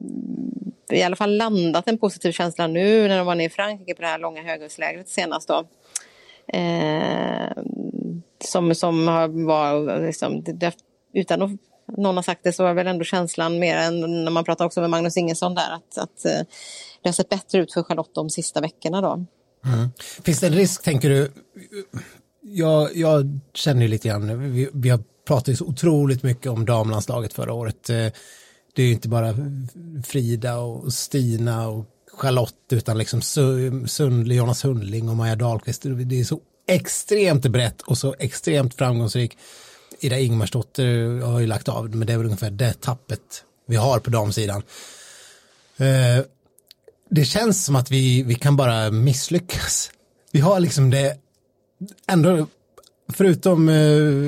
i 0.91 1.03
alla 1.03 1.17
fall 1.17 1.37
landat 1.37 1.89
en 1.89 1.99
positiv 1.99 2.33
känsla 2.33 2.67
nu 2.67 3.09
när 3.09 3.17
de 3.19 3.27
var 3.27 3.35
nere 3.35 3.47
i 3.47 3.51
Frankrike 3.51 3.95
på 3.95 4.03
det 4.03 4.09
här 4.09 4.19
långa 4.19 4.43
höghöjdslägret 4.43 5.09
senast 5.09 5.49
då. 5.49 5.65
Eh, 6.59 7.53
som, 8.45 8.75
som 8.75 9.09
har 9.09 9.47
var 9.47 10.07
liksom, 10.07 10.43
det, 10.43 10.75
utan 11.15 11.43
att 11.43 11.51
någon 11.97 12.17
har 12.17 12.23
sagt 12.23 12.41
det 12.45 12.53
så 12.53 12.63
var 12.63 12.75
väl 12.75 12.87
ändå 12.87 13.05
känslan 13.05 13.59
mer 13.59 13.77
än 13.77 14.25
när 14.25 14.31
man 14.31 14.45
pratar 14.45 14.65
också 14.65 14.81
med 14.81 14.91
Magnus 14.91 15.17
Ingesson 15.17 15.55
där 15.55 15.71
att, 15.73 15.99
att 15.99 16.25
eh, 16.25 16.47
det 17.03 17.09
har 17.09 17.13
sett 17.13 17.29
bättre 17.29 17.59
ut 17.59 17.73
för 17.73 17.83
Charlotte 17.83 18.15
de 18.15 18.31
sista 18.31 18.61
veckorna 18.61 19.01
då. 19.01 19.13
Mm. 19.65 19.89
Finns 20.25 20.41
det 20.41 20.47
en 20.47 20.55
risk, 20.55 20.83
tänker 20.83 21.09
du, 21.11 21.33
jag, 22.43 22.97
jag 22.97 23.39
känner 23.55 23.83
ju 23.83 23.89
lite 23.89 24.09
grann, 24.09 24.53
vi, 24.53 24.69
vi 24.73 24.89
har 24.89 25.01
pratade 25.31 25.51
ju 25.51 25.57
så 25.57 25.65
otroligt 25.65 26.23
mycket 26.23 26.53
om 26.53 26.65
damlandslaget 26.65 27.33
förra 27.33 27.53
året. 27.53 27.91
Eh, 27.91 28.07
det 28.75 28.83
är 28.83 28.87
ju 28.87 28.93
inte 28.93 29.09
bara 29.09 29.35
Frida 30.05 30.59
och 30.59 30.93
Stina 30.93 31.69
och 31.69 31.85
Charlotte 32.13 32.73
utan 32.73 32.99
liksom 32.99 33.23
Sundli, 33.87 34.35
Jonas 34.35 34.59
Sundling 34.59 35.09
och 35.09 35.17
Maja 35.17 35.37
Dahlqvist. 35.37 35.83
Det 35.83 36.21
är 36.21 36.25
så 36.25 36.41
extremt 36.69 37.47
brett 37.47 37.83
och 37.83 37.99
så 37.99 38.15
extremt 38.19 38.75
framgångsrik. 38.75 39.39
Ida 40.01 40.19
Ingmarsdotter 40.19 41.21
har 41.21 41.41
ju 41.41 41.47
lagt 41.47 41.69
av, 41.69 41.97
men 41.97 42.07
det 42.07 42.13
är 42.13 42.17
väl 42.17 42.27
ungefär 42.27 42.51
det 42.51 42.81
tappet 42.81 43.45
vi 43.67 43.77
har 43.77 43.99
på 43.99 44.11
damsidan. 44.11 44.63
Eh, 45.77 46.25
det 47.11 47.25
känns 47.25 47.65
som 47.65 47.77
att 47.77 47.91
vi, 47.91 48.23
vi 48.23 48.35
kan 48.35 48.57
bara 48.57 48.91
misslyckas. 48.91 49.91
Vi 50.33 50.41
har 50.41 50.61
liksom 50.61 50.91
det 50.91 51.17
ändå 52.07 52.47
Förutom, 53.15 53.69
eh, 53.69 53.75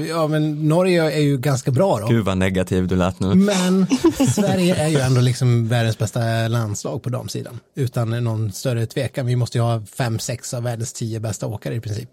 ja 0.09 0.27
men 0.27 0.68
Norge 0.68 1.12
är 1.12 1.21
ju 1.21 1.38
ganska 1.38 1.71
bra 1.71 1.99
då. 2.01 2.07
Gud 2.07 2.25
vad 2.25 2.38
negativ 2.38 2.88
du 2.88 2.97
lät 2.97 3.21
nu. 3.21 3.35
Men 3.35 3.87
Sverige 4.35 4.75
är 4.75 4.88
ju 4.88 4.99
ändå 4.99 5.21
liksom 5.21 5.68
världens 5.68 5.99
bästa 5.99 6.49
landslag 6.49 7.03
på 7.03 7.09
damsidan. 7.09 7.61
Utan 7.75 8.25
någon 8.25 8.53
större 8.53 8.87
tvekan. 8.87 9.27
Vi 9.27 9.37
måste 9.37 9.59
ju 9.59 9.62
ha 9.62 9.83
fem, 9.97 10.18
sex 10.18 10.55
av 10.55 10.62
världens 10.62 10.92
tio 10.92 11.21
bästa 11.21 11.47
åkare 11.47 11.75
i 11.75 11.81
princip. 11.81 12.11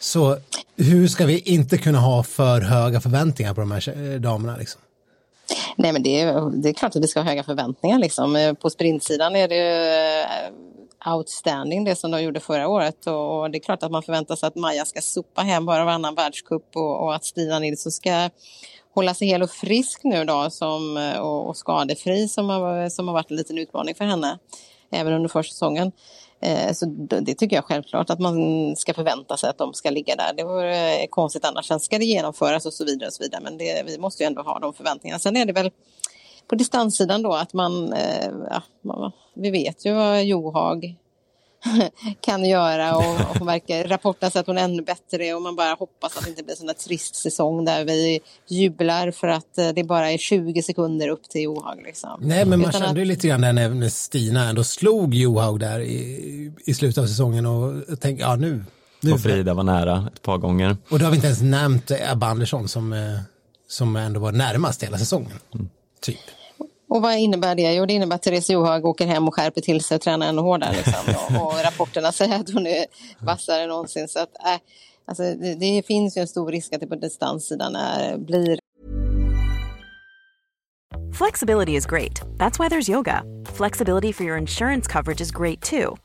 Så 0.00 0.36
hur 0.76 1.08
ska 1.08 1.26
vi 1.26 1.38
inte 1.38 1.78
kunna 1.78 1.98
ha 1.98 2.22
för 2.22 2.60
höga 2.60 3.00
förväntningar 3.00 3.54
på 3.54 3.60
de 3.60 3.70
här 3.70 4.18
damerna? 4.18 4.56
Liksom? 4.56 4.80
Nej, 5.76 5.92
men 5.92 6.02
det 6.02 6.20
är, 6.20 6.62
det 6.62 6.68
är 6.68 6.72
klart 6.72 6.96
att 6.96 7.02
vi 7.02 7.08
ska 7.08 7.20
ha 7.20 7.28
höga 7.28 7.44
förväntningar. 7.44 7.98
Liksom. 7.98 8.56
På 8.60 8.70
sprintsidan 8.70 9.36
är 9.36 9.48
det 9.48 9.80
eh, 10.20 10.52
outstanding 11.06 11.84
det 11.84 11.96
som 11.96 12.10
de 12.10 12.22
gjorde 12.22 12.40
förra 12.40 12.68
året 12.68 13.06
och 13.06 13.50
det 13.50 13.58
är 13.58 13.62
klart 13.62 13.82
att 13.82 13.90
man 13.90 14.02
förväntar 14.02 14.36
sig 14.36 14.46
att 14.46 14.54
Maja 14.54 14.84
ska 14.84 15.00
sopa 15.00 15.42
hem 15.42 15.66
bara 15.66 15.84
varannan 15.84 16.14
världscup 16.14 16.76
och, 16.76 17.04
och 17.04 17.14
att 17.14 17.24
Stina 17.24 17.58
Nilsson 17.58 17.92
ska 17.92 18.30
hålla 18.94 19.14
sig 19.14 19.28
hel 19.28 19.42
och 19.42 19.50
frisk 19.50 20.00
nu 20.04 20.24
då 20.24 20.50
som, 20.50 20.96
och, 21.20 21.48
och 21.48 21.56
skadefri 21.56 22.28
som 22.28 22.48
har, 22.48 22.88
som 22.88 23.08
har 23.08 23.14
varit 23.14 23.30
en 23.30 23.36
liten 23.36 23.58
utmaning 23.58 23.94
för 23.94 24.04
henne 24.04 24.38
även 24.90 25.12
under 25.12 25.28
försäsongen. 25.28 25.92
Eh, 26.40 26.72
så 26.72 26.86
det 27.20 27.34
tycker 27.34 27.56
jag 27.56 27.64
självklart 27.64 28.10
att 28.10 28.18
man 28.18 28.36
ska 28.76 28.94
förvänta 28.94 29.36
sig 29.36 29.50
att 29.50 29.58
de 29.58 29.74
ska 29.74 29.90
ligga 29.90 30.16
där. 30.16 30.32
Det 30.36 30.44
vore 30.44 31.02
eh, 31.02 31.06
konstigt 31.10 31.44
annars. 31.44 31.66
Sen 31.66 31.80
ska 31.80 31.98
det 31.98 32.04
genomföras 32.04 32.66
och 32.66 32.72
så 32.72 32.84
vidare. 32.84 33.06
Och 33.06 33.14
så 33.14 33.22
vidare. 33.22 33.40
Men 33.44 33.58
det, 33.58 33.82
vi 33.86 33.98
måste 33.98 34.22
ju 34.22 34.26
ändå 34.26 34.42
ha 34.42 34.58
de 34.58 34.74
förväntningarna. 34.74 35.18
Sen 35.18 35.36
är 35.36 35.44
det 35.44 35.52
väl 35.52 35.70
på 36.48 36.54
distanssidan 36.54 37.22
då 37.22 37.32
att 37.32 37.52
man, 37.52 37.92
eh, 37.92 38.30
ja, 38.82 39.12
vi 39.34 39.50
vet 39.50 39.86
ju 39.86 39.92
vad 39.92 40.24
Johag 40.24 40.96
kan 42.20 42.44
göra 42.44 42.96
och, 42.96 43.14
och 43.30 43.36
hon 43.38 43.46
verkar, 43.46 43.84
rapporten 43.84 44.30
säger 44.30 44.40
att 44.40 44.46
hon 44.46 44.58
är 44.58 44.64
ännu 44.64 44.82
bättre 44.82 45.34
och 45.34 45.42
man 45.42 45.56
bara 45.56 45.74
hoppas 45.74 46.16
att 46.16 46.24
det 46.24 46.30
inte 46.30 46.42
blir 46.42 46.52
en 46.52 46.56
sån 46.56 46.66
där 46.66 46.74
trist 46.74 47.16
säsong 47.16 47.64
där 47.64 47.84
vi 47.84 48.20
jublar 48.48 49.10
för 49.10 49.28
att 49.28 49.58
eh, 49.58 49.68
det 49.68 49.84
bara 49.84 50.10
är 50.10 50.18
20 50.18 50.62
sekunder 50.62 51.08
upp 51.08 51.28
till 51.28 51.42
Johaug. 51.42 51.82
Liksom. 51.84 52.20
Nej, 52.20 52.44
men 52.44 52.60
man 52.60 52.68
Utan 52.68 52.80
kände 52.80 53.00
att... 53.00 53.06
lite 53.06 53.28
grann 53.28 53.40
när 53.40 53.88
Stina 53.88 54.48
ändå 54.48 54.64
slog 54.64 55.14
Johaug 55.14 55.60
där 55.60 55.80
i, 55.80 56.52
i 56.66 56.74
slutet 56.74 57.02
av 57.02 57.06
säsongen 57.06 57.46
och 57.46 58.00
tänkte, 58.00 58.22
ja 58.22 58.36
nu. 58.36 58.64
nu 59.00 59.12
och 59.12 59.20
Frida 59.20 59.54
var 59.54 59.62
nära 59.62 60.08
ett 60.14 60.22
par 60.22 60.38
gånger. 60.38 60.76
Och 60.88 60.98
då 60.98 61.04
har 61.04 61.10
vi 61.10 61.16
inte 61.16 61.26
ens 61.26 61.42
nämnt 61.42 61.90
Ebba 61.90 62.26
Andersson 62.26 62.68
som, 62.68 62.92
eh, 62.92 62.98
som 63.68 63.96
ändå 63.96 64.20
var 64.20 64.32
närmast 64.32 64.82
hela 64.82 64.98
säsongen. 64.98 65.38
Mm. 65.54 65.68
Typ. 66.00 66.18
Och 66.88 67.02
vad 67.02 67.18
innebär 67.18 67.54
det? 67.54 67.74
Jo, 67.74 67.86
det 67.86 67.92
innebär 67.92 68.16
att 68.16 68.22
Therese 68.22 68.50
Johaug 68.50 68.84
åker 68.86 69.06
hem 69.06 69.28
och 69.28 69.34
skärper 69.34 69.60
till 69.60 69.80
sig 69.80 69.94
och 69.94 70.00
tränar 70.00 70.28
ännu 70.28 70.42
hårdare. 70.42 70.72
Liksom. 70.72 71.14
Och, 71.36 71.46
och, 71.46 71.64
rapporterna 71.64 72.12
säger 72.12 72.40
att 72.40 72.50
hon 72.50 72.66
är 72.66 72.86
vassare 73.18 73.62
än 73.62 73.68
någonsin. 73.68 74.08
Så 74.08 74.18
att, 74.18 74.46
äh, 74.46 74.60
alltså, 75.04 75.22
det, 75.22 75.54
det, 75.54 75.86
finns 75.86 76.16
ju 76.16 76.20
en 76.20 76.28
stor 76.28 76.52
risk 76.52 76.72
att 76.72 76.80
det 76.80 76.86
på 76.86 76.94
distanssidan 76.94 77.76
är, 77.76 78.16
blir 78.16 78.58
Flexibility 81.12 81.76
is 81.76 81.86
great. 81.86 82.20
That's 82.38 82.58
why 82.58 82.68
there's 82.68 82.88
yoga. 82.88 83.22
Flexibility 83.46 84.12
for 84.12 84.24
your 84.24 84.38
insurance 84.38 84.86
coverage 84.86 85.20
is 85.20 85.30
great 85.30 85.60
too. 85.60 85.96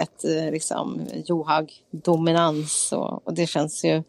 Ett 0.00 0.52
liksom 0.52 1.06
Johag-dominans 1.26 2.92
och, 2.92 3.26
och 3.26 3.34
det 3.34 3.46
känns 3.46 3.84
ju 3.84 4.02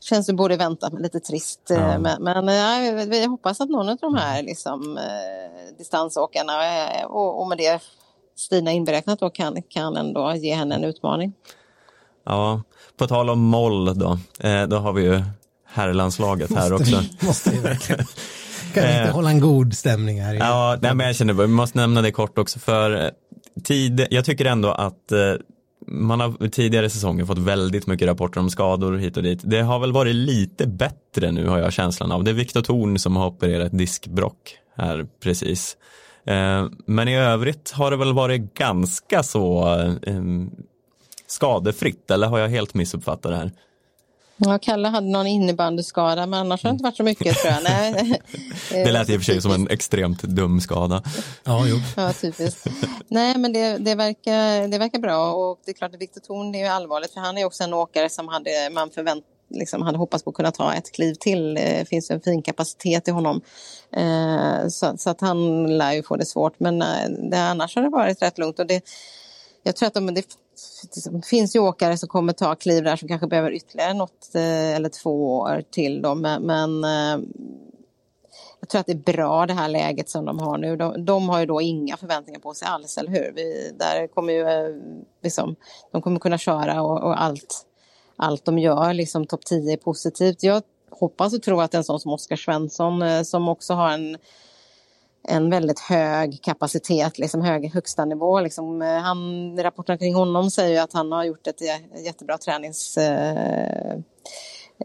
känns 0.00 0.26
det 0.26 0.32
borde 0.32 0.56
vänta, 0.56 0.90
men 0.92 1.02
lite 1.02 1.20
trist. 1.20 1.60
Ja. 1.68 1.98
Men, 1.98 2.22
men 2.22 2.46
ja, 2.46 3.04
vi 3.08 3.26
hoppas 3.26 3.60
att 3.60 3.68
någon 3.68 3.88
av 3.88 3.96
de 4.00 4.14
här 4.14 4.42
liksom, 4.42 4.98
eh, 4.98 5.76
distansåkarna 5.78 6.52
och, 7.06 7.40
och 7.40 7.48
med 7.48 7.58
det 7.58 7.82
Stina 8.36 8.72
inberäknat 8.72 9.20
då 9.20 9.30
kan, 9.30 9.62
kan 9.62 9.96
ändå 9.96 10.34
ge 10.34 10.54
henne 10.54 10.74
en 10.74 10.84
utmaning. 10.84 11.32
Ja, 12.24 12.62
på 12.96 13.06
tal 13.06 13.30
om 13.30 13.38
moll 13.38 13.98
då, 13.98 14.18
eh, 14.40 14.62
då 14.62 14.76
har 14.76 14.92
vi 14.92 15.02
ju 15.02 15.22
herrlandslaget 15.64 16.54
här 16.54 16.72
också. 16.72 16.96
Vi, 17.20 17.26
måste 17.26 17.50
vi 17.50 17.58
verkligen. 17.58 18.06
Kan 18.74 18.82
vi 18.82 18.88
inte 18.88 19.02
eh, 19.02 19.14
hålla 19.14 19.30
en 19.30 19.40
god 19.40 19.74
stämning 19.74 20.22
här? 20.22 20.34
Ja, 20.34 20.78
nej, 20.82 20.94
men 20.94 21.06
jag 21.06 21.16
känner 21.16 21.32
vi 21.32 21.46
måste 21.46 21.78
nämna 21.78 22.02
det 22.02 22.12
kort 22.12 22.38
också 22.38 22.58
för 22.58 23.04
eh, 23.04 23.10
tid, 23.64 24.06
jag 24.10 24.24
tycker 24.24 24.44
ändå 24.44 24.68
att 24.68 25.12
eh, 25.12 25.34
man 25.86 26.20
har 26.20 26.48
tidigare 26.48 26.90
säsonger 26.90 27.24
fått 27.24 27.38
väldigt 27.38 27.86
mycket 27.86 28.08
rapporter 28.08 28.40
om 28.40 28.50
skador 28.50 28.96
hit 28.96 29.16
och 29.16 29.22
dit. 29.22 29.40
Det 29.44 29.60
har 29.60 29.78
väl 29.78 29.92
varit 29.92 30.14
lite 30.14 30.66
bättre 30.66 31.32
nu 31.32 31.48
har 31.48 31.58
jag 31.58 31.72
känslan 31.72 32.12
av. 32.12 32.24
Det 32.24 32.30
är 32.30 32.34
Viktor 32.34 32.62
Thorn 32.62 32.98
som 32.98 33.16
har 33.16 33.26
opererat 33.26 33.78
diskbrock 33.78 34.58
här 34.76 35.06
precis. 35.22 35.76
Eh, 36.24 36.66
men 36.86 37.08
i 37.08 37.16
övrigt 37.16 37.70
har 37.70 37.90
det 37.90 37.96
väl 37.96 38.12
varit 38.12 38.54
ganska 38.54 39.22
så 39.22 39.68
eh, 40.02 40.22
skadefritt 41.26 42.10
eller 42.10 42.26
har 42.26 42.38
jag 42.38 42.48
helt 42.48 42.74
missuppfattat 42.74 43.32
det 43.32 43.36
här? 43.36 43.52
Ja, 44.36 44.58
Kalle 44.58 44.88
hade 44.88 45.06
någon 45.06 45.26
innebandyskada 45.26 46.26
men 46.26 46.40
annars 46.40 46.62
har 46.62 46.70
det 46.70 46.72
inte 46.72 46.84
varit 46.84 46.96
så 46.96 47.02
mycket 47.02 47.36
tror 47.36 47.52
jag. 47.52 47.62
Nej. 47.62 48.20
det 48.70 48.92
lät 48.92 49.08
i 49.08 49.16
och 49.16 49.20
för 49.20 49.24
sig 49.24 49.42
som 49.42 49.52
en 49.52 49.68
extremt 49.68 50.22
dum 50.22 50.60
skada. 50.60 51.02
Ja, 51.44 51.66
jo. 51.66 51.76
ja 51.96 52.12
typiskt. 52.12 52.66
Nej, 53.08 53.38
men 53.38 53.52
det, 53.52 53.78
det, 53.78 53.94
verkar, 53.94 54.68
det 54.68 54.78
verkar 54.78 54.98
bra 54.98 55.32
och 55.32 55.60
det 55.64 55.70
är 55.70 55.74
klart 55.74 55.94
att 55.94 56.00
Viktor 56.00 56.20
Thorn 56.20 56.54
är 56.54 56.58
ju 56.58 56.66
allvarligt 56.66 57.12
för 57.12 57.20
han 57.20 57.38
är 57.38 57.44
också 57.44 57.64
en 57.64 57.74
åkare 57.74 58.08
som 58.08 58.28
hade, 58.28 58.70
man 58.70 58.90
förvänt, 58.90 59.24
liksom 59.50 59.82
hade 59.82 59.98
hoppats 59.98 60.24
på 60.24 60.30
att 60.30 60.36
kunna 60.36 60.52
ta 60.52 60.74
ett 60.74 60.92
kliv 60.92 61.14
till. 61.14 61.54
Det 61.54 61.88
finns 61.88 62.10
en 62.10 62.20
fin 62.20 62.42
kapacitet 62.42 63.08
i 63.08 63.10
honom. 63.10 63.40
Eh, 63.96 64.68
så, 64.68 64.94
så, 64.98 65.10
att 65.10 65.20
han 65.20 65.66
lär 65.78 65.92
ju 65.92 66.02
få 66.02 66.16
det 66.16 66.26
svårt 66.26 66.60
men 66.60 66.82
eh, 66.82 67.08
det, 67.30 67.38
annars 67.38 67.76
har 67.76 67.82
det 67.82 67.88
varit 67.88 68.22
rätt 68.22 68.38
lugnt. 68.38 68.58
Och 68.58 68.66
det, 68.66 68.82
jag 69.66 69.76
tror 69.76 69.86
att 69.86 69.94
de, 69.94 70.14
det 70.14 70.24
det 71.10 71.26
finns 71.26 71.56
ju 71.56 71.60
åkare 71.60 71.98
som 71.98 72.08
kommer 72.08 72.32
ta 72.32 72.54
kliv 72.54 72.84
där 72.84 72.96
som 72.96 73.08
kanske 73.08 73.26
behöver 73.26 73.50
ytterligare 73.50 73.94
något 73.94 74.34
eh, 74.34 74.76
eller 74.76 74.88
två 74.88 75.38
år 75.38 75.62
till 75.70 76.02
dem. 76.02 76.20
Men 76.40 76.84
eh, 76.84 77.26
jag 78.60 78.68
tror 78.68 78.80
att 78.80 78.86
det 78.86 78.92
är 78.92 79.12
bra 79.12 79.46
det 79.46 79.52
här 79.52 79.68
läget 79.68 80.10
som 80.10 80.24
de 80.24 80.38
har 80.38 80.58
nu. 80.58 80.76
De, 80.76 81.04
de 81.04 81.28
har 81.28 81.40
ju 81.40 81.46
då 81.46 81.60
inga 81.60 81.96
förväntningar 81.96 82.40
på 82.40 82.54
sig 82.54 82.68
alls, 82.68 82.98
eller 82.98 83.10
hur? 83.10 83.32
Vi, 83.34 83.72
där 83.78 84.06
kommer 84.06 84.32
ju, 84.32 84.48
eh, 84.48 84.76
liksom, 85.22 85.56
de 85.92 86.02
kommer 86.02 86.20
kunna 86.20 86.38
köra 86.38 86.82
och, 86.82 87.02
och 87.02 87.22
allt, 87.22 87.66
allt 88.16 88.44
de 88.44 88.58
gör, 88.58 88.94
liksom 88.94 89.26
topp 89.26 89.44
10 89.44 89.72
är 89.72 89.76
positivt. 89.76 90.42
Jag 90.42 90.62
hoppas 90.90 91.34
och 91.34 91.42
tror 91.42 91.62
att 91.62 91.74
en 91.74 91.84
sån 91.84 92.00
som 92.00 92.12
Oskar 92.12 92.36
Svensson 92.36 93.24
som 93.24 93.48
också 93.48 93.74
har 93.74 93.90
en 93.90 94.16
en 95.28 95.50
väldigt 95.50 95.80
hög 95.80 96.42
kapacitet, 96.42 97.18
liksom 97.18 97.40
hög 97.40 97.74
högsta 97.74 98.04
nivå. 98.04 98.40
Liksom, 98.40 98.82
eh, 98.82 98.98
han, 98.98 99.58
rapporterna 99.58 99.98
kring 99.98 100.14
honom 100.14 100.50
säger 100.50 100.82
att 100.82 100.92
han 100.92 101.12
har 101.12 101.24
gjort 101.24 101.46
ett 101.46 101.60
jättebra 102.04 102.38
tränings... 102.38 102.96
Eh, 102.96 103.98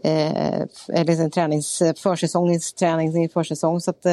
eh, 0.04 0.62
eller 0.92 1.20
en 1.20 1.30
tränings, 1.30 1.82
försäsongsträning 1.96 3.24
i 3.24 3.28
försäsong. 3.28 3.80
Så 3.80 3.90
att, 3.90 4.06
eh, 4.06 4.12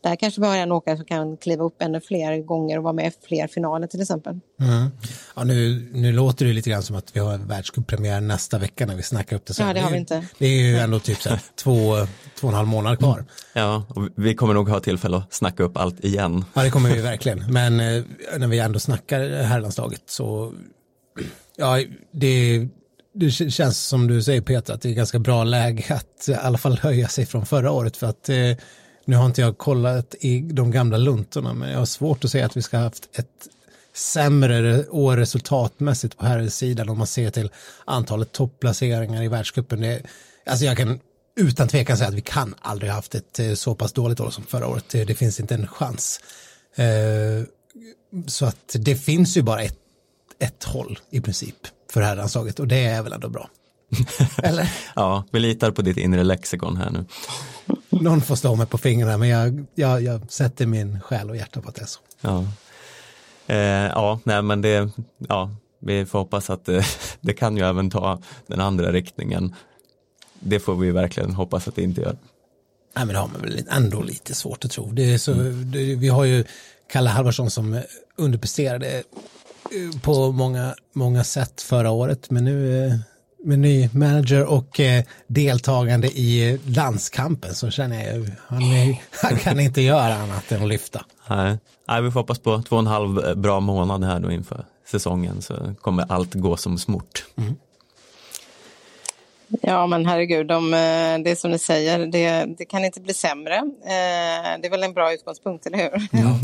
där 0.00 0.16
kanske 0.18 0.40
vi 0.40 0.46
har 0.46 0.56
en 0.56 0.72
åkare 0.72 0.96
som 0.96 1.06
kan 1.06 1.36
kliva 1.36 1.64
upp 1.64 1.82
ännu 1.82 2.00
fler 2.00 2.38
gånger 2.38 2.78
och 2.78 2.84
vara 2.84 2.92
med 2.92 3.06
i 3.06 3.12
fler 3.26 3.46
finaler 3.46 3.86
till 3.86 4.00
exempel. 4.00 4.40
Mm. 4.60 4.90
Ja, 5.36 5.44
nu, 5.44 5.88
nu 5.92 6.12
låter 6.12 6.44
det 6.46 6.52
lite 6.52 6.70
grann 6.70 6.82
som 6.82 6.96
att 6.96 7.16
vi 7.16 7.20
har 7.20 7.38
världscuppremiär 7.38 8.20
nästa 8.20 8.58
vecka 8.58 8.86
när 8.86 8.96
vi 8.96 9.02
snackar 9.02 9.36
upp 9.36 9.46
det. 9.46 9.54
Så 9.54 9.62
ja, 9.62 9.72
det 9.72 9.80
har 9.80 9.90
vi 9.90 9.98
inte. 9.98 10.26
Det 10.38 10.46
är 10.46 10.62
ju 10.62 10.78
ändå 10.78 10.98
typ 10.98 11.22
så 11.22 11.28
här, 11.28 11.40
två, 11.56 12.06
två 12.40 12.46
och 12.46 12.52
en 12.52 12.56
halv 12.56 12.68
månad 12.68 12.98
kvar. 12.98 13.16
Mm. 13.16 13.26
Ja, 13.52 13.84
och 13.88 14.08
vi 14.14 14.34
kommer 14.34 14.54
nog 14.54 14.68
ha 14.68 14.80
tillfälle 14.80 15.16
att 15.16 15.34
snacka 15.34 15.62
upp 15.62 15.76
allt 15.76 16.04
igen. 16.04 16.44
Ja, 16.54 16.62
det 16.62 16.70
kommer 16.70 16.94
vi 16.94 17.00
verkligen. 17.00 17.52
Men 17.52 17.80
eh, 17.80 18.02
när 18.38 18.46
vi 18.46 18.58
ändå 18.58 18.78
snackar 18.78 19.42
herrlandslaget 19.42 20.02
så, 20.06 20.52
ja, 21.56 21.84
det 22.12 22.68
det 23.14 23.30
känns 23.30 23.86
som 23.86 24.06
du 24.06 24.22
säger 24.22 24.40
Peter 24.40 24.74
att 24.74 24.82
det 24.82 24.88
är 24.88 24.94
ganska 24.94 25.18
bra 25.18 25.44
läge 25.44 25.84
att 25.94 26.28
i 26.28 26.34
alla 26.34 26.58
fall 26.58 26.78
höja 26.78 27.08
sig 27.08 27.26
från 27.26 27.46
förra 27.46 27.70
året 27.70 27.96
för 27.96 28.06
att 28.06 28.28
eh, 28.28 28.56
nu 29.04 29.16
har 29.16 29.26
inte 29.26 29.40
jag 29.40 29.58
kollat 29.58 30.14
i 30.20 30.40
de 30.40 30.70
gamla 30.70 30.96
luntorna 30.96 31.54
men 31.54 31.70
jag 31.70 31.78
har 31.78 31.86
svårt 31.86 32.24
att 32.24 32.30
säga 32.30 32.46
att 32.46 32.56
vi 32.56 32.62
ska 32.62 32.76
ha 32.76 32.84
haft 32.84 33.18
ett 33.18 33.48
sämre 33.94 34.86
år 34.88 35.16
resultatmässigt 35.16 36.18
på 36.18 36.26
här 36.26 36.48
sidan 36.48 36.88
om 36.88 36.98
man 36.98 37.06
ser 37.06 37.30
till 37.30 37.50
antalet 37.84 38.32
topplaceringar 38.32 39.22
i 39.22 39.28
världscupen. 39.28 39.80
Det, 39.80 40.02
alltså 40.46 40.64
jag 40.64 40.76
kan 40.76 41.00
utan 41.36 41.68
tvekan 41.68 41.96
säga 41.96 42.08
att 42.08 42.14
vi 42.14 42.20
kan 42.20 42.54
aldrig 42.60 42.90
ha 42.90 42.96
haft 42.96 43.14
ett 43.14 43.38
eh, 43.38 43.54
så 43.54 43.74
pass 43.74 43.92
dåligt 43.92 44.20
år 44.20 44.30
som 44.30 44.44
förra 44.44 44.66
året. 44.66 44.84
Det, 44.90 45.04
det 45.04 45.14
finns 45.14 45.40
inte 45.40 45.54
en 45.54 45.66
chans. 45.66 46.20
Eh, 46.76 47.46
så 48.26 48.46
att 48.46 48.76
det 48.78 48.96
finns 48.96 49.36
ju 49.36 49.42
bara 49.42 49.62
ett, 49.62 49.78
ett 50.38 50.64
håll 50.64 50.98
i 51.10 51.20
princip 51.20 51.56
för 51.92 52.00
herrlandslaget 52.00 52.60
och 52.60 52.68
det 52.68 52.84
är 52.84 53.02
väl 53.02 53.12
ändå 53.12 53.28
bra. 53.28 53.50
Eller? 54.42 54.72
ja, 54.94 55.24
vi 55.30 55.40
litar 55.40 55.70
på 55.70 55.82
ditt 55.82 55.96
inre 55.96 56.24
lexikon 56.24 56.76
här 56.76 56.90
nu. 56.90 57.04
Någon 57.88 58.20
får 58.20 58.36
stå 58.36 58.54
mig 58.54 58.66
på 58.66 58.78
fingrarna 58.78 59.18
men 59.18 59.28
jag, 59.28 59.66
jag, 59.74 60.02
jag 60.02 60.30
sätter 60.30 60.66
min 60.66 61.00
själ 61.00 61.30
och 61.30 61.36
hjärta 61.36 61.60
på 61.60 61.68
att 61.68 61.74
det 61.74 61.82
är 61.82 61.86
så. 61.86 62.00
Ja, 62.20 62.44
eh, 63.46 63.56
ja 63.86 64.20
nej 64.24 64.42
men 64.42 64.62
det, 64.62 64.90
ja, 65.28 65.50
vi 65.78 66.06
får 66.06 66.18
hoppas 66.18 66.50
att 66.50 66.64
det, 66.64 66.84
det 67.20 67.32
kan 67.32 67.56
ju 67.56 67.62
även 67.62 67.90
ta 67.90 68.22
den 68.46 68.60
andra 68.60 68.92
riktningen. 68.92 69.54
Det 70.40 70.60
får 70.60 70.76
vi 70.76 70.90
verkligen 70.90 71.34
hoppas 71.34 71.68
att 71.68 71.74
det 71.74 71.82
inte 71.82 72.00
gör. 72.00 72.16
Nej 72.96 73.06
men 73.06 73.08
det 73.08 73.18
har 73.18 73.28
man 73.28 73.40
väl 73.40 73.62
ändå 73.70 74.02
lite 74.02 74.34
svårt 74.34 74.64
att 74.64 74.70
tro. 74.70 74.90
Det 74.92 75.14
är 75.14 75.18
så, 75.18 75.32
mm. 75.32 75.70
det, 75.70 75.94
vi 75.94 76.08
har 76.08 76.24
ju 76.24 76.44
Kalle 76.90 77.10
Halvarsson 77.10 77.50
som 77.50 77.80
underpresterade 78.16 79.02
på 80.02 80.32
många, 80.32 80.74
många 80.92 81.24
sätt 81.24 81.62
förra 81.62 81.90
året. 81.90 82.30
Men 82.30 82.44
nu 82.44 82.86
eh, 82.86 82.94
med 83.44 83.58
ny 83.58 83.88
manager 83.92 84.44
och 84.44 84.80
eh, 84.80 85.04
deltagande 85.26 86.08
i 86.08 86.60
landskampen 86.66 87.54
så 87.54 87.70
känner 87.70 88.12
jag 88.12 88.30
han, 88.46 88.62
han 89.22 89.38
kan 89.38 89.60
inte 89.60 89.82
göra 89.82 90.14
annat 90.14 90.52
än 90.52 90.62
att 90.62 90.68
lyfta. 90.68 91.04
Nej. 91.28 91.58
Nej, 91.88 92.02
vi 92.02 92.10
får 92.10 92.20
hoppas 92.20 92.38
på 92.38 92.62
två 92.62 92.76
och 92.76 92.80
en 92.80 92.86
halv 92.86 93.38
bra 93.38 93.60
månad 93.60 94.04
här 94.04 94.20
då 94.20 94.30
inför 94.30 94.64
säsongen 94.90 95.42
så 95.42 95.74
kommer 95.80 96.12
allt 96.12 96.34
gå 96.34 96.56
som 96.56 96.78
smort. 96.78 97.24
Mm. 97.36 97.54
Ja 99.62 99.86
men 99.86 100.06
herregud, 100.06 100.46
de, 100.46 100.74
eh, 100.74 101.18
det 101.24 101.30
är 101.30 101.34
som 101.34 101.50
ni 101.50 101.58
säger, 101.58 102.06
det, 102.06 102.44
det, 102.58 102.64
kan 102.64 102.84
inte 102.84 103.00
bli 103.00 103.14
sämre. 103.14 103.56
Eh, 103.56 104.60
det 104.60 104.66
är 104.66 104.70
väl 104.70 104.82
en 104.82 104.92
bra 104.92 105.12
utgångspunkt, 105.12 105.66
eller 105.66 105.78
hur? 105.78 106.08
Ja. 106.12 106.38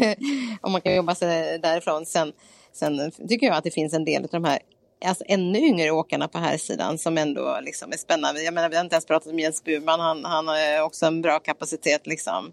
Om 0.60 0.72
man 0.72 0.80
kan 0.80 0.94
jobba 0.94 1.14
sig 1.14 1.58
därifrån. 1.58 2.06
Sen, 2.06 2.32
sen 2.72 3.10
tycker 3.28 3.46
jag 3.46 3.56
att 3.56 3.64
det 3.64 3.70
finns 3.70 3.92
en 3.92 4.04
del 4.04 4.22
av 4.22 4.28
de 4.30 4.44
här 4.44 4.58
alltså, 5.04 5.24
ännu 5.26 5.58
yngre 5.58 5.90
åkarna 5.90 6.28
på 6.28 6.38
här 6.38 6.58
sidan 6.58 6.98
som 6.98 7.18
ändå 7.18 7.58
liksom 7.62 7.92
är 7.92 7.96
spännande. 7.96 8.42
Jag 8.42 8.54
menar, 8.54 8.68
vi 8.68 8.76
har 8.76 8.84
inte 8.84 8.94
ens 8.94 9.06
pratat 9.06 9.32
om 9.32 9.38
Jens 9.38 9.64
Burman, 9.64 10.00
han, 10.00 10.24
han 10.24 10.48
har 10.48 10.82
också 10.82 11.06
en 11.06 11.22
bra 11.22 11.38
kapacitet. 11.38 12.06
Liksom. 12.06 12.52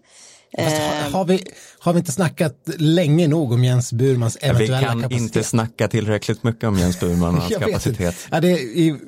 Har, 0.56 1.10
har, 1.10 1.24
vi, 1.24 1.44
har 1.78 1.92
vi 1.92 1.98
inte 1.98 2.12
snackat 2.12 2.56
länge 2.78 3.28
nog 3.28 3.52
om 3.52 3.64
Jens 3.64 3.92
Burmans 3.92 4.36
eventuella 4.40 4.80
kapacitet? 4.80 5.10
Vi 5.10 5.16
kan 5.16 5.24
inte 5.24 5.42
snacka 5.42 5.88
tillräckligt 5.88 6.42
mycket 6.42 6.64
om 6.64 6.78
Jens 6.78 7.00
Burman 7.00 7.34
och 7.34 7.40
hans 7.40 7.56
kapacitet. 7.56 8.14
Ja, 8.30 8.40
det 8.40 8.50
är, 8.50 8.98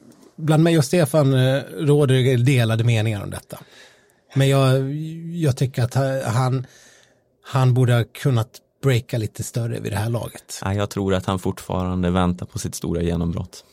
bland 0.40 0.62
mig 0.62 0.78
och 0.78 0.84
Stefan 0.84 1.34
eh, 1.34 1.62
råder 1.78 2.36
delade 2.36 2.84
meningar 2.84 3.22
om 3.22 3.30
detta. 3.30 3.58
Men 4.34 4.48
jag, 4.48 4.94
jag 5.34 5.56
tycker 5.56 5.82
att 5.82 5.94
han, 6.24 6.66
han 7.44 7.74
borde 7.74 7.94
ha 7.94 8.04
kunnat 8.04 8.48
breaka 8.82 9.18
lite 9.18 9.42
större 9.42 9.80
vid 9.80 9.92
det 9.92 9.98
här 9.98 10.10
laget. 10.10 10.60
Ja, 10.64 10.74
jag 10.74 10.90
tror 10.90 11.14
att 11.14 11.26
han 11.26 11.38
fortfarande 11.38 12.10
väntar 12.10 12.46
på 12.46 12.58
sitt 12.58 12.74
stora 12.74 13.02
genombrott. 13.02 13.64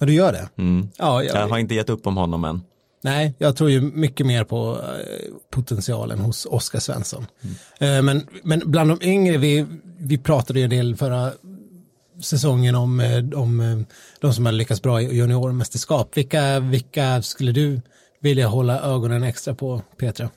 Ja, 0.00 0.06
du 0.06 0.12
gör 0.14 0.32
det? 0.32 0.48
Mm. 0.62 0.88
Ja, 0.96 1.22
jag, 1.22 1.36
jag 1.36 1.48
har 1.48 1.58
inte 1.58 1.74
gett 1.74 1.90
upp 1.90 2.06
om 2.06 2.16
honom 2.16 2.44
än. 2.44 2.62
Nej, 3.02 3.34
jag 3.38 3.56
tror 3.56 3.70
ju 3.70 3.80
mycket 3.80 4.26
mer 4.26 4.44
på 4.44 4.80
eh, 4.82 5.34
potentialen 5.50 6.18
hos 6.18 6.46
Oskar 6.46 6.78
Svensson. 6.78 7.26
Mm. 7.80 7.96
Eh, 7.96 8.02
men, 8.02 8.26
men 8.42 8.62
bland 8.64 8.90
de 8.90 9.02
yngre, 9.02 9.36
vi, 9.36 9.66
vi 9.98 10.18
pratade 10.18 10.58
ju 10.58 10.64
en 10.64 10.70
del 10.70 10.96
förra 10.96 11.32
säsongen 12.20 12.74
om, 12.74 13.00
eh, 13.00 13.40
om 13.40 13.60
eh, 13.60 13.78
de 14.20 14.32
som 14.32 14.46
har 14.46 14.52
lyckats 14.52 14.82
bra 14.82 15.02
i 15.02 15.16
juniormästerskap. 15.16 16.16
Vilka, 16.16 16.60
vilka 16.60 17.22
skulle 17.22 17.52
du 17.52 17.80
vilja 18.20 18.46
hålla 18.46 18.80
ögonen 18.80 19.22
extra 19.22 19.54
på, 19.54 19.82
Petra? 19.96 20.30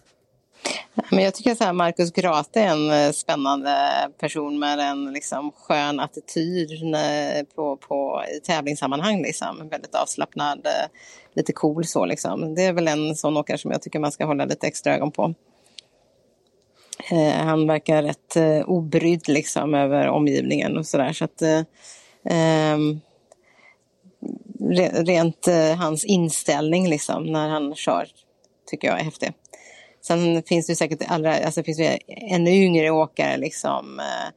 Men 1.09 1.23
jag 1.23 1.33
tycker 1.33 1.51
att 1.51 1.75
Marcus 1.75 2.11
Grate 2.11 2.61
är 2.61 2.67
en 2.67 2.91
eh, 2.91 3.11
spännande 3.11 3.91
person 4.19 4.59
med 4.59 4.79
en 4.79 5.13
liksom 5.13 5.51
skön 5.51 5.99
attityd 5.99 6.69
på, 7.55 7.77
på, 7.77 8.23
i 8.37 8.39
tävlingssammanhang. 8.39 9.21
Liksom. 9.21 9.69
Väldigt 9.69 9.95
avslappnad, 9.95 10.67
lite 11.33 11.53
cool 11.53 11.85
så. 11.85 12.05
Liksom. 12.05 12.55
Det 12.55 12.65
är 12.65 12.73
väl 12.73 12.87
en 12.87 13.15
sån 13.15 13.37
åkare 13.37 13.57
som 13.57 13.71
jag 13.71 13.81
tycker 13.81 13.99
man 13.99 14.11
ska 14.11 14.25
hålla 14.25 14.45
lite 14.45 14.67
extra 14.67 14.95
ögon 14.95 15.11
på. 15.11 15.33
Eh, 17.11 17.33
han 17.33 17.67
verkar 17.67 18.03
rätt 18.03 18.35
eh, 18.35 18.69
obrydd 18.69 19.29
liksom 19.29 19.73
över 19.73 20.07
omgivningen 20.07 20.77
och 20.77 20.85
sådär. 20.85 21.13
Så 21.13 21.25
att, 21.25 21.41
eh, 21.41 21.61
ehm, 22.25 22.99
rent 24.93 25.47
eh, 25.47 25.75
hans 25.75 26.05
inställning 26.05 26.89
liksom 26.89 27.23
när 27.23 27.49
han 27.49 27.75
kör 27.75 28.07
tycker 28.67 28.87
jag 28.87 28.99
är 28.99 29.03
häftig. 29.03 29.33
Sen 30.01 30.43
finns 30.43 30.67
det 30.67 30.75
säkert 30.75 31.01
allra, 31.07 31.35
alltså 31.45 31.63
finns 31.63 31.77
det 31.77 31.99
ännu 32.07 32.51
yngre 32.51 32.89
åkare 32.89 33.37
liksom. 33.37 33.99
Eh, 33.99 34.33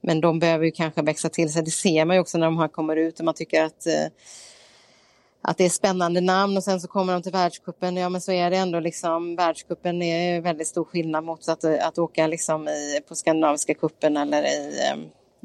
men 0.00 0.20
de 0.20 0.38
behöver 0.38 0.64
ju 0.64 0.70
kanske 0.70 1.02
växa 1.02 1.28
till 1.28 1.52
sig. 1.52 1.62
Det 1.62 1.70
ser 1.70 2.04
man 2.04 2.16
ju 2.16 2.20
också 2.20 2.38
när 2.38 2.46
de 2.46 2.58
här 2.58 2.68
kommer 2.68 2.96
ut 2.96 3.18
och 3.18 3.24
man 3.24 3.34
tycker 3.34 3.64
att 3.64 3.86
eh, 3.86 4.06
att 5.42 5.58
det 5.58 5.64
är 5.64 5.68
spännande 5.68 6.20
namn 6.20 6.56
och 6.56 6.64
sen 6.64 6.80
så 6.80 6.88
kommer 6.88 7.12
de 7.12 7.22
till 7.22 7.32
världskuppen. 7.32 7.96
Ja, 7.96 8.08
men 8.08 8.20
så 8.20 8.32
är 8.32 8.50
det 8.50 8.56
ändå 8.56 8.80
liksom. 8.80 9.36
Världskuppen 9.36 10.02
är 10.02 10.40
väldigt 10.40 10.68
stor 10.68 10.84
skillnad 10.84 11.24
mot 11.24 11.48
att, 11.48 11.64
att 11.64 11.98
åka 11.98 12.26
liksom 12.26 12.68
i, 12.68 13.00
på 13.08 13.14
skandinaviska 13.14 13.74
kuppen 13.74 14.16
eller 14.16 14.42
i, 14.42 14.80
ehm, 14.90 15.04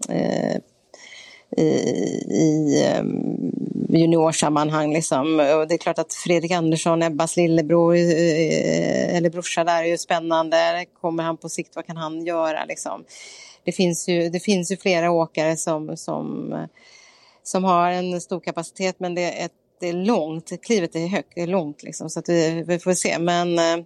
eh, 0.09 0.57
i, 1.57 1.67
i 2.29 2.83
ehm, 2.85 3.51
juniorsammanhang. 3.89 4.93
Liksom. 4.93 5.39
Och 5.39 5.67
det 5.67 5.73
är 5.73 5.77
klart 5.77 5.99
att 5.99 6.13
Fredrik 6.13 6.51
Andersson, 6.51 7.03
Ebbas 7.03 7.37
lillebror 7.37 7.95
eh, 7.95 8.01
eh, 8.01 9.15
eller 9.15 9.29
brorsa 9.29 9.63
där 9.63 9.83
är 9.83 9.87
ju 9.87 9.97
spännande. 9.97 10.85
Kommer 11.01 11.23
han 11.23 11.37
på 11.37 11.49
sikt, 11.49 11.75
vad 11.75 11.85
kan 11.85 11.97
han 11.97 12.25
göra 12.25 12.65
liksom? 12.65 13.03
Det 13.63 13.71
finns 13.71 14.09
ju, 14.09 14.29
det 14.29 14.39
finns 14.39 14.71
ju 14.71 14.77
flera 14.77 15.11
åkare 15.11 15.57
som, 15.57 15.97
som, 15.97 16.53
som 17.43 17.63
har 17.63 17.91
en 17.91 18.21
stor 18.21 18.39
kapacitet 18.39 18.95
men 18.99 19.15
det 19.15 19.21
är, 19.21 19.45
ett, 19.45 19.51
det 19.83 19.89
är 19.89 19.93
långt, 19.93 20.61
klivet 20.61 20.95
är 20.95 21.07
högt, 21.07 21.31
det 21.35 21.41
är 21.41 21.47
långt 21.47 21.83
liksom, 21.83 22.09
så 22.09 22.19
att 22.19 22.29
vi, 22.29 22.63
vi 22.67 22.79
får 22.79 22.93
se. 22.93 23.19
Men 23.19 23.59
eh, 23.59 23.85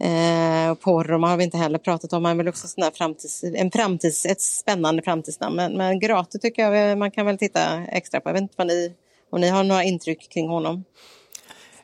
Eh, 0.00 0.74
Porrom 0.74 1.22
har 1.22 1.36
vi 1.36 1.44
inte 1.44 1.56
heller 1.56 1.78
pratat 1.78 2.12
om, 2.12 2.24
han 2.24 2.32
är 2.32 2.36
väl 2.36 2.48
också 2.48 2.68
sån 2.68 2.90
framtids, 2.94 3.44
en 3.44 3.70
framtids, 3.70 4.26
ett 4.26 4.40
spännande 4.40 5.02
framtidsnamn. 5.02 5.56
Men, 5.56 5.76
men 5.76 6.00
Grate 6.00 6.38
tycker 6.38 6.70
jag 6.70 6.98
man 6.98 7.10
kan 7.10 7.26
väl 7.26 7.38
titta 7.38 7.84
extra 7.84 8.20
på. 8.20 8.28
Jag 8.28 8.34
vet 8.34 8.42
inte 8.42 8.54
vad 8.56 8.66
ni, 8.66 8.92
om 9.30 9.40
ni 9.40 9.48
har 9.48 9.64
några 9.64 9.84
intryck 9.84 10.32
kring 10.32 10.48
honom. 10.48 10.84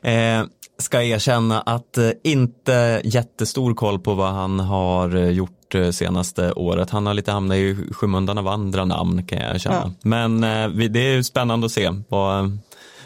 Eh, 0.01 0.43
ska 0.77 1.03
erkänna 1.03 1.61
att 1.61 1.97
eh, 1.97 2.09
inte 2.23 3.01
jättestor 3.03 3.73
koll 3.73 3.99
på 3.99 4.13
vad 4.13 4.31
han 4.31 4.59
har 4.59 5.15
eh, 5.15 5.29
gjort 5.29 5.75
eh, 5.75 5.89
senaste 5.89 6.51
året. 6.51 6.89
Han 6.89 7.05
har 7.05 7.13
lite 7.13 7.31
hamnat 7.31 7.57
i 7.57 7.77
skymundan 7.91 8.37
av 8.37 8.47
andra 8.47 8.85
namn 8.85 9.25
kan 9.25 9.39
jag 9.39 9.61
känna. 9.61 9.75
Ja. 9.75 10.09
Men 10.09 10.43
eh, 10.43 10.89
det 10.89 10.99
är 10.99 11.21
spännande 11.21 11.65
att 11.65 11.71
se 11.71 11.89
vad, 12.09 12.57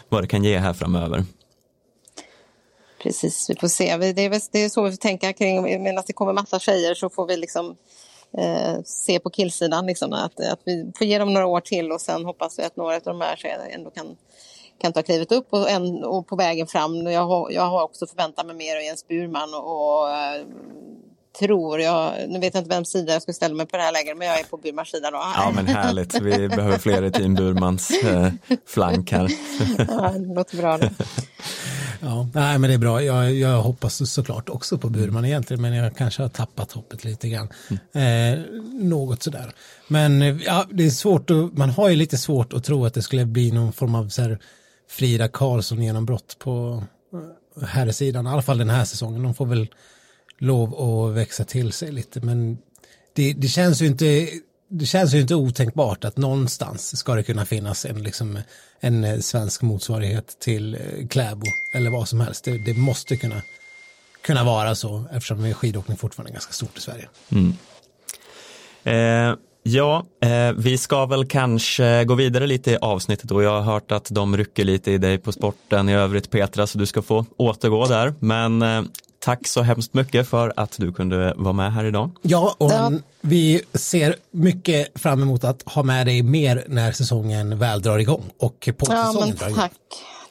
vad 0.08 0.22
det 0.22 0.28
kan 0.28 0.44
ge 0.44 0.58
här 0.58 0.72
framöver. 0.72 1.24
Precis, 3.02 3.50
vi 3.50 3.54
får 3.60 3.68
se. 3.68 3.96
Det 3.96 4.06
är, 4.06 4.52
det 4.52 4.64
är 4.64 4.68
så 4.68 4.82
vi 4.82 4.90
får 4.90 4.96
tänka 4.96 5.32
kring, 5.32 5.82
medan 5.82 6.04
det 6.06 6.12
kommer 6.12 6.32
massa 6.32 6.58
tjejer 6.58 6.94
så 6.94 7.10
får 7.10 7.26
vi 7.26 7.36
liksom 7.36 7.76
eh, 8.38 8.82
se 8.84 9.20
på 9.20 9.30
killsidan, 9.30 9.86
liksom, 9.86 10.12
att, 10.12 10.40
att 10.40 10.60
vi 10.64 10.92
får 10.98 11.06
ge 11.06 11.18
dem 11.18 11.34
några 11.34 11.46
år 11.46 11.60
till 11.60 11.92
och 11.92 12.00
sen 12.00 12.24
hoppas 12.24 12.58
vi 12.58 12.62
att 12.62 12.76
några 12.76 12.96
av 12.96 13.02
de 13.02 13.20
här 13.20 13.36
tjejerna 13.36 13.66
ändå 13.66 13.90
kan, 13.90 14.16
kan 14.78 14.92
ta 14.92 15.02
klivet 15.02 15.32
upp 15.32 15.46
och, 15.50 15.70
en, 15.70 16.04
och 16.04 16.26
på 16.26 16.36
vägen 16.36 16.66
fram. 16.66 17.06
Jag 17.06 17.26
har, 17.26 17.50
jag 17.50 17.62
har 17.62 17.82
också 17.82 18.06
förväntat 18.06 18.46
mig 18.46 18.56
mer 18.56 18.76
av 18.76 18.82
Jens 18.82 19.08
Burman 19.08 19.54
och, 19.54 20.00
och 20.00 20.10
eh, 20.10 20.46
tror, 21.38 21.80
jag, 21.80 22.12
nu 22.28 22.38
vet 22.38 22.54
jag 22.54 22.60
inte 22.60 22.74
vem 22.74 22.84
sida 22.84 23.12
jag 23.12 23.22
ska 23.22 23.32
ställa 23.32 23.54
mig 23.54 23.66
på 23.66 23.76
det 23.76 23.82
här 23.82 23.92
läget, 23.92 24.16
men 24.16 24.26
jag 24.28 24.40
är 24.40 24.44
på 24.44 24.56
Burmans 24.56 24.88
sida 24.88 25.10
då. 25.10 25.16
Ja 25.16 25.52
men 25.54 25.66
härligt, 25.66 26.20
vi 26.20 26.48
behöver 26.56 26.78
fler 26.78 27.02
i 27.02 27.10
team 27.10 27.34
Burmans 27.34 27.90
eh, 27.90 28.32
flank 28.66 29.12
här. 29.12 29.30
ja, 29.88 30.10
det 30.10 30.34
låter 30.34 30.56
bra. 30.56 30.78
Då. 30.78 30.88
Ja, 32.00 32.28
nej, 32.34 32.58
men 32.58 32.70
det 32.70 32.74
är 32.74 32.78
bra. 32.78 33.02
Jag, 33.02 33.34
jag 33.34 33.62
hoppas 33.62 34.12
såklart 34.12 34.48
också 34.48 34.78
på 34.78 34.88
Burman 34.88 35.24
egentligen, 35.24 35.62
men 35.62 35.74
jag 35.74 35.96
kanske 35.96 36.22
har 36.22 36.28
tappat 36.28 36.72
hoppet 36.72 37.04
lite 37.04 37.28
grann. 37.28 37.48
Mm. 37.92 38.34
Eh, 38.34 38.44
något 38.72 39.22
sådär. 39.22 39.52
Men 39.88 40.40
ja, 40.46 40.66
det 40.70 40.86
är 40.86 40.90
svårt 40.90 41.30
att, 41.30 41.56
man 41.56 41.70
har 41.70 41.88
ju 41.88 41.96
lite 41.96 42.18
svårt 42.18 42.52
att 42.52 42.64
tro 42.64 42.84
att 42.86 42.94
det 42.94 43.02
skulle 43.02 43.24
bli 43.24 43.52
någon 43.52 43.72
form 43.72 43.94
av 43.94 44.08
så 44.08 44.22
här, 44.22 44.38
Frida 44.90 45.28
Karlsson 45.28 45.82
genombrott 45.82 46.36
på 46.38 46.82
här 47.66 47.90
sidan, 47.92 48.26
i 48.26 48.30
alla 48.30 48.42
fall 48.42 48.58
den 48.58 48.70
här 48.70 48.84
säsongen. 48.84 49.22
De 49.22 49.34
får 49.34 49.46
väl 49.46 49.68
lov 50.38 50.74
att 50.80 51.14
växa 51.14 51.44
till 51.44 51.72
sig 51.72 51.92
lite, 51.92 52.20
men 52.20 52.58
det, 53.12 53.32
det 53.32 53.48
känns 53.48 53.82
ju 53.82 53.86
inte 53.86 54.28
det 54.70 54.86
känns 54.86 55.14
ju 55.14 55.20
inte 55.20 55.34
otänkbart 55.34 56.04
att 56.04 56.16
någonstans 56.16 56.98
ska 56.98 57.14
det 57.14 57.22
kunna 57.22 57.46
finnas 57.46 57.84
en, 57.84 58.02
liksom, 58.02 58.38
en 58.80 59.04
eh, 59.04 59.18
svensk 59.18 59.62
motsvarighet 59.62 60.36
till 60.40 60.74
eh, 60.74 61.06
Kläbo 61.10 61.46
eller 61.74 61.90
vad 61.90 62.08
som 62.08 62.20
helst. 62.20 62.44
Det, 62.44 62.64
det 62.66 62.74
måste 62.74 63.16
kunna, 63.16 63.42
kunna 64.22 64.44
vara 64.44 64.74
så 64.74 65.04
eftersom 65.12 65.54
skidåkning 65.54 65.96
fortfarande 65.96 66.30
är 66.30 66.32
ganska 66.32 66.52
stort 66.52 66.78
i 66.78 66.80
Sverige. 66.80 67.08
Mm. 67.28 67.54
Eh, 68.84 69.36
ja, 69.62 70.06
eh, 70.22 70.52
vi 70.56 70.78
ska 70.78 71.06
väl 71.06 71.26
kanske 71.26 72.04
gå 72.04 72.14
vidare 72.14 72.46
lite 72.46 72.70
i 72.70 72.76
avsnittet 72.76 73.30
och 73.30 73.42
jag 73.42 73.50
har 73.50 73.72
hört 73.72 73.92
att 73.92 74.08
de 74.10 74.36
rycker 74.36 74.64
lite 74.64 74.90
i 74.92 74.98
dig 74.98 75.18
på 75.18 75.32
sporten 75.32 75.88
i 75.88 75.94
övrigt 75.94 76.30
Petra 76.30 76.66
så 76.66 76.78
du 76.78 76.86
ska 76.86 77.02
få 77.02 77.26
återgå 77.36 77.86
där. 77.86 78.14
Men 78.20 78.62
eh, 78.62 78.82
Tack 79.18 79.46
så 79.46 79.62
hemskt 79.62 79.94
mycket 79.94 80.28
för 80.28 80.52
att 80.56 80.76
du 80.78 80.92
kunde 80.92 81.34
vara 81.36 81.52
med 81.52 81.72
här 81.72 81.84
idag. 81.84 82.10
Ja, 82.22 82.54
och 82.58 82.72
ja. 82.72 82.92
vi 83.20 83.62
ser 83.74 84.16
mycket 84.30 85.00
fram 85.00 85.22
emot 85.22 85.44
att 85.44 85.62
ha 85.62 85.82
med 85.82 86.06
dig 86.06 86.22
mer 86.22 86.64
när 86.68 86.92
säsongen 86.92 87.58
väl 87.58 87.82
drar 87.82 87.98
igång 87.98 88.24
och 88.38 88.68
på 88.78 88.86
ja, 88.88 89.06
säsongen 89.06 89.36
drar 89.36 89.46
igång. 89.46 89.58
Tack. 89.58 89.72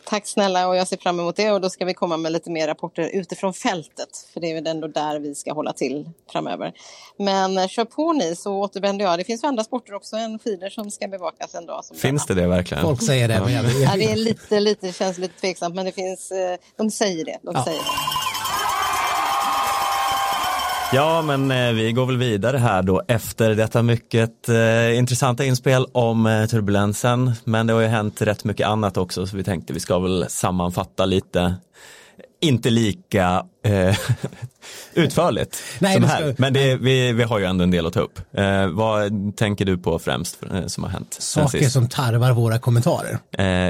Tack 0.09 0.27
snälla 0.27 0.67
och 0.67 0.75
jag 0.75 0.87
ser 0.87 0.97
fram 0.97 1.19
emot 1.19 1.35
det 1.35 1.51
och 1.51 1.61
då 1.61 1.69
ska 1.69 1.85
vi 1.85 1.93
komma 1.93 2.17
med 2.17 2.31
lite 2.31 2.51
mer 2.51 2.67
rapporter 2.67 3.09
utifrån 3.13 3.53
fältet 3.53 4.09
för 4.33 4.39
det 4.39 4.51
är 4.51 4.55
väl 4.55 4.67
ändå 4.67 4.87
där 4.87 5.19
vi 5.19 5.35
ska 5.35 5.53
hålla 5.53 5.73
till 5.73 6.09
framöver. 6.31 6.73
Men 7.17 7.57
eh, 7.57 7.67
kör 7.67 7.85
på 7.85 8.13
ni 8.13 8.35
så 8.35 8.53
återvänder 8.53 9.05
jag. 9.05 9.19
Det 9.19 9.23
finns 9.23 9.43
andra 9.43 9.63
sporter 9.63 9.93
också 9.93 10.15
än 10.15 10.39
skidor 10.39 10.69
som 10.69 10.91
ska 10.91 11.07
bevakas 11.07 11.55
en 11.55 11.65
dag. 11.65 11.83
finns 11.95 12.25
det 12.25 12.33
det 12.33 12.47
verkligen? 12.47 12.83
Folk 12.83 13.03
säger 13.03 13.27
det. 13.27 13.33
Ja. 13.33 13.61
Ja, 13.61 13.95
det 13.95 14.11
är 14.11 14.15
lite, 14.15 14.59
lite, 14.59 14.93
känns 14.93 15.17
lite 15.17 15.39
tveksamt 15.39 15.75
men 15.75 15.85
det 15.85 15.91
finns, 15.91 16.31
eh, 16.31 16.57
de 16.77 16.91
säger 16.91 17.25
det. 17.25 17.37
De 17.41 17.55
ja. 17.55 17.63
säger 17.65 17.79
det. 17.79 18.26
Ja, 20.93 21.21
men 21.21 21.51
eh, 21.51 21.73
vi 21.73 21.91
går 21.91 22.05
väl 22.05 22.17
vidare 22.17 22.57
här 22.57 22.81
då 22.81 23.01
efter 23.07 23.55
detta 23.55 23.83
mycket 23.83 24.49
eh, 24.49 24.97
intressanta 24.97 25.45
inspel 25.45 25.85
om 25.91 26.25
eh, 26.25 26.45
turbulensen. 26.45 27.31
Men 27.43 27.67
det 27.67 27.73
har 27.73 27.81
ju 27.81 27.87
hänt 27.87 28.21
rätt 28.21 28.43
mycket 28.43 28.67
annat 28.67 28.97
också 28.97 29.27
så 29.27 29.37
vi 29.37 29.43
tänkte 29.43 29.73
vi 29.73 29.79
ska 29.79 29.99
väl 29.99 30.25
sammanfatta 30.29 31.05
lite 31.05 31.55
inte 32.39 32.69
lika 32.69 33.45
eh, 33.65 33.97
utförligt 34.93 35.63
Nej, 35.79 35.93
som 35.93 36.03
här. 36.03 36.35
Men 36.37 36.53
det, 36.53 36.75
vi, 36.75 37.13
vi 37.13 37.23
har 37.23 37.39
ju 37.39 37.45
ändå 37.45 37.63
en 37.63 37.71
del 37.71 37.85
att 37.85 37.93
ta 37.93 37.99
upp. 37.99 38.19
Eh, 38.33 38.67
vad 38.67 39.11
tänker 39.37 39.65
du 39.65 39.77
på 39.77 39.99
främst 39.99 40.43
eh, 40.51 40.65
som 40.65 40.83
har 40.83 40.91
hänt? 40.91 41.17
Saker 41.19 41.69
som 41.69 41.89
tarvar 41.89 42.31
våra 42.31 42.59
kommentarer. 42.59 43.19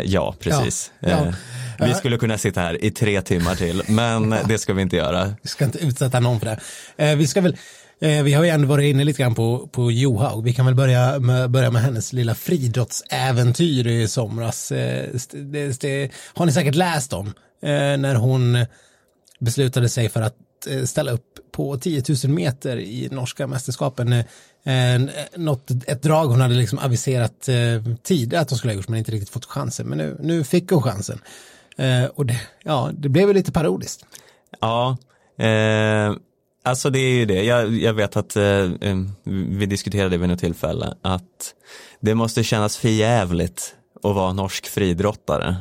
Ja, 0.04 0.36
precis. 0.40 0.92
Ja, 1.00 1.10
ja. 1.10 1.34
Vi 1.80 1.94
skulle 1.94 2.18
kunna 2.18 2.38
sitta 2.38 2.62
här 2.62 2.86
i 2.86 2.92
tre 2.92 3.22
timmar 3.22 3.56
till, 3.56 3.84
men 3.88 4.36
det 4.48 4.58
ska 4.58 4.74
vi 4.74 4.82
inte 4.82 4.96
göra. 4.96 5.34
Vi 5.42 5.50
ska 5.50 5.66
inte 5.66 5.78
utsätta 5.78 6.20
någon 6.20 6.40
för 6.40 6.46
det. 6.46 6.60
Eh, 7.06 7.18
vi 7.18 7.28
ska 7.28 7.42
väl 7.42 7.58
eh, 8.00 8.24
vi 8.24 8.34
har 8.34 8.44
ju 8.44 8.50
ändå 8.50 8.68
varit 8.68 8.86
inne 8.86 9.04
lite 9.04 9.22
grann 9.22 9.36
på, 9.36 9.68
på 9.68 9.92
Johaug. 9.92 10.44
Vi 10.44 10.54
kan 10.54 10.66
väl 10.66 10.76
börja 10.76 11.20
med, 11.20 11.50
börja 11.50 11.72
med 11.72 11.82
hennes 11.82 12.14
lilla 12.14 12.36
friidrottsäventyr 12.36 13.88
i 13.88 14.08
somras. 14.08 14.72
Eh, 14.72 15.06
det, 15.32 15.82
det, 15.82 16.12
har 16.34 16.46
ni 16.46 16.52
säkert 16.52 16.76
läst 16.76 17.14
om. 17.14 17.34
När 17.62 18.16
hon 18.16 18.66
beslutade 19.40 19.90
sig 19.90 20.10
för 20.10 20.22
att 20.22 20.36
ställa 20.86 21.12
upp 21.12 21.52
på 21.52 21.78
10 21.78 22.04
000 22.24 22.34
meter 22.34 22.78
i 22.78 23.08
norska 23.12 23.48
mästerskapen. 23.48 24.24
Något, 25.36 25.72
ett 25.88 26.02
drag 26.02 26.28
hon 26.28 26.42
hade 26.42 26.56
liksom 26.56 26.80
aviserat 26.80 27.50
tidigare 28.04 28.42
att 28.42 28.50
hon 28.50 28.58
skulle 28.58 28.74
ha 28.74 28.78
gjort 28.78 28.88
men 28.88 29.00
inte 29.00 29.12
riktigt 29.12 29.30
fått 29.30 29.46
chansen. 29.46 29.88
Men 29.88 29.98
nu, 29.98 30.18
nu 30.20 30.44
fick 30.44 30.70
hon 30.72 30.82
chansen. 30.82 31.20
Eh, 31.78 32.06
och 32.06 32.26
det, 32.26 32.42
ja, 32.64 32.92
det 32.94 33.10
blev 33.10 33.28
väl 33.28 33.36
lite 33.36 33.52
parodiskt. 33.52 34.06
Ja, 34.60 34.98
eh, 35.38 36.14
alltså 36.64 36.90
det 36.90 37.00
är 37.00 37.14
ju 37.14 37.26
det. 37.26 37.44
Jag, 37.44 37.74
jag 37.74 37.94
vet 37.94 38.18
att 38.18 38.36
eh, 38.36 38.70
vi 39.24 39.66
diskuterade 39.66 40.18
vid 40.18 40.30
något 40.30 40.40
tillfälle 40.40 40.94
att 41.02 41.54
det 42.00 42.16
måste 42.16 42.44
kännas 42.44 42.78
förjävligt 42.78 43.76
att 44.04 44.16
vara 44.16 44.34
norsk 44.34 44.68
friidrottare 44.68 45.56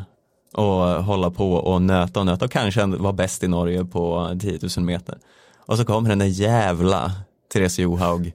och 0.52 1.04
hålla 1.04 1.30
på 1.30 1.52
och 1.52 1.82
nöta 1.82 2.20
och 2.20 2.26
nöta 2.26 2.44
och 2.44 2.50
kanske 2.50 2.86
vara 2.86 3.12
bäst 3.12 3.44
i 3.44 3.48
Norge 3.48 3.84
på 3.84 4.36
10 4.40 4.58
000 4.76 4.86
meter. 4.86 5.18
Och 5.66 5.76
så 5.76 5.84
kommer 5.84 6.08
den 6.08 6.18
där 6.18 6.26
jävla 6.26 7.12
Therese 7.52 7.78
Johaug 7.78 8.32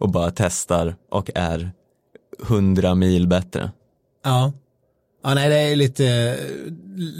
och 0.00 0.08
bara 0.08 0.30
testar 0.30 0.96
och 1.10 1.30
är 1.34 1.72
100 2.42 2.94
mil 2.94 3.26
bättre. 3.26 3.70
Ja. 4.24 4.52
Ja, 5.26 5.34
nej, 5.34 5.48
det 5.48 5.56
är 5.56 5.76
lite, 5.76 6.36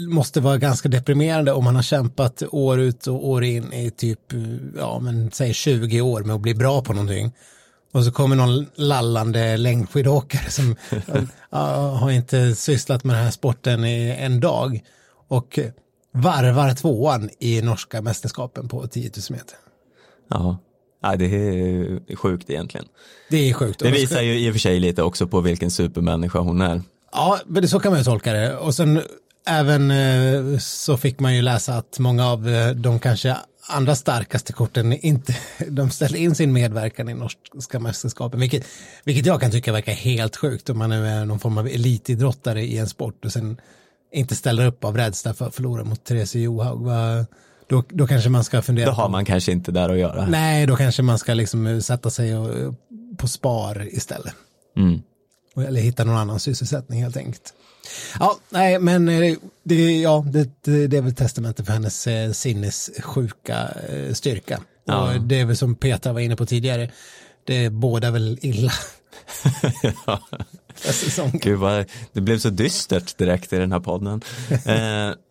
måste 0.07 0.41
vara 0.41 0.57
ganska 0.57 0.89
deprimerande 0.89 1.51
om 1.51 1.63
man 1.63 1.75
har 1.75 1.83
kämpat 1.83 2.43
år 2.51 2.79
ut 2.79 3.07
och 3.07 3.27
år 3.27 3.43
in 3.43 3.73
i 3.73 3.91
typ, 3.91 4.19
ja 4.77 4.99
men 4.99 5.31
säg 5.31 5.53
20 5.53 6.01
år 6.01 6.23
med 6.23 6.35
att 6.35 6.41
bli 6.41 6.55
bra 6.55 6.81
på 6.81 6.93
någonting. 6.93 7.31
Och 7.93 8.03
så 8.03 8.11
kommer 8.11 8.35
någon 8.35 8.65
lallande 8.75 9.57
längdskidåkare 9.57 10.51
som 10.51 10.75
har 11.99 12.11
inte 12.11 12.55
sysslat 12.55 13.03
med 13.03 13.15
den 13.15 13.23
här 13.23 13.31
sporten 13.31 13.85
i 13.85 14.15
en 14.19 14.39
dag 14.39 14.83
och 15.27 15.59
varvar 16.11 16.73
tvåan 16.75 17.29
i 17.39 17.61
norska 17.61 18.01
mästerskapen 18.01 18.67
på 18.67 18.87
10 18.87 19.03
000 19.03 19.11
meter. 19.29 19.57
Ja, 20.29 20.57
ja 21.01 21.15
det 21.15 21.25
är 21.25 22.15
sjukt 22.15 22.49
egentligen. 22.49 22.85
Det 23.29 23.49
är 23.49 23.53
sjukt. 23.53 23.79
Det 23.79 23.91
visar 23.91 24.21
ju 24.21 24.39
i 24.39 24.49
och 24.49 24.53
för 24.53 24.59
sig 24.59 24.79
lite 24.79 25.03
också 25.03 25.27
på 25.27 25.41
vilken 25.41 25.71
supermänniska 25.71 26.39
hon 26.39 26.61
är. 26.61 26.81
Ja, 27.15 27.39
men 27.45 27.67
så 27.67 27.79
kan 27.79 27.91
man 27.91 27.99
ju 27.99 28.03
tolka 28.03 28.33
det. 28.33 28.57
Och 28.57 28.75
sen 28.75 29.01
även 29.47 29.91
eh, 29.91 30.57
så 30.59 30.97
fick 30.97 31.19
man 31.19 31.35
ju 31.35 31.41
läsa 31.41 31.73
att 31.73 31.99
många 31.99 32.27
av 32.27 32.49
eh, 32.49 32.69
de 32.69 32.99
kanske 32.99 33.37
andra 33.69 33.95
starkaste 33.95 34.53
korten 34.53 34.93
inte, 34.93 35.35
de 35.67 35.89
ställer 35.89 36.17
in 36.17 36.35
sin 36.35 36.53
medverkan 36.53 37.09
i 37.09 37.13
norska 37.13 37.79
mästerskapen, 37.79 38.39
vilket, 38.39 38.65
vilket 39.03 39.25
jag 39.25 39.41
kan 39.41 39.51
tycka 39.51 39.71
verkar 39.71 39.93
helt 39.93 40.35
sjukt 40.35 40.69
om 40.69 40.77
man 40.77 40.89
nu 40.89 41.07
är 41.07 41.25
någon 41.25 41.39
form 41.39 41.57
av 41.57 41.67
elitidrottare 41.67 42.61
i 42.61 42.77
en 42.77 42.89
sport 42.89 43.25
och 43.25 43.31
sen 43.31 43.57
inte 44.13 44.35
ställer 44.35 44.65
upp 44.65 44.83
av 44.83 44.97
rädsla 44.97 45.33
för 45.33 45.45
att 45.45 45.55
förlora 45.55 45.83
mot 45.83 46.03
Therese 46.03 46.35
Johaug. 46.35 46.87
Då, 47.67 47.83
då 47.89 48.07
kanske 48.07 48.29
man 48.29 48.43
ska 48.43 48.61
fundera. 48.61 48.85
Då 48.85 48.91
har 48.91 49.09
man 49.09 49.25
kanske 49.25 49.51
inte 49.51 49.71
där 49.71 49.89
att 49.89 49.97
göra. 49.97 50.27
Nej, 50.27 50.65
då 50.65 50.75
kanske 50.75 51.01
man 51.01 51.19
ska 51.19 51.33
liksom 51.33 51.81
sätta 51.81 52.09
sig 52.09 52.37
och, 52.37 52.75
på 53.17 53.27
spar 53.27 53.87
istället. 53.91 54.33
Mm. 54.77 55.01
Eller 55.57 55.81
hitta 55.81 56.03
någon 56.03 56.17
annan 56.17 56.39
sysselsättning 56.39 57.03
helt 57.03 57.17
enkelt. 57.17 57.53
Ja, 58.19 58.37
nej, 58.49 58.79
men 58.79 59.09
eh, 59.09 59.35
det, 59.63 60.01
ja, 60.01 60.25
det, 60.27 60.87
det 60.87 60.97
är 60.97 61.01
väl 61.01 61.15
testamentet 61.15 61.65
för 61.65 61.73
hennes 61.73 62.07
eh, 62.07 62.31
sinnessjuka 62.31 63.69
eh, 63.89 64.13
styrka. 64.13 64.59
Ja. 64.85 65.13
Och 65.13 65.21
det 65.21 65.39
är 65.39 65.45
väl 65.45 65.57
som 65.57 65.75
Petra 65.75 66.13
var 66.13 66.19
inne 66.19 66.35
på 66.35 66.45
tidigare, 66.45 66.91
det 67.43 67.69
båda 67.69 68.11
väl 68.11 68.39
illa. 68.41 68.71
ja. 70.05 70.19
Gud 71.33 71.59
vad, 71.59 71.85
det 72.13 72.21
blev 72.21 72.37
så 72.39 72.49
dystert 72.49 73.17
direkt 73.17 73.53
i 73.53 73.57
den 73.57 73.71
här 73.71 73.79
podden. 73.79 74.21
Eh, 74.49 75.17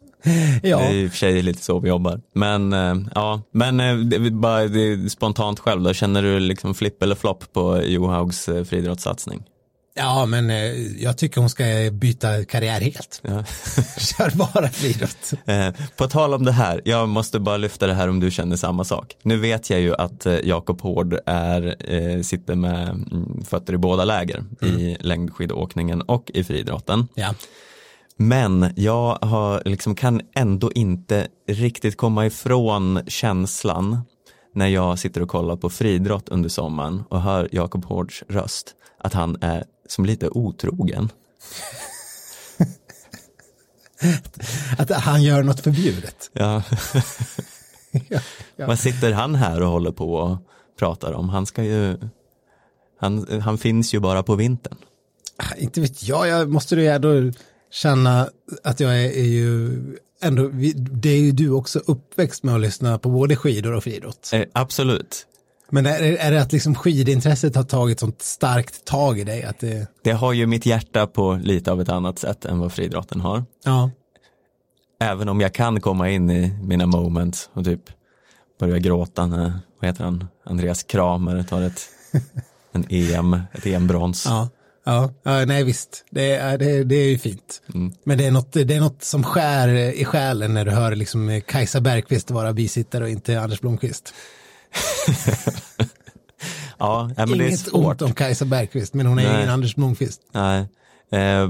Ja. 0.63 0.79
Det 0.79 0.85
är 0.85 0.93
i 0.93 1.07
och 1.07 1.11
för 1.11 1.19
sig 1.19 1.43
lite 1.43 1.63
så 1.63 1.79
vi 1.79 1.89
jobbar. 1.89 2.21
Men 2.33 2.73
ja, 3.15 3.43
men 3.51 3.77
det, 3.77 4.17
är 4.17 4.31
bara 4.31 4.69
det 4.69 5.11
spontant 5.11 5.61
själv 5.61 5.83
då, 5.83 5.93
känner 5.93 6.23
du 6.23 6.41
liksom 6.41 6.75
flipp 6.75 7.03
eller 7.03 7.15
flopp 7.15 7.53
på 7.53 7.83
Johaugs 7.83 8.45
friidrottssatsning? 8.45 9.43
Ja, 9.95 10.27
men 10.27 10.51
eh, 10.51 11.03
jag 11.03 11.19
tycker 11.19 11.41
hon 11.41 11.51
ska 11.51 11.65
byta 11.93 12.45
karriär 12.45 12.81
helt. 12.81 13.21
Ja. 13.23 13.45
Kör 13.99 14.37
bara 14.37 14.69
friidrott. 14.69 15.33
Eh, 15.47 15.69
på 15.97 16.09
tal 16.09 16.35
om 16.35 16.45
det 16.45 16.53
här, 16.53 16.81
jag 16.85 17.09
måste 17.09 17.41
bara 17.41 17.57
lyfta 17.57 17.87
det 17.87 17.95
här 17.95 18.09
om 18.09 18.21
du 18.21 18.31
känner 18.31 18.57
samma 18.57 18.85
sak. 18.85 19.17
Nu 19.23 19.37
vet 19.37 19.71
jag 19.71 19.81
ju 19.81 19.95
att 19.95 20.27
eh, 20.27 20.39
Jakob 20.45 20.81
Hård 20.81 21.19
är, 21.27 21.93
eh, 21.95 22.21
sitter 22.23 22.55
med 22.55 22.89
mm, 22.89 23.45
fötter 23.45 23.73
i 23.73 23.77
båda 23.77 24.05
läger 24.05 24.45
i 24.63 24.97
längdskidåkningen 25.01 26.03
och 26.03 26.31
i 26.35 26.45
friidrotten. 26.45 27.09
Ja. 27.15 27.35
Men 28.17 28.73
jag 28.77 29.19
har, 29.23 29.63
liksom, 29.65 29.95
kan 29.95 30.21
ändå 30.35 30.73
inte 30.73 31.27
riktigt 31.49 31.97
komma 31.97 32.27
ifrån 32.27 33.01
känslan 33.07 34.01
när 34.55 34.67
jag 34.67 34.99
sitter 34.99 35.23
och 35.23 35.29
kollar 35.29 35.57
på 35.57 35.71
friidrott 35.71 36.29
under 36.29 36.49
sommaren 36.49 37.03
och 37.09 37.21
hör 37.21 37.49
Jakob 37.53 37.85
Hårds 37.85 38.23
röst, 38.29 38.73
att 38.99 39.15
han 39.15 39.37
är 39.41 39.65
som 39.89 40.05
lite 40.05 40.29
otrogen. 40.29 41.09
Att 44.79 44.91
han 44.91 45.23
gör 45.23 45.43
något 45.43 45.61
förbjudet. 45.61 46.31
Ja. 46.33 46.63
Ja, 48.09 48.21
ja. 48.57 48.67
Vad 48.67 48.79
sitter 48.79 49.13
han 49.13 49.35
här 49.35 49.61
och 49.63 49.69
håller 49.69 49.93
på 49.93 50.15
och 50.15 50.39
pratar 50.79 51.13
om? 51.13 51.29
Han 51.29 51.47
ska 51.47 51.65
ju, 51.65 51.97
han, 53.01 53.41
han 53.41 53.59
finns 53.59 53.95
ju 53.95 54.01
bara 54.01 54.23
på 54.23 54.35
vintern. 54.35 54.77
Ah, 55.37 55.55
Inte 55.57 55.81
vet 55.81 56.03
jag, 56.03 56.29
jag 56.29 56.49
måste 56.49 56.75
ju 56.75 56.87
ändå 56.87 57.33
känna 57.71 58.29
att 58.65 58.81
jag 58.81 58.91
är, 59.05 59.11
är 59.11 59.25
ju 59.25 59.71
ändå, 60.21 60.49
det 60.77 61.09
är 61.11 61.21
ju 61.21 61.33
du 61.33 61.51
också 61.51 61.79
uppväxt 61.79 62.43
med 62.43 62.55
att 62.55 62.61
lyssna 62.61 62.99
på 62.99 63.11
både 63.11 63.37
skidor 63.37 63.73
och 63.73 63.85
friidrott. 63.85 64.31
Eh, 64.33 64.43
absolut. 64.53 65.27
Men 65.71 65.87
är, 65.87 66.03
är 66.03 66.31
det 66.31 66.43
att 66.43 66.53
liksom 66.53 66.75
skidintresset 66.75 67.57
har 67.57 67.63
tagit 67.65 68.01
sånt 68.01 68.23
starkt 68.23 68.85
tag 68.85 69.19
i 69.19 69.25
dig? 69.25 69.43
Att 69.43 69.59
det, 69.59 69.87
Det 70.03 70.13
har 70.13 70.33
ju 70.33 70.47
mitt 70.47 70.67
hjärta 70.67 71.07
på 71.07 71.35
lite 71.43 71.73
av 71.73 71.81
ett 71.81 71.89
annat 71.89 72.19
sätt 72.19 72.45
än 72.45 72.59
vad 72.59 72.73
friidrotten 72.73 73.21
har. 73.21 73.45
ja, 73.65 73.91
Även 75.01 75.29
om 75.29 75.41
jag 75.41 75.53
kan 75.55 75.81
komma 75.81 76.11
in 76.11 76.31
i 76.31 76.53
mina 76.63 76.87
moments 76.87 77.51
och 77.53 77.65
typ 77.65 77.81
börja 78.61 78.79
gråta 78.79 79.27
när, 79.27 79.53
vad 79.81 79.91
heter 79.91 80.05
han, 80.05 80.27
Andreas 80.45 80.83
Kramer 80.83 81.43
tar 81.43 81.63
ett, 81.63 81.81
en 82.73 82.87
EM, 82.89 83.41
ett 83.53 83.67
EM-brons. 83.67 84.25
ja, 84.27 84.49
ja, 84.85 85.13
ja, 85.23 85.45
nej 85.45 85.65
visst, 85.65 86.05
det 86.11 86.35
är, 86.37 86.59
det, 86.59 86.85
det 86.85 86.95
är 86.97 87.09
ju 87.09 87.19
fint. 87.19 87.63
Men 88.05 88.19
det 88.19 88.27
är, 88.27 88.31
något, 88.31 88.53
det 88.53 88.75
är 88.75 88.81
något 88.81 89.05
som 89.05 89.23
skär 89.25 89.69
i 89.69 90.05
själen 90.05 90.55
när 90.55 90.65
du 90.65 90.71
hör 90.71 90.95
liksom 90.97 91.41
Kajsa 91.47 91.81
Bergqvist 91.81 92.31
vara 92.31 92.53
bisittare 92.53 93.05
och 93.05 93.11
inte 93.11 93.41
Anders 93.41 93.61
Blomqvist. 93.61 94.15
Ja, 96.79 97.11
men 97.17 97.29
det 97.39 97.45
är 97.45 97.49
Inget 97.49 97.61
svårt. 97.61 97.85
ont 97.87 98.03
om 98.03 98.13
Kajsa 98.15 98.45
Bergqvist, 98.45 98.95
men 98.95 99.07
hon 99.07 99.19
är 99.19 99.23
Nej. 99.29 99.37
ingen 99.37 99.51
Anders 99.51 99.75
Blomqvist. 99.77 100.21
Nej. 100.33 100.67
Eh, 101.13 101.49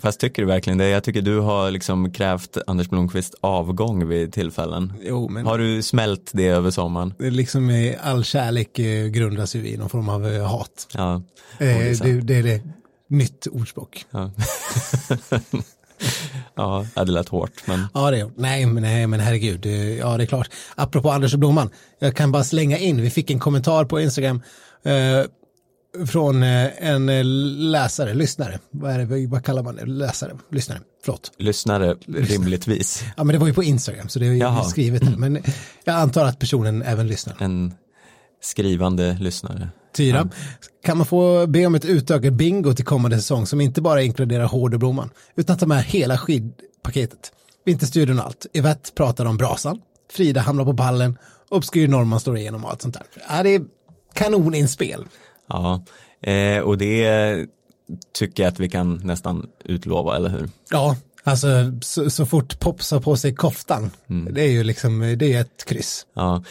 fast 0.00 0.20
tycker 0.20 0.42
du 0.42 0.48
verkligen 0.48 0.78
det? 0.78 0.88
Jag 0.88 1.04
tycker 1.04 1.22
du 1.22 1.38
har 1.40 1.70
liksom 1.70 2.12
krävt 2.12 2.56
Anders 2.66 2.88
Blomqvist 2.88 3.34
avgång 3.40 4.08
vid 4.08 4.32
tillfällen. 4.32 4.92
Jo, 5.02 5.28
men 5.28 5.46
Har 5.46 5.58
du 5.58 5.82
smält 5.82 6.30
det 6.34 6.46
över 6.46 6.70
sommaren? 6.70 7.14
det 7.18 7.26
är 7.26 7.30
liksom 7.30 7.94
all 8.02 8.24
kärlek 8.24 8.78
eh, 8.78 9.06
grundas 9.06 9.54
ju 9.54 9.68
i 9.68 9.76
någon 9.76 9.88
form 9.88 10.08
av 10.08 10.26
eh, 10.26 10.46
hat. 10.46 10.88
Ja. 10.94 11.14
Eh, 11.14 11.20
det 11.58 11.66
är 11.70 11.94
sant. 11.94 12.10
det, 12.10 12.20
det 12.20 12.34
är 12.34 12.42
det 12.42 12.62
nytt 13.08 13.46
ordspråk. 13.46 14.04
Ja. 14.10 14.30
ja, 16.56 16.86
det 16.94 17.12
lät 17.12 17.28
hårt. 17.28 17.52
Men 17.66 17.86
Ja, 17.94 18.10
det 18.10 18.30
nej, 18.36 18.66
men, 18.66 18.82
nej, 18.82 19.06
men 19.06 19.20
herregud. 19.20 19.66
Ja, 19.98 20.16
det 20.16 20.24
är 20.24 20.26
klart. 20.26 20.50
Apropå 20.74 21.10
Anders 21.10 21.32
och 21.32 21.38
Blomman, 21.38 21.70
jag 21.98 22.16
kan 22.16 22.32
bara 22.32 22.44
slänga 22.44 22.78
in, 22.78 23.02
vi 23.02 23.10
fick 23.10 23.30
en 23.30 23.38
kommentar 23.38 23.84
på 23.84 24.00
Instagram 24.00 24.42
eh, 24.84 26.06
från 26.06 26.42
eh, 26.42 26.86
en 26.86 27.08
eh, 27.08 27.24
läsare, 27.24 28.14
lyssnare, 28.14 28.58
vad, 28.70 28.92
är 28.92 28.98
det, 28.98 29.26
vad 29.26 29.44
kallar 29.44 29.62
man 29.62 29.76
det? 29.76 29.86
Läsare, 29.86 30.32
lyssnare, 30.50 30.80
förlåt. 31.04 31.32
lyssnare 31.38 31.96
rimligtvis. 32.06 33.04
Ja, 33.16 33.24
men 33.24 33.32
det 33.32 33.38
var 33.38 33.46
ju 33.46 33.54
på 33.54 33.62
Instagram, 33.62 34.08
så 34.08 34.18
det 34.18 34.26
är 34.26 34.30
ju 34.32 34.64
skrivet. 34.70 35.18
Men 35.18 35.42
jag 35.84 35.96
antar 35.96 36.24
att 36.24 36.38
personen 36.38 36.82
även 36.82 37.06
lyssnar. 37.06 37.36
En 37.38 37.74
skrivande 38.42 39.16
lyssnare. 39.20 39.68
Tyra, 39.92 40.28
kan 40.84 40.96
man 40.96 41.06
få 41.06 41.46
be 41.46 41.66
om 41.66 41.74
ett 41.74 41.84
utökat 41.84 42.32
bingo 42.32 42.74
till 42.74 42.84
kommande 42.84 43.16
säsong 43.16 43.46
som 43.46 43.60
inte 43.60 43.80
bara 43.80 44.02
inkluderar 44.02 44.44
Hård 44.44 44.74
och 44.74 44.80
Blomman, 44.80 45.10
utan 45.34 45.58
tar 45.58 45.66
med 45.66 45.84
hela 45.84 46.18
skidpaketet. 46.18 47.32
Vinterstudion 47.64 48.18
och 48.18 48.24
allt. 48.24 48.46
Yvette 48.54 48.92
pratar 48.92 49.24
om 49.24 49.36
brasan, 49.36 49.80
Frida 50.12 50.40
hamnar 50.40 50.64
på 50.64 50.72
ballen, 50.72 51.18
Obskyr 51.48 51.88
Norman 51.88 52.20
står 52.20 52.38
igenom 52.38 52.64
och 52.64 52.70
allt 52.70 52.82
sånt 52.82 52.94
där. 52.94 53.06
Ja, 53.28 53.42
det 53.42 53.54
är 53.54 53.62
kanoninspel. 54.14 55.04
Ja, 55.48 55.84
eh, 56.22 56.58
och 56.58 56.78
det 56.78 57.46
tycker 58.14 58.42
jag 58.42 58.52
att 58.52 58.60
vi 58.60 58.68
kan 58.68 59.00
nästan 59.04 59.46
utlova, 59.64 60.16
eller 60.16 60.28
hur? 60.28 60.48
Ja, 60.70 60.96
alltså 61.24 61.48
så, 61.82 62.10
så 62.10 62.26
fort 62.26 62.60
Pops 62.60 62.90
har 62.90 63.00
på 63.00 63.16
sig 63.16 63.34
koftan, 63.34 63.90
det 64.06 64.42
är 64.42 64.50
ju 64.50 64.64
liksom, 64.64 65.16
det 65.18 65.32
är 65.32 65.40
ett 65.40 65.64
kryss. 65.66 66.06
Ja. 66.14 66.44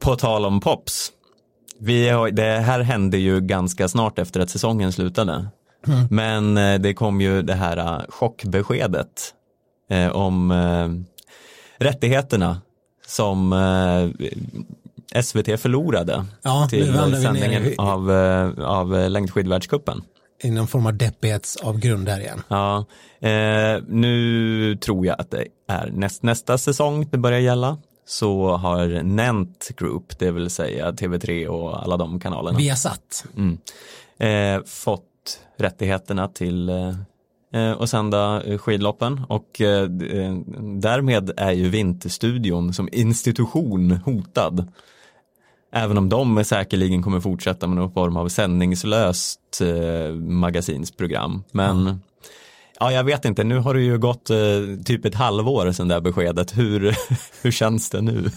På 0.00 0.16
tal 0.16 0.44
om 0.44 0.60
Pops, 0.60 1.12
vi 1.80 2.08
har, 2.08 2.30
det 2.30 2.42
här 2.60 2.80
hände 2.80 3.18
ju 3.18 3.40
ganska 3.40 3.88
snart 3.88 4.18
efter 4.18 4.40
att 4.40 4.50
säsongen 4.50 4.92
slutade. 4.92 5.46
Men 6.10 6.56
eh, 6.56 6.80
det 6.80 6.94
kom 6.94 7.20
ju 7.20 7.42
det 7.42 7.54
här 7.54 7.76
eh, 7.76 8.00
chockbeskedet 8.08 9.34
eh, 9.90 10.08
om 10.08 10.52
rättigheterna 11.78 12.60
som 13.06 13.54
SVT 15.22 15.60
förlorade 15.60 16.24
Ja, 16.42 16.66
till 16.70 16.92
sändningen 17.22 17.64
i- 17.64 17.74
av, 17.78 18.10
av 18.62 19.10
längdskidvärldscupen. 19.10 20.02
I 20.42 20.50
någon 20.50 20.66
form 20.66 20.86
av 20.86 20.94
deppighetsavgrund 20.96 22.06
där 22.06 22.20
igen. 22.20 22.42
Ja, 22.48 22.84
eh, 23.20 23.82
nu 23.88 24.76
tror 24.76 25.06
jag 25.06 25.20
att 25.20 25.30
det 25.30 25.44
är 25.68 25.90
näst, 25.92 26.22
nästa 26.22 26.58
säsong 26.58 27.08
det 27.10 27.18
börjar 27.18 27.38
gälla. 27.38 27.78
Så 28.08 28.56
har 28.56 29.02
Nent 29.02 29.68
Group, 29.76 30.18
det 30.18 30.30
vill 30.30 30.50
säga 30.50 30.90
TV3 30.90 31.46
och 31.46 31.82
alla 31.82 31.96
de 31.96 32.20
kanalerna, 32.20 32.58
Vi 32.58 32.68
har 32.68 32.76
satt. 32.76 33.24
mm, 33.36 33.58
eh, 34.18 34.64
fått 34.66 35.40
rättigheterna 35.56 36.28
till 36.28 36.68
eh, 36.68 36.94
eh, 37.52 37.80
att 37.80 37.90
sända 37.90 38.42
eh, 38.42 38.58
skidloppen 38.58 39.20
och 39.28 39.60
eh, 39.60 39.82
eh, 39.82 40.38
därmed 40.80 41.30
är 41.36 41.52
ju 41.52 41.68
Vinterstudion 41.68 42.74
som 42.74 42.88
institution 42.92 43.90
hotad. 43.90 44.72
Även 45.72 45.98
om 45.98 46.08
de 46.08 46.44
säkerligen 46.44 47.02
kommer 47.02 47.20
fortsätta 47.20 47.66
med 47.66 47.76
någon 47.76 47.92
form 47.92 48.16
av 48.16 48.28
sändningslöst 48.28 49.60
eh, 49.60 50.14
magasinsprogram. 50.14 51.42
Men 51.52 52.00
ja, 52.80 52.92
jag 52.92 53.04
vet 53.04 53.24
inte, 53.24 53.44
nu 53.44 53.58
har 53.58 53.74
det 53.74 53.80
ju 53.80 53.98
gått 53.98 54.30
eh, 54.30 54.36
typ 54.84 55.04
ett 55.04 55.14
halvår 55.14 55.72
sedan 55.72 55.88
det 55.88 55.94
här 55.94 56.00
beskedet. 56.00 56.58
Hur, 56.58 56.96
hur 57.42 57.50
känns 57.50 57.90
det 57.90 58.00
nu? 58.00 58.30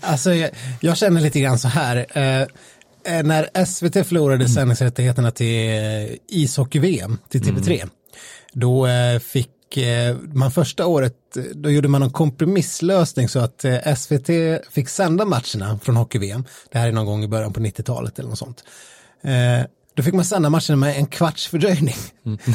Alltså, 0.00 0.34
jag, 0.34 0.50
jag 0.80 0.96
känner 0.96 1.20
lite 1.20 1.40
grann 1.40 1.58
så 1.58 1.68
här. 1.68 2.06
Eh, 2.12 2.42
eh, 3.04 3.22
när 3.24 3.64
SVT 3.64 4.06
förlorade 4.06 4.48
sändningsrättigheterna 4.48 5.30
till 5.30 5.68
eh, 5.68 6.16
ishockey-VM, 6.28 7.18
till 7.28 7.42
TV3, 7.42 7.88
då 8.52 8.86
eh, 8.86 9.18
fick 9.18 9.76
eh, 9.76 10.16
man 10.32 10.50
första 10.50 10.86
året, 10.86 11.36
eh, 11.36 11.42
då 11.54 11.70
gjorde 11.70 11.88
man 11.88 12.02
en 12.02 12.10
kompromisslösning 12.10 13.28
så 13.28 13.38
att 13.38 13.64
SVT 13.96 14.30
fick 14.70 14.88
sända 14.88 15.24
matcherna 15.24 15.78
från 15.82 15.96
hockey-VM. 15.96 16.44
Det 16.70 16.78
här 16.78 16.88
är 16.88 16.92
någon 16.92 17.06
gång 17.06 17.24
i 17.24 17.28
början 17.28 17.52
på 17.52 17.60
90-talet 17.60 18.18
eller 18.18 18.28
något 18.28 18.38
sånt. 18.38 18.64
Då 19.94 20.02
fick 20.02 20.14
man 20.14 20.24
sända 20.24 20.50
matchen 20.50 20.78
med 20.78 20.96
en 20.96 21.06
kvarts 21.06 21.48
fördröjning. 21.48 21.94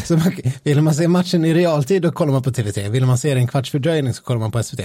Så 0.05 0.17
man, 0.17 0.31
vill 0.63 0.81
man 0.81 0.95
se 0.95 1.07
matchen 1.07 1.45
i 1.45 1.53
realtid 1.53 2.01
då 2.01 2.11
kollar 2.11 2.33
man 2.33 2.43
på 2.43 2.49
TV3. 2.49 2.89
Vill 2.89 3.05
man 3.05 3.17
se 3.17 3.29
den 3.29 3.38
en 3.38 3.47
kvarts 3.47 3.71
fördröjning 3.71 4.13
så 4.13 4.23
kollar 4.23 4.39
man 4.39 4.51
på 4.51 4.63
SVT. 4.63 4.81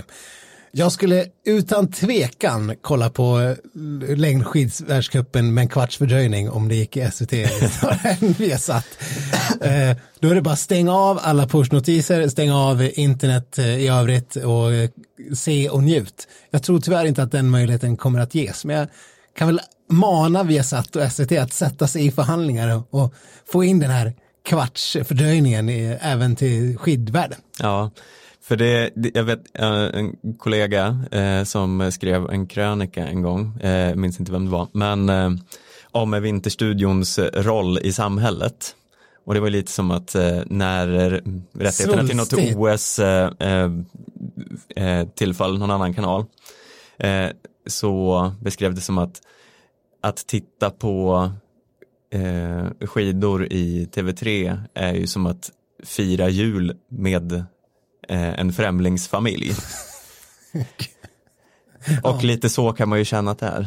Jag 0.75 0.93
skulle 0.93 1.27
utan 1.47 1.93
tvekan 1.93 2.77
kolla 2.81 3.11
på 3.11 3.41
eh, 3.41 4.17
längdskidsvärldscupen 4.17 5.55
med 5.55 5.63
en 5.63 5.69
kvarts 5.69 5.97
fördröjning 5.99 6.51
om 6.51 6.69
det 6.69 6.75
gick 6.75 6.97
i 6.97 7.11
SVT 7.11 7.33
än. 7.33 7.49
Eh, 9.61 9.97
då 10.21 10.29
är 10.29 10.35
det 10.35 10.43
bara 10.43 10.57
stänga 10.57 10.93
av 10.95 11.19
alla 11.23 11.47
pushnotiser, 11.47 12.29
stänga 12.29 12.57
av 12.57 12.91
internet 12.95 13.59
eh, 13.59 13.79
i 13.79 13.89
övrigt 13.89 14.37
och 14.37 14.71
se 15.39 15.69
och 15.69 15.83
njut. 15.83 16.29
Jag 16.51 16.63
tror 16.63 16.81
tyvärr 16.81 17.05
inte 17.05 17.23
att 17.23 17.33
den 17.33 17.51
möjligheten 17.51 17.97
kommer 17.97 18.21
att 18.21 18.35
ges, 18.35 18.65
men 18.65 18.77
jag 18.77 18.89
kan 19.37 19.47
väl 19.47 19.61
mana 19.93 20.43
Viasat 20.43 20.97
och 20.97 21.13
SVT 21.13 21.33
att 21.33 21.53
sätta 21.53 21.87
sig 21.87 22.07
i 22.07 22.11
förhandlingar 22.11 22.77
och, 22.77 23.03
och 23.03 23.15
få 23.53 23.65
in 23.65 23.79
den 23.79 23.91
här 23.91 24.13
kvarts 24.45 24.97
fördröjningen 25.05 25.69
i, 25.69 25.99
även 26.01 26.37
till 26.37 26.79
skidvärlden. 26.79 27.39
Ja, 27.59 27.91
för 28.43 28.57
det, 28.57 28.91
jag 29.15 29.25
vet 29.25 29.41
en 29.55 30.17
kollega 30.39 31.05
eh, 31.11 31.45
som 31.45 31.93
skrev 31.93 32.31
en 32.31 32.47
krönika 32.47 33.07
en 33.07 33.23
gång, 33.23 33.61
eh, 33.61 33.95
minns 33.95 34.21
inte 34.21 34.33
vem 34.33 34.45
det 34.45 34.51
var, 34.51 34.69
men 34.73 35.09
eh, 35.09 35.31
om 35.91 36.23
Vinterstudions 36.23 37.19
roll 37.19 37.79
i 37.79 37.93
samhället. 37.93 38.75
Och 39.25 39.35
det 39.35 39.41
var 39.41 39.51
lite 39.51 39.73
som 39.73 39.91
att 39.91 40.15
eh, 40.15 40.41
när 40.47 40.87
rättigheterna 41.53 42.07
till 42.07 42.17
något 42.17 42.57
OS 42.57 42.99
eh, 42.99 43.31
eh, 43.39 43.71
eh, 44.77 45.09
tillföll 45.15 45.59
någon 45.59 45.71
annan 45.71 45.95
kanal 45.95 46.25
eh, 46.99 47.27
så 47.67 48.33
beskrev 48.41 48.75
det 48.75 48.81
som 48.81 48.99
att 48.99 49.21
att 50.03 50.27
titta 50.27 50.71
på 50.71 51.31
eh, 52.13 52.87
skidor 52.87 53.53
i 53.53 53.89
TV3 53.93 54.59
är 54.75 54.93
ju 54.93 55.07
som 55.07 55.27
att 55.27 55.51
fira 55.85 56.29
jul 56.29 56.77
med 56.89 57.33
eh, 58.09 58.41
en 58.41 58.53
främlingsfamilj. 58.53 59.53
Och 62.03 62.17
ja. 62.17 62.21
lite 62.23 62.51
så 62.51 62.73
kan 62.73 62.89
man 62.89 62.99
ju 62.99 63.05
känna 63.05 63.31
att 63.31 63.39
det 63.39 63.47
är. 63.47 63.67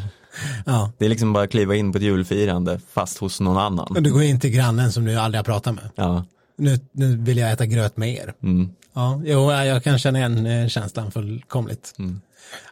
Ja. 0.66 0.92
Det 0.98 1.04
är 1.04 1.08
liksom 1.08 1.32
bara 1.32 1.44
att 1.44 1.50
kliva 1.50 1.74
in 1.74 1.92
på 1.92 1.98
ett 1.98 2.04
julfirande 2.04 2.80
fast 2.92 3.18
hos 3.18 3.40
någon 3.40 3.58
annan. 3.58 3.96
Du 4.00 4.12
går 4.12 4.22
in 4.22 4.40
till 4.40 4.50
grannen 4.50 4.92
som 4.92 5.04
du 5.04 5.16
aldrig 5.16 5.38
har 5.38 5.44
pratat 5.44 5.74
med. 5.74 5.90
Ja. 5.94 6.24
Nu, 6.56 6.80
nu 6.92 7.16
vill 7.16 7.38
jag 7.38 7.52
äta 7.52 7.66
gröt 7.66 7.96
med 7.96 8.12
er. 8.12 8.34
Mm. 8.42 8.70
Ja, 8.92 9.20
jo, 9.24 9.52
jag 9.52 9.84
kan 9.84 9.98
känna 9.98 10.18
igen 10.18 10.46
eh, 10.46 10.68
känslan 10.68 11.10
fullkomligt. 11.10 11.94
Mm. 11.98 12.20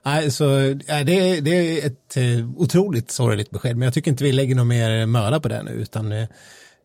Nej, 0.02 0.30
så, 0.30 0.44
det, 0.86 1.40
det 1.40 1.50
är 1.50 1.86
ett 1.86 2.16
eh, 2.16 2.50
otroligt 2.56 3.10
sorgligt 3.10 3.50
besked, 3.50 3.76
men 3.76 3.86
jag 3.86 3.94
tycker 3.94 4.10
inte 4.10 4.24
vi 4.24 4.32
lägger 4.32 4.54
någon 4.54 4.68
mer 4.68 5.06
möda 5.06 5.40
på 5.40 5.48
det 5.48 5.62
nu, 5.62 5.70
utan 5.70 6.12
eh, 6.12 6.28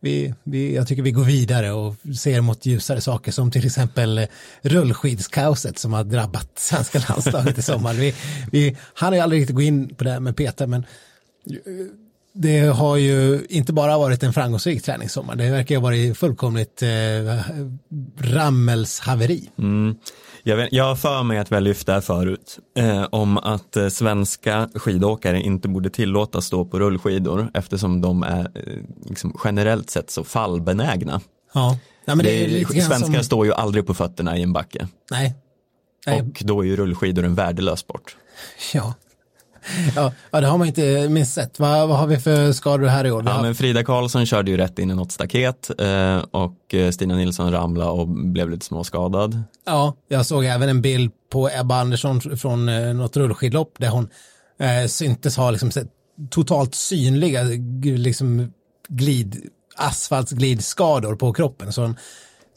vi, 0.00 0.34
vi, 0.44 0.74
jag 0.74 0.88
tycker 0.88 1.02
vi 1.02 1.10
går 1.10 1.24
vidare 1.24 1.72
och 1.72 1.94
ser 2.18 2.40
mot 2.40 2.66
ljusare 2.66 3.00
saker 3.00 3.32
som 3.32 3.50
till 3.50 3.66
exempel 3.66 4.18
eh, 4.18 4.26
rullskidskaoset 4.62 5.78
som 5.78 5.92
har 5.92 6.04
drabbat 6.04 6.50
svenska 6.58 7.02
landslaget 7.08 7.58
i 7.58 7.62
sommar. 7.62 7.94
Vi, 7.94 8.14
vi, 8.52 8.76
hann 8.94 9.14
ju 9.14 9.20
aldrig 9.20 9.40
riktigt 9.40 9.56
gå 9.56 9.62
in 9.62 9.94
på 9.94 10.04
det 10.04 10.20
med 10.20 10.36
Peter, 10.36 10.66
men 10.66 10.86
det 12.32 12.60
har 12.60 12.96
ju 12.96 13.46
inte 13.48 13.72
bara 13.72 13.98
varit 13.98 14.22
en 14.22 14.32
framgångsrik 14.32 14.82
träningssommar, 14.82 15.36
det 15.36 15.50
verkar 15.50 15.74
ha 15.74 15.82
varit 15.82 16.18
fullkomligt 16.18 16.82
eh, 16.82 16.88
rammelshaveri. 18.18 19.50
Mm. 19.58 19.94
Jag, 20.42 20.56
vet, 20.56 20.72
jag 20.72 20.84
har 20.84 20.96
för 20.96 21.22
mig 21.22 21.38
att 21.38 21.52
vi 21.52 21.54
har 21.54 21.60
lyft 21.60 21.86
det 21.86 21.92
här 21.92 22.00
förut, 22.00 22.58
eh, 22.76 23.06
om 23.10 23.38
att 23.38 23.76
eh, 23.76 23.88
svenska 23.88 24.68
skidåkare 24.74 25.40
inte 25.40 25.68
borde 25.68 25.90
tillåtas 25.90 26.46
stå 26.46 26.64
på 26.64 26.78
rullskidor 26.78 27.50
eftersom 27.54 28.00
de 28.00 28.22
är 28.22 28.40
eh, 28.40 28.82
liksom, 29.06 29.36
generellt 29.44 29.90
sett 29.90 30.10
så 30.10 30.24
fallbenägna. 30.24 31.20
Ja. 31.54 31.78
Ja, 32.04 32.14
men 32.14 32.24
det, 32.24 32.46
det 32.46 32.82
svenskar 32.82 33.14
som... 33.14 33.24
står 33.24 33.46
ju 33.46 33.52
aldrig 33.52 33.86
på 33.86 33.94
fötterna 33.94 34.36
i 34.36 34.42
en 34.42 34.52
backe. 34.52 34.88
Nej. 35.10 35.34
Nej. 36.06 36.20
Och 36.20 36.42
då 36.44 36.60
är 36.60 36.64
ju 36.64 36.76
rullskidor 36.76 37.24
en 37.24 37.34
värdelös 37.34 37.80
sport. 37.80 38.16
Ja, 38.74 38.94
ja, 39.96 40.12
ja, 40.30 40.40
det 40.40 40.46
har 40.46 40.58
man 40.58 40.66
inte 40.66 41.08
minst 41.08 41.34
sett. 41.34 41.58
Vad, 41.58 41.88
vad 41.88 41.98
har 41.98 42.06
vi 42.06 42.18
för 42.18 42.52
skador 42.52 42.86
här 42.86 43.06
i 43.06 43.10
år? 43.10 43.22
Ja, 43.26 43.42
men 43.42 43.54
Frida 43.54 43.84
Karlsson 43.84 44.26
körde 44.26 44.50
ju 44.50 44.56
rätt 44.56 44.78
in 44.78 44.90
i 44.90 44.94
något 44.94 45.12
staket 45.12 45.70
eh, 45.78 46.18
och 46.30 46.74
eh, 46.74 46.90
Stina 46.90 47.14
Nilsson 47.14 47.52
ramlade 47.52 47.90
och 47.90 48.08
blev 48.08 48.50
lite 48.50 48.66
småskadad. 48.66 49.42
Ja, 49.66 49.94
jag 50.08 50.26
såg 50.26 50.44
även 50.44 50.68
en 50.68 50.82
bild 50.82 51.12
på 51.32 51.50
Ebba 51.60 51.80
Andersson 51.80 52.20
från 52.20 52.68
eh, 52.68 52.94
något 52.94 53.16
rullskidlopp 53.16 53.74
där 53.78 53.88
hon 53.88 54.08
eh, 54.60 54.86
syntes 54.86 55.36
ha 55.36 55.50
liksom 55.50 55.70
totalt 56.30 56.74
synliga 56.74 57.42
liksom 57.82 58.52
glid, 58.88 59.48
asfaltsglidskador 59.76 61.14
på 61.14 61.32
kroppen. 61.32 61.72
Så 61.72 61.82
hon, 61.82 61.96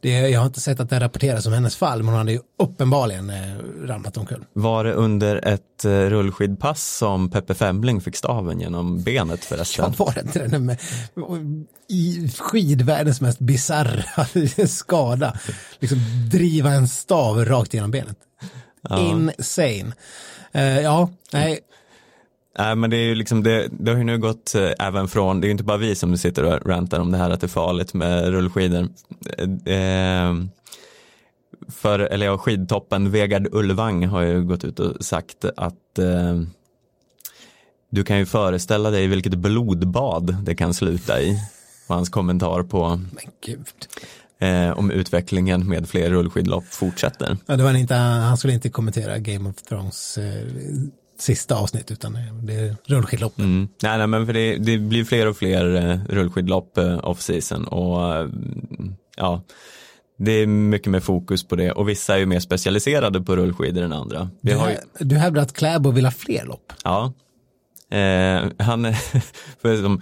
det, 0.04 0.30
jag 0.30 0.40
har 0.40 0.46
inte 0.46 0.62
sett 0.62 0.80
att 0.80 0.90
det 0.90 1.00
rapporteras 1.00 1.46
om 1.46 1.54
hennes 1.54 1.76
fall, 1.76 2.04
men 2.04 2.08
hon 2.08 2.18
hade 2.18 2.32
ju 2.32 2.40
uppenbarligen 2.60 3.30
eh, 3.30 3.56
ramlat 3.84 4.18
omkull. 4.18 4.46
Var 4.54 4.84
det 4.84 4.94
under 4.94 5.48
ett 5.48 5.86
eh, 5.86 5.90
rullskidpass 5.90 6.98
som 6.98 7.30
Peppe 7.30 7.54
Femling 7.54 8.02
fick 8.02 8.16
staven 8.16 8.60
genom 8.60 9.04
benet 9.04 9.46
förresten? 9.46 9.86
Ja, 9.98 10.06
var 10.06 10.14
det 10.14 10.22
inte 10.22 10.48
det? 10.48 10.60
Med, 10.60 10.78
I 11.90 12.30
skidvärldens 12.40 13.22
mest 13.22 13.40
bisarra 13.40 14.26
skada. 14.68 15.38
Liksom 15.80 15.98
driva 16.32 16.70
en 16.70 16.88
stav 16.88 17.46
rakt 17.46 17.74
genom 17.74 17.92
benet. 17.92 18.18
Ja. 18.90 19.00
Insane. 19.00 19.94
Uh, 20.56 20.82
ja, 20.82 21.10
nej, 21.34 21.60
Nej, 22.58 22.76
men 22.76 22.90
det 22.90 22.98
är 22.98 23.06
ju 23.06 23.16
liksom, 23.16 23.44
det, 23.44 23.68
det 23.72 23.92
har 23.92 23.98
ju 23.98 24.04
nu 24.04 24.18
gått 24.18 24.56
äh, 24.56 24.88
även 24.88 25.08
från, 25.08 25.42
det 25.42 25.46
är 25.46 25.48
ju 25.48 25.52
inte 25.52 25.64
bara 25.64 25.78
vi 25.78 25.96
som 25.96 26.18
sitter 26.18 26.44
och 26.44 26.70
rantar 26.70 27.00
om 27.00 27.12
det 27.12 27.18
här 27.18 27.30
att 27.30 27.42
det 27.42 27.46
är 27.46 27.50
farligt 27.50 27.94
med 27.94 28.30
rullskidor. 28.30 28.88
Eh, 29.66 30.34
för, 31.68 32.00
eller 32.00 32.26
ja, 32.26 32.38
skidtoppen 32.38 33.12
Vegard 33.12 33.48
Ulvang 33.52 34.08
har 34.08 34.22
ju 34.22 34.44
gått 34.44 34.64
ut 34.64 34.80
och 34.80 35.06
sagt 35.06 35.46
att 35.58 36.00
eh, 36.00 36.42
du 37.90 38.04
kan 38.04 38.18
ju 38.18 38.26
föreställa 38.26 38.90
dig 38.90 39.08
vilket 39.08 39.36
blodbad 39.36 40.38
det 40.44 40.56
kan 40.56 40.74
sluta 40.74 41.22
i. 41.22 41.40
Och 41.88 41.96
hans 41.96 42.10
kommentar 42.10 42.64
på 42.64 43.02
eh, 44.40 44.80
om 44.80 44.92
utvecklingen 44.92 45.70
med 45.70 45.90
fler 45.90 46.10
rullskidlopp 46.10 46.66
fortsätter. 46.66 47.38
Ja, 47.46 47.56
det 47.56 47.64
var 47.64 47.74
inte, 47.74 47.96
han 47.96 48.38
skulle 48.38 48.54
inte 48.54 48.70
kommentera 48.70 49.18
Game 49.18 49.50
of 49.50 49.56
Thrones 49.56 50.18
eh, 50.18 50.48
sista 51.20 51.56
avsnitt 51.56 51.92
utan 51.92 52.18
det 52.44 52.54
är 52.54 52.76
rullskidlopp. 52.86 53.40
Mm. 53.40 53.68
Nej, 53.84 53.98
nej, 53.98 54.08
men 54.08 54.26
för 54.26 54.34
det, 54.34 54.58
det 54.58 54.78
blir 54.78 55.04
fler 55.04 55.28
och 55.28 55.38
fler 55.38 55.76
eh, 55.76 56.00
rullskidlopp 56.10 56.78
eh, 56.78 57.00
off-season 57.04 57.66
och 57.68 58.16
eh, 58.16 58.30
ja, 59.18 59.44
det 60.18 60.32
är 60.32 60.48
mycket 60.48 60.88
mer 60.88 61.00
fokus 61.00 61.48
på 61.48 61.56
det 61.56 61.72
och 61.72 61.90
vissa 61.90 62.16
är 62.16 62.20
ju 62.20 62.26
mer 62.26 62.40
specialiserade 62.40 63.22
på 63.22 63.36
rullskidor 63.36 63.84
än 63.84 63.94
andra. 63.94 64.30
Vi 64.42 64.52
du, 64.52 64.58
har 64.58 64.70
ju... 64.70 64.78
du 65.00 65.16
hävdar 65.16 65.42
att 65.42 65.54
Kläbo 65.54 65.92
vill 65.92 66.06
ha 66.06 66.12
fler 66.12 66.46
lopp? 66.46 66.74
Ja, 66.84 67.14
eh, 67.98 68.44
han, 68.58 68.94
för 69.62 69.82
som, 69.82 70.02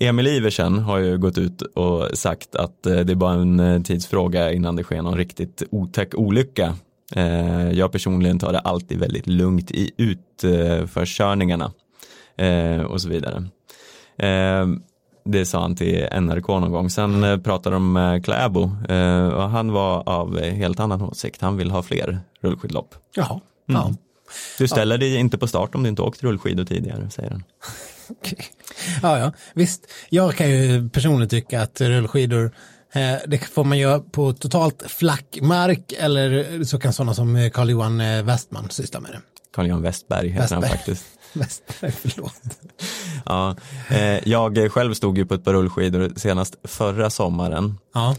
Emil 0.00 0.26
Iversen 0.26 0.78
har 0.78 0.98
ju 0.98 1.18
gått 1.18 1.38
ut 1.38 1.62
och 1.62 2.18
sagt 2.18 2.56
att 2.56 2.82
det 2.82 3.10
är 3.10 3.14
bara 3.14 3.34
en 3.34 3.82
tidsfråga 3.84 4.52
innan 4.52 4.76
det 4.76 4.82
sker 4.82 5.02
någon 5.02 5.16
riktigt 5.16 5.62
otäck 5.70 6.14
olycka 6.14 6.76
jag 7.72 7.92
personligen 7.92 8.38
tar 8.38 8.52
det 8.52 8.58
alltid 8.58 8.98
väldigt 8.98 9.26
lugnt 9.26 9.70
i 9.70 9.90
utförskörningarna 9.96 11.72
eh, 12.36 12.82
och 12.82 13.00
så 13.00 13.08
vidare. 13.08 13.44
Eh, 14.18 14.66
det 15.24 15.46
sa 15.46 15.60
han 15.60 15.76
till 15.76 16.08
NRK 16.20 16.48
någon 16.48 16.72
gång. 16.72 16.90
Sen 16.90 17.42
pratade 17.42 17.76
de 17.76 17.92
med 17.92 18.24
Kläbo 18.24 18.62
och 19.34 19.50
han 19.50 19.72
var 19.72 20.08
av 20.08 20.40
helt 20.40 20.80
annan 20.80 21.02
åsikt. 21.02 21.40
Han 21.40 21.56
vill 21.56 21.70
ha 21.70 21.82
fler 21.82 22.20
rullskidlopp. 22.40 22.94
Jaha, 23.14 23.40
mm. 23.68 23.80
ja. 23.80 23.94
Du 24.58 24.68
ställer 24.68 24.94
ja. 24.94 24.98
dig 24.98 25.16
inte 25.16 25.38
på 25.38 25.46
start 25.46 25.74
om 25.74 25.82
du 25.82 25.88
inte 25.88 26.02
åkt 26.02 26.22
rullskidor 26.22 26.64
tidigare, 26.64 27.10
säger 27.10 27.30
han. 27.30 27.44
Okay. 28.08 28.44
Ja, 29.02 29.18
ja, 29.18 29.32
visst. 29.54 29.92
Jag 30.08 30.34
kan 30.34 30.50
ju 30.50 30.88
personligen 30.88 31.28
tycka 31.28 31.62
att 31.62 31.80
rullskidor 31.80 32.44
Eh, 32.46 32.52
det 33.26 33.38
får 33.38 33.64
man 33.64 33.78
göra 33.78 34.00
på 34.00 34.32
totalt 34.32 34.82
flack 34.86 35.38
mark 35.42 35.92
eller 35.98 36.64
så 36.64 36.78
kan 36.78 36.92
sådana 36.92 37.14
som 37.14 37.50
Carl-Johan 37.54 38.00
eh, 38.00 38.22
Westman 38.22 38.70
syssla 38.70 39.00
med 39.00 39.12
det. 39.12 39.20
Carl-Johan 39.54 39.82
Westberg 39.82 40.28
heter 40.28 40.40
Westberg. 40.40 40.62
han 40.62 40.78
faktiskt. 40.78 41.04
Westberg, 41.32 41.92
förlåt. 41.92 42.42
ja, 43.24 43.56
eh, 43.90 44.28
jag 44.28 44.72
själv 44.72 44.94
stod 44.94 45.18
ju 45.18 45.26
på 45.26 45.34
ett 45.34 45.44
par 45.44 45.52
rullskidor 45.52 46.12
senast 46.16 46.56
förra 46.64 47.10
sommaren. 47.10 47.78
Ja. 47.94 48.16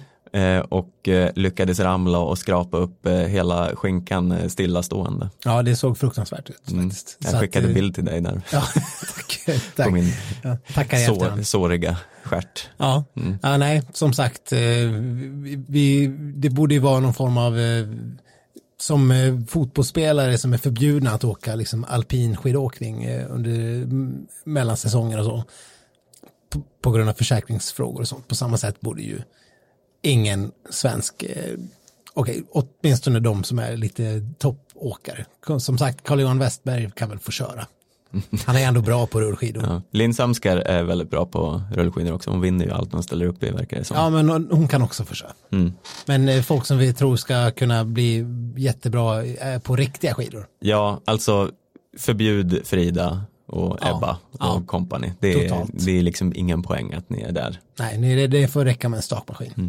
Och 0.70 0.92
lyckades 1.36 1.80
ramla 1.80 2.20
och 2.20 2.38
skrapa 2.38 2.78
upp 2.78 3.08
hela 3.08 3.76
skinkan 3.76 4.50
stillastående. 4.50 5.30
Ja, 5.46 5.62
det 5.62 5.76
såg 5.76 5.98
fruktansvärt 5.98 6.50
ut. 6.50 6.72
Mm. 6.72 6.92
Jag 7.20 7.40
skickade 7.40 7.68
att, 7.68 7.74
bild 7.74 7.96
till 7.96 8.06
dig 8.06 8.22
där. 8.22 8.42
Ja, 8.52 8.62
tack. 9.16 9.36
tack. 9.76 9.86
På 9.86 9.92
min 9.92 10.14
ja, 10.44 10.58
tackar 10.74 10.98
sår, 10.98 11.44
såriga 11.44 11.98
stjärt. 12.24 12.70
Ja. 12.78 13.04
Mm. 13.16 13.38
ja, 13.42 13.58
nej, 13.58 13.82
som 13.94 14.14
sagt, 14.14 14.52
eh, 14.52 14.60
vi, 15.68 16.08
det 16.18 16.50
borde 16.50 16.74
ju 16.74 16.80
vara 16.80 17.00
någon 17.00 17.14
form 17.14 17.38
av 17.38 17.60
eh, 17.60 17.88
som 18.78 19.12
eh, 19.12 19.40
fotbollsspelare 19.48 20.38
som 20.38 20.54
är 20.54 20.58
förbjudna 20.58 21.12
att 21.12 21.24
åka 21.24 21.56
liksom 21.56 21.86
alpin 21.90 22.38
skidåkning 22.38 23.10
under 23.30 23.88
mellansäsonger 24.44 25.20
och 25.20 25.26
så. 25.26 25.44
på, 26.50 26.62
på 26.82 26.92
grund 26.92 27.10
av 27.10 27.14
försäkringsfrågor 27.14 28.02
och 28.02 28.08
sånt. 28.08 28.28
På 28.28 28.36
samma 28.36 28.58
sätt 28.58 28.82
borde 28.82 29.02
ju 29.02 29.22
ingen 30.06 30.52
svensk, 30.70 31.24
eh, 31.24 31.54
okej, 32.14 32.44
åtminstone 32.52 33.20
de 33.20 33.44
som 33.44 33.60
är 33.60 33.78
lite 33.78 34.22
toppåkare. 34.38 35.26
Som 35.60 35.78
sagt, 35.78 36.04
Carl-Johan 36.04 36.40
Westberg 36.40 36.92
kan 36.96 37.10
väl 37.10 37.20
få 37.20 37.32
köra. 37.32 37.68
Han 38.46 38.56
är 38.56 38.68
ändå 38.68 38.82
bra 38.82 39.08
på 39.08 39.22
rullskidor. 39.22 39.64
Ja. 39.64 39.82
Linn 39.92 40.14
Samskar 40.14 40.58
är 40.58 40.84
väldigt 40.84 41.10
bra 41.10 41.26
på 41.26 41.62
rullskidor 41.72 42.14
också. 42.14 42.32
Hon 42.32 42.42
vinner 42.42 42.66
ju 42.66 42.72
allt 42.72 42.94
hon 42.94 43.04
ställer 43.04 43.26
upp 43.26 43.44
i 43.44 43.52
verkar 43.52 43.78
det 43.78 43.84
som. 43.84 43.98
Ja, 43.98 44.10
men 44.10 44.30
hon 44.30 44.48
hon 44.52 44.68
kan 44.68 44.82
också 44.82 45.06
köra. 45.06 45.32
Mm. 45.52 45.74
Men 46.06 46.30
eh, 46.30 46.42
folk 46.42 46.66
som 46.66 46.78
vi 46.78 46.94
tror 46.94 47.16
ska 47.16 47.52
kunna 47.52 47.86
bli 47.86 48.26
jättebra 48.58 49.26
eh, 49.26 49.60
på 49.60 49.76
riktiga 49.76 50.14
skidor. 50.14 50.48
Ja, 50.60 51.02
alltså 51.06 51.52
förbjud 51.98 52.62
Frida 52.66 53.22
och 53.48 53.78
Ja, 53.82 53.98
Ebba 53.98 54.18
och 54.32 54.40
ja. 54.40 54.64
company. 54.68 55.12
Det 55.20 55.46
är, 55.46 55.66
det 55.74 55.98
är 55.98 56.02
liksom 56.02 56.34
ingen 56.36 56.64
poäng 56.64 56.94
att 56.94 57.10
ni 57.10 57.22
är 57.22 57.32
där. 57.32 57.60
Nej, 57.80 58.28
det, 58.28 58.48
får 58.48 58.66
räcka 58.66 58.90
med 58.90 58.98
en 58.98 59.04
stakmaskin. 59.04 59.54
Eh, 59.58 59.64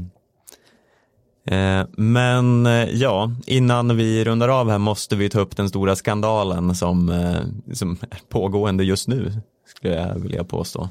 Eh, 1.47 1.87
men 1.97 2.67
eh, 2.67 2.91
ja, 2.91 3.33
innan 3.47 3.97
vi 3.97 4.25
rundar 4.25 4.49
av 4.49 4.71
här 4.71 4.79
måste 4.79 5.17
vi 5.17 5.29
ta 5.29 5.41
upp 5.41 5.57
den 5.57 5.69
stora 5.69 5.97
skandalen 5.97 6.75
som, 6.75 7.09
eh, 7.09 7.75
som 7.75 7.91
är 8.11 8.19
pågående 8.29 8.85
just 8.85 9.09
nu, 9.09 9.33
skulle 9.67 9.95
jag 9.95 10.19
vilja 10.19 10.45
påstå. 10.45 10.89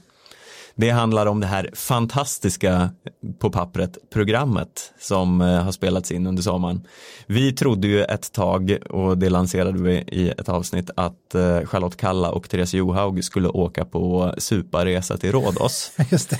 Det 0.77 0.89
handlar 0.89 1.25
om 1.25 1.39
det 1.39 1.47
här 1.47 1.69
fantastiska 1.73 2.89
på 3.39 3.49
pappret 3.49 3.97
programmet 4.13 4.93
som 4.99 5.41
eh, 5.41 5.63
har 5.63 5.71
spelats 5.71 6.11
in 6.11 6.27
under 6.27 6.43
sommaren. 6.43 6.87
Vi 7.27 7.53
trodde 7.53 7.87
ju 7.87 8.03
ett 8.03 8.31
tag 8.31 8.77
och 8.89 9.17
det 9.17 9.29
lanserade 9.29 9.83
vi 9.83 9.93
i 9.93 10.29
ett 10.29 10.49
avsnitt 10.49 10.89
att 10.95 11.35
eh, 11.35 11.65
Charlotte 11.65 11.97
Kalla 11.97 12.31
och 12.31 12.49
Therese 12.49 12.73
Johaug 12.73 13.23
skulle 13.23 13.47
åka 13.47 13.85
på 13.85 14.33
suparesa 14.37 15.17
till 15.17 15.31
Rhodos. 15.31 15.91
Just 16.11 16.29
det. 16.29 16.39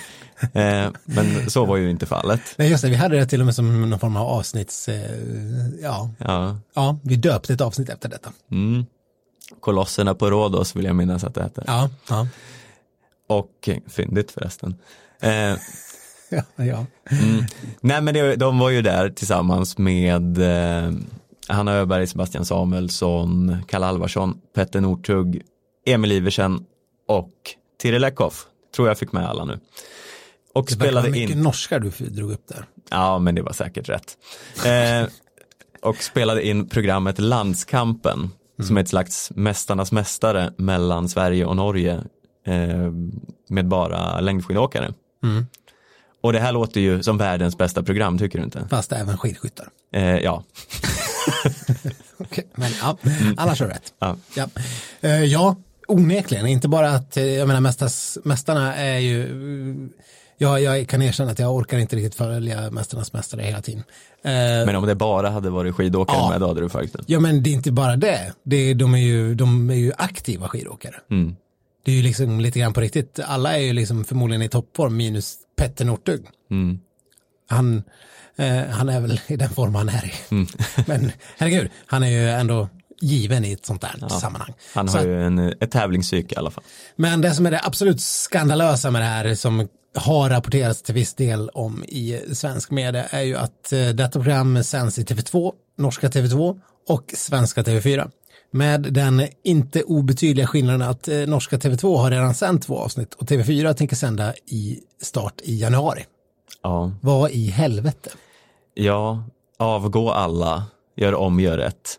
Eh, 0.61 0.91
men 1.05 1.49
så 1.49 1.65
var 1.65 1.77
ju 1.77 1.89
inte 1.89 2.05
fallet. 2.05 2.41
Nej, 2.57 2.69
just 2.69 2.83
det. 2.83 2.89
Vi 2.89 2.95
hade 2.95 3.17
det 3.17 3.25
till 3.25 3.39
och 3.39 3.45
med 3.45 3.55
som 3.55 3.89
någon 3.89 3.99
form 3.99 4.17
av 4.17 4.27
avsnitts... 4.27 4.89
Ja. 5.81 6.09
Ja, 6.17 6.59
ja, 6.73 6.99
vi 7.03 7.15
döpte 7.15 7.53
ett 7.53 7.61
avsnitt 7.61 7.89
efter 7.89 8.09
detta. 8.09 8.29
Mm. 8.51 8.85
Kolosserna 9.59 10.15
på 10.15 10.29
Rhodos 10.29 10.75
vill 10.75 10.85
jag 10.85 10.95
minnas 10.95 11.23
att 11.23 11.35
det 11.35 11.43
hette. 11.43 11.63
Ja, 11.67 11.89
ja. 12.09 12.27
Och 13.27 13.69
fyndigt 13.87 14.31
förresten. 14.31 14.75
Eh, 15.21 15.31
ja, 16.29 16.43
ja. 16.55 16.85
mm. 17.11 17.45
Nej 17.81 18.01
men 18.01 18.13
det, 18.13 18.35
de 18.35 18.59
var 18.59 18.69
ju 18.69 18.81
där 18.81 19.09
tillsammans 19.09 19.77
med 19.77 20.37
eh, 20.37 20.91
Hanna 21.47 21.73
Öberg, 21.73 22.07
Sebastian 22.07 22.45
Samuelsson, 22.45 23.57
Kalle 23.67 23.85
Alvarsson, 23.85 24.37
Petter 24.55 24.81
Northug, 24.81 25.41
Emil 25.85 26.11
Iversen 26.11 26.59
och 27.07 27.31
Tiril 27.81 28.03
Eckhoff. 28.03 28.45
Tror 28.75 28.87
jag 28.87 28.97
fick 28.97 29.11
med 29.11 29.29
alla 29.29 29.45
nu. 29.45 29.59
Och 30.53 30.65
Det 30.65 30.73
spelade 30.73 31.09
mycket 31.09 31.35
in. 31.35 31.41
norskar 31.43 31.79
du 31.79 31.89
drog 31.89 32.31
upp 32.31 32.47
där. 32.47 32.65
Ja, 32.89 33.19
men 33.19 33.35
det 33.35 33.41
var 33.41 33.53
säkert 33.53 33.89
rätt. 33.89 34.17
Eh, 34.65 35.07
och 35.81 35.97
spelade 35.97 36.47
in 36.47 36.69
programmet 36.69 37.19
Landskampen, 37.19 38.29
som 38.63 38.77
är 38.77 38.81
ett 38.81 38.89
slags 38.89 39.31
Mästarnas 39.35 39.91
mästare 39.91 40.53
mellan 40.57 41.09
Sverige 41.09 41.45
och 41.45 41.55
Norge 41.55 42.03
eh, 42.45 42.91
med 43.49 43.67
bara 43.67 44.19
längdskidåkare. 44.19 44.93
Mm. 45.23 45.45
Och 46.21 46.33
det 46.33 46.39
här 46.39 46.51
låter 46.51 46.81
ju 46.81 47.03
som 47.03 47.17
världens 47.17 47.57
bästa 47.57 47.83
program, 47.83 48.17
tycker 48.17 48.37
du 48.39 48.43
inte? 48.45 48.67
Fast 48.69 48.91
även 48.91 49.17
skidskyttar. 49.17 49.67
Eh, 49.93 50.03
ja, 50.17 50.43
Okej, 52.17 52.47
Men 52.55 52.71
ja, 52.81 52.97
har 53.37 53.55
du 53.55 53.65
rätt. 53.65 53.93
ja. 53.99 54.15
Ja, 54.35 54.47
Eh, 55.01 55.23
ja 55.23 55.55
onekligen. 55.87 56.45
Inte 56.47 56.67
bara 56.67 56.89
att, 56.89 57.17
eh, 57.17 57.23
jag 57.25 57.47
menar 57.47 57.61
mästas, 57.61 58.17
mästarna 58.23 58.75
är 58.75 58.97
ju, 58.99 59.21
eh, 59.23 59.89
ja, 60.37 60.59
jag 60.59 60.87
kan 60.89 61.01
erkänna 61.01 61.31
att 61.31 61.39
jag 61.39 61.55
orkar 61.55 61.77
inte 61.77 61.95
riktigt 61.95 62.15
följa 62.15 62.71
Mästarnas 62.71 63.13
mästare 63.13 63.41
hela 63.41 63.61
tiden. 63.61 63.83
Eh, 64.23 64.31
men 64.65 64.75
om 64.75 64.85
det 64.85 64.95
bara 64.95 65.29
hade 65.29 65.49
varit 65.49 65.75
skidåkare 65.75 66.17
Ja. 66.17 66.29
med, 66.29 66.41
då 66.41 66.47
hade 66.47 66.61
du 66.61 66.69
följt 66.69 66.93
den. 66.93 67.03
Ja 67.07 67.19
men 67.19 67.43
det 67.43 67.49
är 67.49 67.53
inte 67.53 67.71
bara 67.71 67.95
det. 67.95 68.33
det 68.43 68.55
är, 68.55 68.75
de, 68.75 68.93
är 68.93 68.99
ju, 68.99 69.35
de 69.35 69.69
är 69.69 69.75
ju 69.75 69.91
aktiva 69.97 70.47
skidåkare. 70.47 70.95
Mm. 71.11 71.35
Det 71.85 71.91
är 71.91 71.95
ju 71.95 72.01
liksom 72.01 72.39
lite 72.39 72.59
grann 72.59 72.73
på 72.73 72.81
riktigt. 72.81 73.19
Alla 73.25 73.53
är 73.57 73.61
ju 73.61 73.73
liksom 73.73 74.05
förmodligen 74.05 74.41
i 74.41 74.49
toppform 74.49 74.97
minus 74.97 75.35
Petter 75.57 75.85
Northug. 75.85 76.25
Mm. 76.51 76.79
Han, 77.49 77.83
eh, 78.35 78.65
han 78.65 78.89
är 78.89 78.99
väl 79.01 79.19
i 79.27 79.35
den 79.35 79.49
form 79.49 79.75
han 79.75 79.89
är 79.89 80.05
i. 80.05 80.11
Mm. 80.31 80.47
Men 80.87 81.11
herregud, 81.37 81.69
han 81.85 82.03
är 82.03 82.07
ju 82.09 82.29
ändå 82.29 82.69
given 83.01 83.45
i 83.45 83.51
ett 83.51 83.65
sånt 83.65 83.81
där 83.81 84.09
sammanhang. 84.09 84.53
Han 84.73 84.87
Så 84.89 84.93
har 84.97 84.99
att- 85.01 85.07
ju 85.07 85.23
en, 85.23 85.39
ett 85.39 85.71
tävlingspsyke 85.71 86.35
i 86.35 86.37
alla 86.37 86.51
fall. 86.51 86.63
Men 86.95 87.21
det 87.21 87.31
som 87.31 87.45
är 87.45 87.51
det 87.51 87.61
absolut 87.63 88.01
skandalösa 88.01 88.91
med 88.91 89.01
det 89.01 89.05
här 89.05 89.35
som 89.35 89.67
har 89.95 90.29
rapporterats 90.29 90.81
till 90.81 90.93
viss 90.95 91.13
del 91.13 91.49
om 91.49 91.83
i 91.83 92.19
svensk 92.33 92.71
media 92.71 93.03
är 93.03 93.21
ju 93.21 93.35
att 93.37 93.73
eh, 93.73 93.87
detta 93.89 94.11
program 94.19 94.63
sänds 94.63 94.99
i 94.99 95.03
TV2, 95.03 95.51
norska 95.77 96.07
TV2 96.07 96.59
och 96.87 97.13
svenska 97.17 97.61
TV4. 97.61 98.09
Med 98.55 98.81
den 98.93 99.27
inte 99.43 99.83
obetydliga 99.83 100.47
skillnaden 100.47 100.81
att 100.81 101.07
eh, 101.07 101.17
norska 101.17 101.57
TV2 101.57 101.97
har 101.97 102.11
redan 102.11 102.33
sänt 102.33 102.63
två 102.63 102.77
avsnitt 102.77 103.13
och 103.13 103.27
TV4 103.27 103.73
tänker 103.73 103.95
sända 103.95 104.33
i 104.33 104.79
start 105.01 105.41
i 105.43 105.61
januari. 105.61 106.05
Ja, 106.63 106.91
Vad 107.01 107.31
i 107.31 107.47
helvete? 107.47 108.09
ja 108.73 109.23
avgå 109.57 110.11
alla, 110.11 110.63
gör 110.95 111.15
om, 111.15 111.39
gör 111.39 111.57
rätt. 111.57 111.95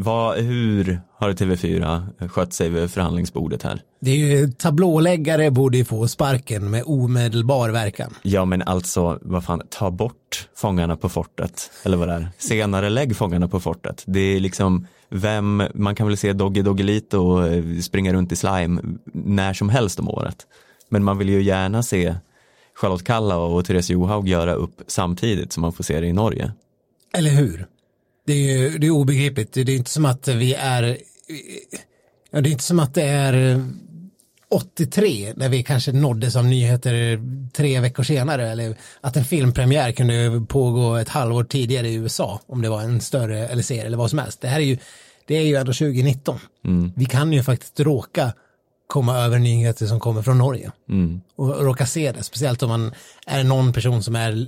Vad, 0.00 0.38
hur 0.38 1.00
har 1.18 1.32
TV4 1.32 2.28
skött 2.28 2.52
sig 2.52 2.68
vid 2.68 2.90
förhandlingsbordet 2.90 3.62
här? 3.62 3.82
Det 4.00 4.10
är 4.10 4.16
ju 4.16 4.48
tablåläggare 4.48 5.50
borde 5.50 5.78
ju 5.78 5.84
få 5.84 6.08
sparken 6.08 6.70
med 6.70 6.82
omedelbar 6.86 7.70
verkan. 7.70 8.14
Ja 8.22 8.44
men 8.44 8.62
alltså, 8.62 9.18
vad 9.22 9.44
fan, 9.44 9.62
ta 9.70 9.90
bort 9.90 10.48
Fångarna 10.56 10.96
på 10.96 11.08
fortet, 11.08 11.70
eller 11.82 11.96
vad 11.96 12.08
det 12.08 12.14
är, 12.14 12.28
senare 12.38 12.90
lägg 12.90 13.16
Fångarna 13.16 13.48
på 13.48 13.60
fortet. 13.60 14.02
Det 14.06 14.20
är 14.20 14.40
liksom, 14.40 14.86
vem, 15.08 15.62
man 15.74 15.94
kan 15.94 16.06
väl 16.06 16.16
se 16.16 16.32
Doggy 16.32 16.62
Doggelito 16.62 17.18
och 17.18 17.48
eh, 17.48 17.78
springa 17.78 18.12
runt 18.12 18.32
i 18.32 18.36
slime 18.36 18.80
när 19.12 19.52
som 19.52 19.68
helst 19.68 20.00
om 20.00 20.08
året. 20.08 20.46
Men 20.88 21.04
man 21.04 21.18
vill 21.18 21.28
ju 21.28 21.42
gärna 21.42 21.82
se 21.82 22.14
Charlotte 22.74 23.04
Kalla 23.04 23.36
och 23.36 23.64
Therese 23.64 23.90
Johaug 23.90 24.28
göra 24.28 24.54
upp 24.54 24.82
samtidigt 24.86 25.52
som 25.52 25.60
man 25.60 25.72
får 25.72 25.84
se 25.84 26.00
det 26.00 26.06
i 26.06 26.12
Norge. 26.12 26.52
Eller 27.14 27.30
hur? 27.30 27.66
Det 28.28 28.34
är 28.34 28.78
det 28.78 28.86
är 28.86 28.90
obegripligt. 28.90 29.52
Det 29.52 29.60
är 29.60 29.76
inte 29.76 29.90
som 29.90 30.04
att 30.04 30.28
vi 30.28 30.54
är 30.54 30.98
ja, 32.30 32.40
det 32.40 32.48
är 32.48 32.52
inte 32.52 32.64
som 32.64 32.80
att 32.80 32.94
det 32.94 33.02
är 33.02 33.64
83 34.50 35.32
när 35.36 35.48
vi 35.48 35.62
kanske 35.62 35.92
nåddes 35.92 36.36
av 36.36 36.44
nyheter 36.44 37.20
tre 37.52 37.80
veckor 37.80 38.02
senare 38.02 38.50
eller 38.50 38.76
att 39.00 39.16
en 39.16 39.24
filmpremiär 39.24 39.92
kunde 39.92 40.46
pågå 40.48 40.96
ett 40.96 41.08
halvår 41.08 41.44
tidigare 41.44 41.88
i 41.88 41.94
USA 41.94 42.40
om 42.46 42.62
det 42.62 42.68
var 42.68 42.82
en 42.82 43.00
större 43.00 43.48
eller 43.48 43.62
serie 43.62 43.86
eller 43.86 43.96
vad 43.96 44.10
som 44.10 44.18
helst. 44.18 44.40
Det 44.40 44.48
här 44.48 44.60
är 44.60 44.64
ju 44.64 44.78
det 45.26 45.36
är 45.36 45.42
ju 45.42 45.54
ändå 45.54 45.72
2019. 45.72 46.38
Vi 46.96 47.04
kan 47.04 47.32
ju 47.32 47.42
faktiskt 47.42 47.80
råka 47.80 48.32
komma 48.88 49.18
över 49.18 49.38
nyheter 49.38 49.86
som 49.86 50.00
kommer 50.00 50.22
från 50.22 50.38
Norge 50.38 50.72
Mm. 50.88 51.20
och 51.36 51.64
råka 51.64 51.86
se 51.86 52.12
det, 52.12 52.22
speciellt 52.22 52.62
om 52.62 52.68
man 52.68 52.92
är 53.26 53.44
någon 53.44 53.72
person 53.72 54.02
som 54.02 54.16
är 54.16 54.46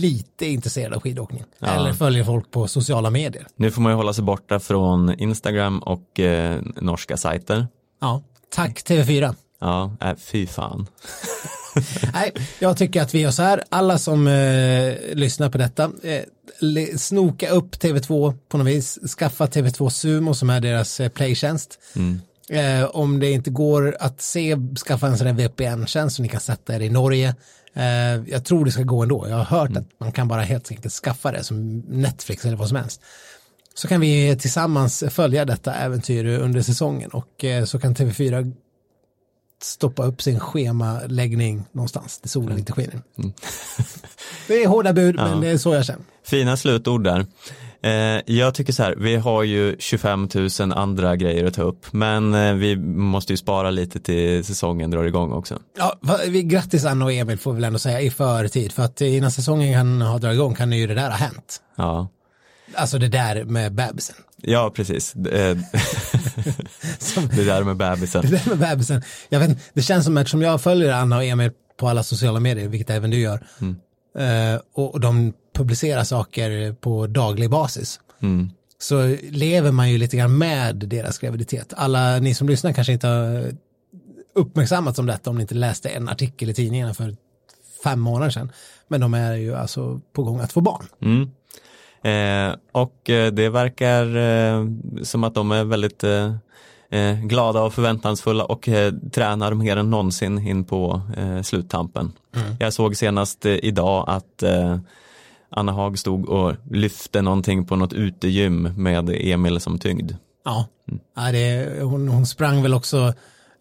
lite 0.00 0.46
intresserad 0.46 0.92
av 0.92 1.00
skidåkning 1.00 1.44
eller 1.60 1.92
följer 1.92 2.24
folk 2.24 2.50
på 2.50 2.68
sociala 2.68 3.10
medier. 3.10 3.46
Nu 3.56 3.70
får 3.70 3.82
man 3.82 3.92
ju 3.92 3.96
hålla 3.96 4.12
sig 4.12 4.24
borta 4.24 4.60
från 4.60 5.14
Instagram 5.20 5.78
och 5.78 6.20
eh, 6.20 6.60
norska 6.80 7.16
sajter. 7.16 7.66
Ja, 8.00 8.22
tack 8.54 8.82
TV4. 8.86 9.34
Ja, 9.60 9.96
äh, 10.00 10.14
fy 10.16 10.46
fan. 10.46 10.86
Nej, 12.12 12.32
jag 12.58 12.76
tycker 12.76 13.02
att 13.02 13.14
vi 13.14 13.20
gör 13.20 13.30
så 13.30 13.42
här, 13.42 13.62
alla 13.68 13.98
som 13.98 14.26
eh, 14.26 14.94
lyssnar 15.14 15.50
på 15.50 15.58
detta, 15.58 15.90
eh, 16.02 16.22
snoka 16.96 17.50
upp 17.50 17.74
TV2 17.76 18.34
på 18.48 18.58
något 18.58 18.66
vis, 18.66 18.98
skaffa 19.18 19.46
TV2 19.46 19.88
Sumo 19.88 20.34
som 20.34 20.50
är 20.50 20.60
deras 20.60 21.00
eh, 21.00 21.08
playtjänst. 21.08 21.78
Eh, 22.48 22.84
om 22.84 23.20
det 23.20 23.30
inte 23.30 23.50
går 23.50 23.96
att 24.00 24.20
se, 24.20 24.56
skaffa 24.86 25.06
en 25.06 25.18
sån 25.18 25.26
där 25.26 25.34
VPN-tjänst 25.48 26.16
som 26.16 26.22
ni 26.22 26.28
kan 26.28 26.40
sätta 26.40 26.74
er 26.74 26.80
i 26.80 26.90
Norge. 26.90 27.34
Eh, 27.74 27.84
jag 28.26 28.44
tror 28.44 28.64
det 28.64 28.70
ska 28.70 28.82
gå 28.82 29.02
ändå, 29.02 29.28
jag 29.28 29.36
har 29.36 29.44
hört 29.44 29.76
att 29.76 30.00
man 30.00 30.12
kan 30.12 30.28
bara 30.28 30.42
helt 30.42 30.70
enkelt 30.70 30.94
skaffa 30.94 31.32
det 31.32 31.44
som 31.44 31.78
Netflix 31.78 32.44
eller 32.44 32.56
vad 32.56 32.68
som 32.68 32.76
helst. 32.76 33.00
Så 33.74 33.88
kan 33.88 34.00
vi 34.00 34.36
tillsammans 34.36 35.04
följa 35.10 35.44
detta 35.44 35.74
äventyr 35.74 36.24
under 36.26 36.62
säsongen 36.62 37.10
och 37.10 37.44
eh, 37.44 37.64
så 37.64 37.78
kan 37.78 37.94
TV4 37.94 38.52
stoppa 39.62 40.04
upp 40.04 40.22
sin 40.22 40.40
schemaläggning 40.40 41.64
någonstans 41.72 42.18
där 42.18 42.28
solen 42.28 42.58
inte 42.58 42.72
skiner. 42.72 43.02
Det 44.46 44.62
är 44.62 44.68
hårda 44.68 44.92
bud, 44.92 45.14
men 45.16 45.40
det 45.40 45.48
är 45.48 45.58
så 45.58 45.74
jag 45.74 45.84
känner. 45.84 46.04
Fina 46.24 46.56
slutord 46.56 47.04
där. 47.04 47.26
Eh, 47.82 48.20
jag 48.36 48.54
tycker 48.54 48.72
så 48.72 48.82
här, 48.82 48.94
vi 48.98 49.16
har 49.16 49.42
ju 49.42 49.76
25 49.78 50.28
000 50.60 50.72
andra 50.72 51.16
grejer 51.16 51.44
att 51.44 51.54
ta 51.54 51.62
upp, 51.62 51.92
men 51.92 52.34
eh, 52.34 52.54
vi 52.54 52.76
måste 52.76 53.32
ju 53.32 53.36
spara 53.36 53.70
lite 53.70 54.00
till 54.00 54.44
säsongen 54.44 54.90
drar 54.90 55.04
igång 55.04 55.32
också. 55.32 55.58
Ja, 55.78 55.98
va- 56.02 56.18
vi- 56.28 56.42
grattis 56.42 56.84
Anna 56.84 57.04
och 57.04 57.12
Emil 57.12 57.38
får 57.38 57.52
vi 57.52 57.56
väl 57.56 57.64
ändå 57.64 57.78
säga 57.78 58.00
i 58.00 58.10
förtid, 58.10 58.72
för 58.72 58.82
att 58.82 59.00
innan 59.00 59.30
säsongen 59.30 59.72
kan 59.74 60.02
ha 60.02 60.18
dragit 60.18 60.34
igång 60.36 60.54
kan 60.54 60.72
ju 60.72 60.86
det 60.86 60.94
där 60.94 61.10
ha 61.10 61.16
hänt. 61.16 61.60
Ja, 61.76 62.08
Alltså 62.74 62.98
det 62.98 63.08
där 63.08 63.44
med 63.44 63.74
bebisen. 63.74 64.16
Ja, 64.42 64.72
precis. 64.74 65.12
Det, 65.16 65.58
Som, 66.98 67.28
det 67.36 67.44
där 67.44 67.62
med 67.64 67.76
bebisen. 67.76 68.22
det 68.22 68.28
där 68.44 68.48
med 68.56 68.58
bebisen. 68.58 69.02
Jag 69.28 69.40
vet, 69.40 69.58
det 69.74 69.82
känns 69.82 70.04
som 70.04 70.18
eftersom 70.18 70.42
jag 70.42 70.60
följer 70.60 70.92
Anna 70.92 71.16
och 71.16 71.24
Emil 71.24 71.50
på 71.76 71.88
alla 71.88 72.02
sociala 72.02 72.40
medier, 72.40 72.68
vilket 72.68 72.90
även 72.90 73.10
du 73.10 73.18
gör, 73.20 73.46
eh, 74.18 74.60
och, 74.74 74.94
och 74.94 75.00
de 75.00 75.32
publicerar 75.58 76.04
saker 76.04 76.72
på 76.72 77.06
daglig 77.06 77.50
basis. 77.50 78.00
Mm. 78.20 78.50
så 78.78 79.16
lever 79.30 79.72
man 79.72 79.90
ju 79.90 79.98
lite 79.98 80.16
grann 80.16 80.38
med 80.38 80.76
deras 80.76 81.18
graviditet. 81.18 81.72
Alla 81.76 82.18
ni 82.18 82.34
som 82.34 82.48
lyssnar 82.48 82.72
kanske 82.72 82.92
inte 82.92 83.06
har 83.06 83.52
uppmärksammat 84.34 84.98
om 84.98 85.06
detta 85.06 85.30
om 85.30 85.36
ni 85.36 85.42
inte 85.42 85.54
läste 85.54 85.88
en 85.88 86.08
artikel 86.08 86.50
i 86.50 86.54
tidningarna 86.54 86.94
för 86.94 87.16
fem 87.84 88.00
månader 88.00 88.30
sedan. 88.30 88.52
Men 88.88 89.00
de 89.00 89.14
är 89.14 89.34
ju 89.34 89.54
alltså 89.54 90.00
på 90.12 90.22
gång 90.22 90.40
att 90.40 90.52
få 90.52 90.60
barn. 90.60 90.86
Mm. 91.02 91.30
Eh, 92.02 92.56
och 92.72 93.10
eh, 93.10 93.32
det 93.32 93.48
verkar 93.48 94.16
eh, 94.16 94.66
som 95.02 95.24
att 95.24 95.34
de 95.34 95.52
är 95.52 95.64
väldigt 95.64 96.04
eh, 96.04 96.34
eh, 96.90 97.20
glada 97.20 97.62
och 97.62 97.74
förväntansfulla 97.74 98.44
och 98.44 98.68
eh, 98.68 98.92
tränar 99.12 99.54
mer 99.54 99.76
än 99.76 99.90
någonsin 99.90 100.38
in 100.38 100.64
på 100.64 101.00
sluttampen. 101.44 102.12
Jag 102.60 102.72
såg 102.72 102.96
senast 102.96 103.46
idag 103.46 104.04
att 104.08 104.42
Anna 105.50 105.72
Hag 105.72 105.98
stod 105.98 106.28
och 106.28 106.54
lyfte 106.70 107.22
någonting 107.22 107.66
på 107.66 107.76
något 107.76 107.92
utegym 107.92 108.62
med 108.76 109.10
Emil 109.14 109.60
som 109.60 109.78
tyngd. 109.78 110.12
Ja, 110.44 110.66
ja 111.16 111.32
det, 111.32 111.80
hon, 111.82 112.08
hon 112.08 112.26
sprang 112.26 112.62
väl 112.62 112.74
också 112.74 113.14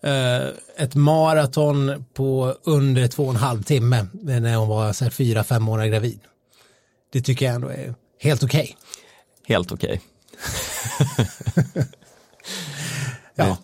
eh, 0.03 0.47
ett 0.77 0.95
maraton 0.95 2.05
på 2.13 2.55
under 2.63 3.07
två 3.07 3.23
och 3.23 3.29
en 3.29 3.35
halv 3.35 3.63
timme 3.63 4.07
när 4.13 4.55
hon 4.55 4.67
var 4.67 4.93
så 4.93 5.03
här, 5.03 5.11
fyra, 5.11 5.43
fem 5.43 5.63
månader 5.63 5.89
gravid. 5.89 6.19
Det 7.11 7.21
tycker 7.21 7.45
jag 7.45 7.55
ändå 7.55 7.67
är 7.67 7.93
helt 8.19 8.43
okej. 8.43 8.77
Helt 9.47 9.71
okej. 9.71 10.01
Ja. 13.38 13.57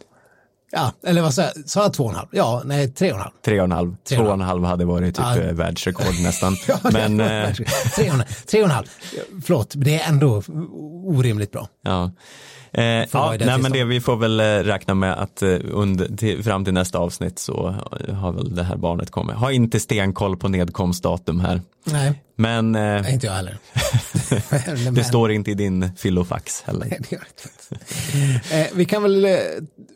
Ja, 0.74 0.92
eller 1.08 1.22
vad 1.22 1.34
sa 1.34 1.42
jag? 1.42 1.52
Sa 1.66 1.82
jag 1.82 1.94
två 1.94 2.04
och 2.04 2.10
en 2.10 2.16
halv? 2.16 2.28
Ja, 2.32 2.62
nej, 2.66 2.88
tre 2.94 3.12
och 3.12 3.16
en 3.18 3.22
halv. 3.22 3.32
Tre 3.46 3.60
och 3.60 3.64
en 3.66 3.72
halv. 3.72 3.96
Tre 4.08 4.18
Två 4.18 4.24
och 4.24 4.34
en 4.34 4.42
halv 4.42 4.64
hade 4.66 4.86
varit 4.86 5.16
typ 5.16 5.26
Ja. 5.26 5.38
eh, 5.38 5.54
världsrekord 5.54 6.20
nästan. 6.24 6.56
Ja, 6.68 6.80
Men 6.84 7.20
eh, 7.20 7.54
tre, 7.96 8.10
och 8.10 8.16
en, 8.16 8.24
tre 8.48 8.60
och 8.60 8.66
en 8.66 8.72
halv. 8.72 8.88
Förlåt, 9.46 9.76
men 9.76 9.84
det 9.86 10.00
är 10.00 10.10
ändå 10.10 10.44
orimligt 11.06 11.52
bra. 11.52 11.68
Ja. 11.84 12.12
Eh, 12.72 12.84
ja, 12.84 13.36
nej, 13.40 13.58
men 13.60 13.72
det, 13.72 13.84
vi 13.84 14.02
får 14.02 14.16
väl 14.16 14.40
eh, 14.40 14.44
räkna 14.44 14.94
med 14.94 15.14
att 15.14 15.44
under, 15.72 16.18
till, 16.18 16.44
fram 16.44 16.66
till 16.66 16.74
nästa 16.74 16.98
avsnitt 17.00 17.40
så 17.40 17.76
har 18.22 18.32
väl 18.32 18.56
det 18.56 18.64
här 18.64 18.76
barnet 18.78 19.12
kommit. 19.12 19.36
Har 19.36 19.52
inte 19.52 19.80
stenkoll 19.80 20.38
på 20.38 20.48
nedkomstdatum 20.48 21.40
här. 21.40 21.62
Nej, 21.86 22.24
Men 22.36 22.76
eh, 22.76 23.14
inte 23.14 23.28
jag 23.28 23.34
heller. 23.34 23.58
det 24.92 25.04
står 25.04 25.32
inte 25.32 25.52
i 25.52 25.54
din 25.54 25.92
filofax 25.98 26.62
heller. 26.62 26.86
Nej, 26.90 27.00
det 27.10 27.12
gör 27.12 27.24
det 28.50 28.62
eh, 28.62 28.68
vi, 28.74 28.86
kan 28.86 29.04
väl, 29.04 29.28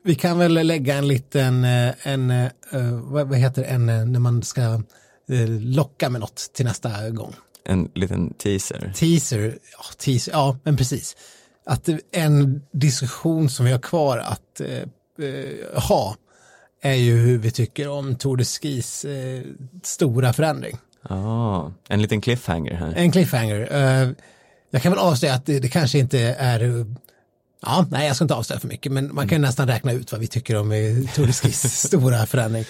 vi 0.08 0.16
kan 0.16 0.38
väl 0.38 0.68
lägga 0.68 0.96
en 0.96 1.08
liten, 1.08 1.64
eh, 1.64 1.94
en, 2.04 2.32
eh, 2.32 2.50
vad, 2.94 3.28
vad 3.28 3.38
heter 3.38 3.64
en, 3.64 3.90
eh, 3.90 4.06
när 4.06 4.20
man 4.20 4.44
ska 4.44 4.62
eh, 5.30 5.50
locka 5.60 6.10
med 6.10 6.22
något 6.22 6.50
till 6.54 6.66
nästa 6.66 7.10
gång. 7.10 7.34
En 7.66 7.92
liten 7.94 8.34
teaser. 8.34 8.94
Teaser, 8.96 9.58
ja, 9.78 9.84
teaser, 9.98 10.32
ja 10.32 10.58
men 10.64 10.78
precis. 10.78 11.16
Att 11.66 11.90
eh, 11.90 11.98
en 12.12 12.62
diskussion 12.72 13.50
som 13.50 13.66
vi 13.66 13.72
har 13.72 13.80
kvar 13.80 14.18
att 14.18 14.62
eh, 14.62 15.28
eh, 15.28 15.82
ha 15.82 16.16
är 16.82 16.94
ju 16.94 17.18
hur 17.18 17.38
vi 17.38 17.52
tycker 17.52 17.88
om 17.88 18.16
Tour 18.16 18.38
de 18.38 18.46
Skis 18.46 19.06
eh, 19.06 19.42
stora 19.84 20.34
förändring. 20.34 20.78
Ja, 21.10 21.72
en 21.88 22.02
liten 22.02 22.22
cliffhanger 22.22 22.74
här. 22.74 22.94
En 22.96 23.12
cliffhanger. 23.12 23.68
Eh, 23.72 24.10
jag 24.72 24.82
kan 24.82 24.92
väl 24.92 25.00
avslöja 25.00 25.34
att 25.34 25.46
det, 25.46 25.60
det 25.60 25.70
kanske 25.70 26.00
inte 26.00 26.20
är 26.20 26.64
eh, 26.64 26.86
Ja, 27.62 27.86
nej 27.92 28.08
jag 28.08 28.16
ska 28.16 28.24
inte 28.24 28.36
avslöja 28.36 28.60
för 28.60 28.68
mycket 28.68 28.92
men 28.92 29.16
man 29.16 29.28
kan 29.28 29.38
ju 29.38 29.42
nästan 29.42 29.68
räkna 29.68 29.92
ut 29.92 30.12
vad 30.12 30.22
vi 30.22 30.28
tycker 30.28 30.56
om 30.56 30.72
eh, 30.72 31.14
Tour 31.16 31.28
de 31.28 31.34
Skis 31.34 31.82
stora 31.88 32.26
förändring. 32.26 32.66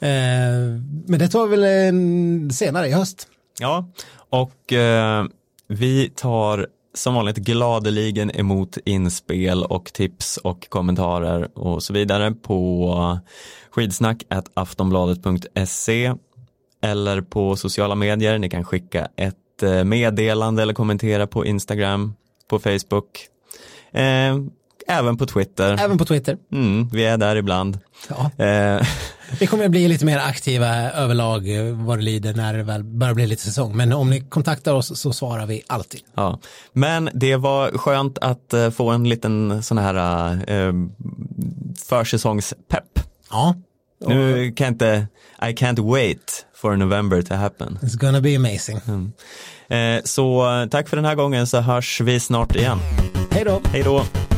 Eh, 0.00 0.80
men 1.06 1.18
det 1.18 1.28
tar 1.28 1.46
vi 1.46 1.56
väl 1.56 1.64
en, 1.64 2.50
senare 2.50 2.88
i 2.88 2.92
höst. 2.92 3.28
Ja, 3.58 3.90
och 4.30 4.72
eh, 4.72 5.24
vi 5.68 6.08
tar 6.08 6.66
som 6.94 7.14
vanligt 7.14 7.36
gladeligen 7.36 8.30
emot 8.30 8.78
inspel 8.84 9.64
och 9.64 9.92
tips 9.92 10.36
och 10.36 10.68
kommentarer 10.68 11.58
och 11.58 11.82
så 11.82 11.92
vidare 11.92 12.32
på 12.32 13.18
skidsnack 13.70 14.22
aftonbladet.se 14.54 16.14
eller 16.82 17.20
på 17.20 17.56
sociala 17.56 17.94
medier. 17.94 18.38
Ni 18.38 18.50
kan 18.50 18.64
skicka 18.64 19.08
ett 19.16 19.62
eh, 19.62 19.84
meddelande 19.84 20.62
eller 20.62 20.74
kommentera 20.74 21.26
på 21.26 21.46
Instagram, 21.46 22.14
på 22.48 22.58
Facebook, 22.58 23.28
eh, 23.92 24.36
även 24.88 25.16
på 25.16 25.26
Twitter. 25.26 25.76
Även 25.80 25.98
på 25.98 26.04
Twitter. 26.04 26.36
Mm, 26.52 26.88
vi 26.92 27.04
är 27.04 27.16
där 27.18 27.36
ibland. 27.36 27.78
Ja. 28.08 28.44
Eh, 28.44 28.86
Vi 29.40 29.46
kommer 29.46 29.64
att 29.64 29.70
bli 29.70 29.88
lite 29.88 30.04
mer 30.04 30.18
aktiva 30.18 30.68
överlag 30.92 31.56
eh, 31.56 31.74
vad 31.74 31.98
det 31.98 32.02
lider 32.02 32.34
när 32.34 32.54
det 32.54 32.62
väl 32.62 32.84
börjar 32.84 33.14
bli 33.14 33.26
lite 33.26 33.42
säsong. 33.42 33.76
Men 33.76 33.92
om 33.92 34.10
ni 34.10 34.20
kontaktar 34.20 34.74
oss 34.74 34.98
så 35.00 35.12
svarar 35.12 35.46
vi 35.46 35.62
alltid. 35.66 36.00
Ja, 36.14 36.38
men 36.72 37.10
det 37.14 37.36
var 37.36 37.70
skönt 37.78 38.18
att 38.18 38.52
eh, 38.54 38.70
få 38.70 38.90
en 38.90 39.08
liten 39.08 39.62
sån 39.62 39.78
här 39.78 40.32
eh, 40.50 40.72
försäsongspepp. 41.88 43.00
Ja, 43.30 43.54
Nu 44.06 44.52
kan 44.52 44.64
jag 44.64 44.72
inte, 44.74 45.06
I 45.42 45.44
can't 45.52 45.90
wait 45.92 46.46
for 46.54 46.76
November 46.76 47.22
to 47.22 47.34
happen. 47.34 47.78
it's 47.82 47.96
gonna 47.98 48.20
be 48.20 48.36
amazing. 48.36 48.76
Eh, 49.68 50.00
så 50.04 50.44
tack 50.70 50.88
för 50.88 50.96
den 50.96 51.04
här 51.04 51.14
gången 51.14 51.46
så 51.46 51.60
hörs 51.60 52.00
vi 52.00 52.20
snart 52.20 52.56
igen. 52.56 52.78
Hej 53.32 53.44
då! 53.44 53.60
Hej 53.72 53.82
då! 53.82 54.29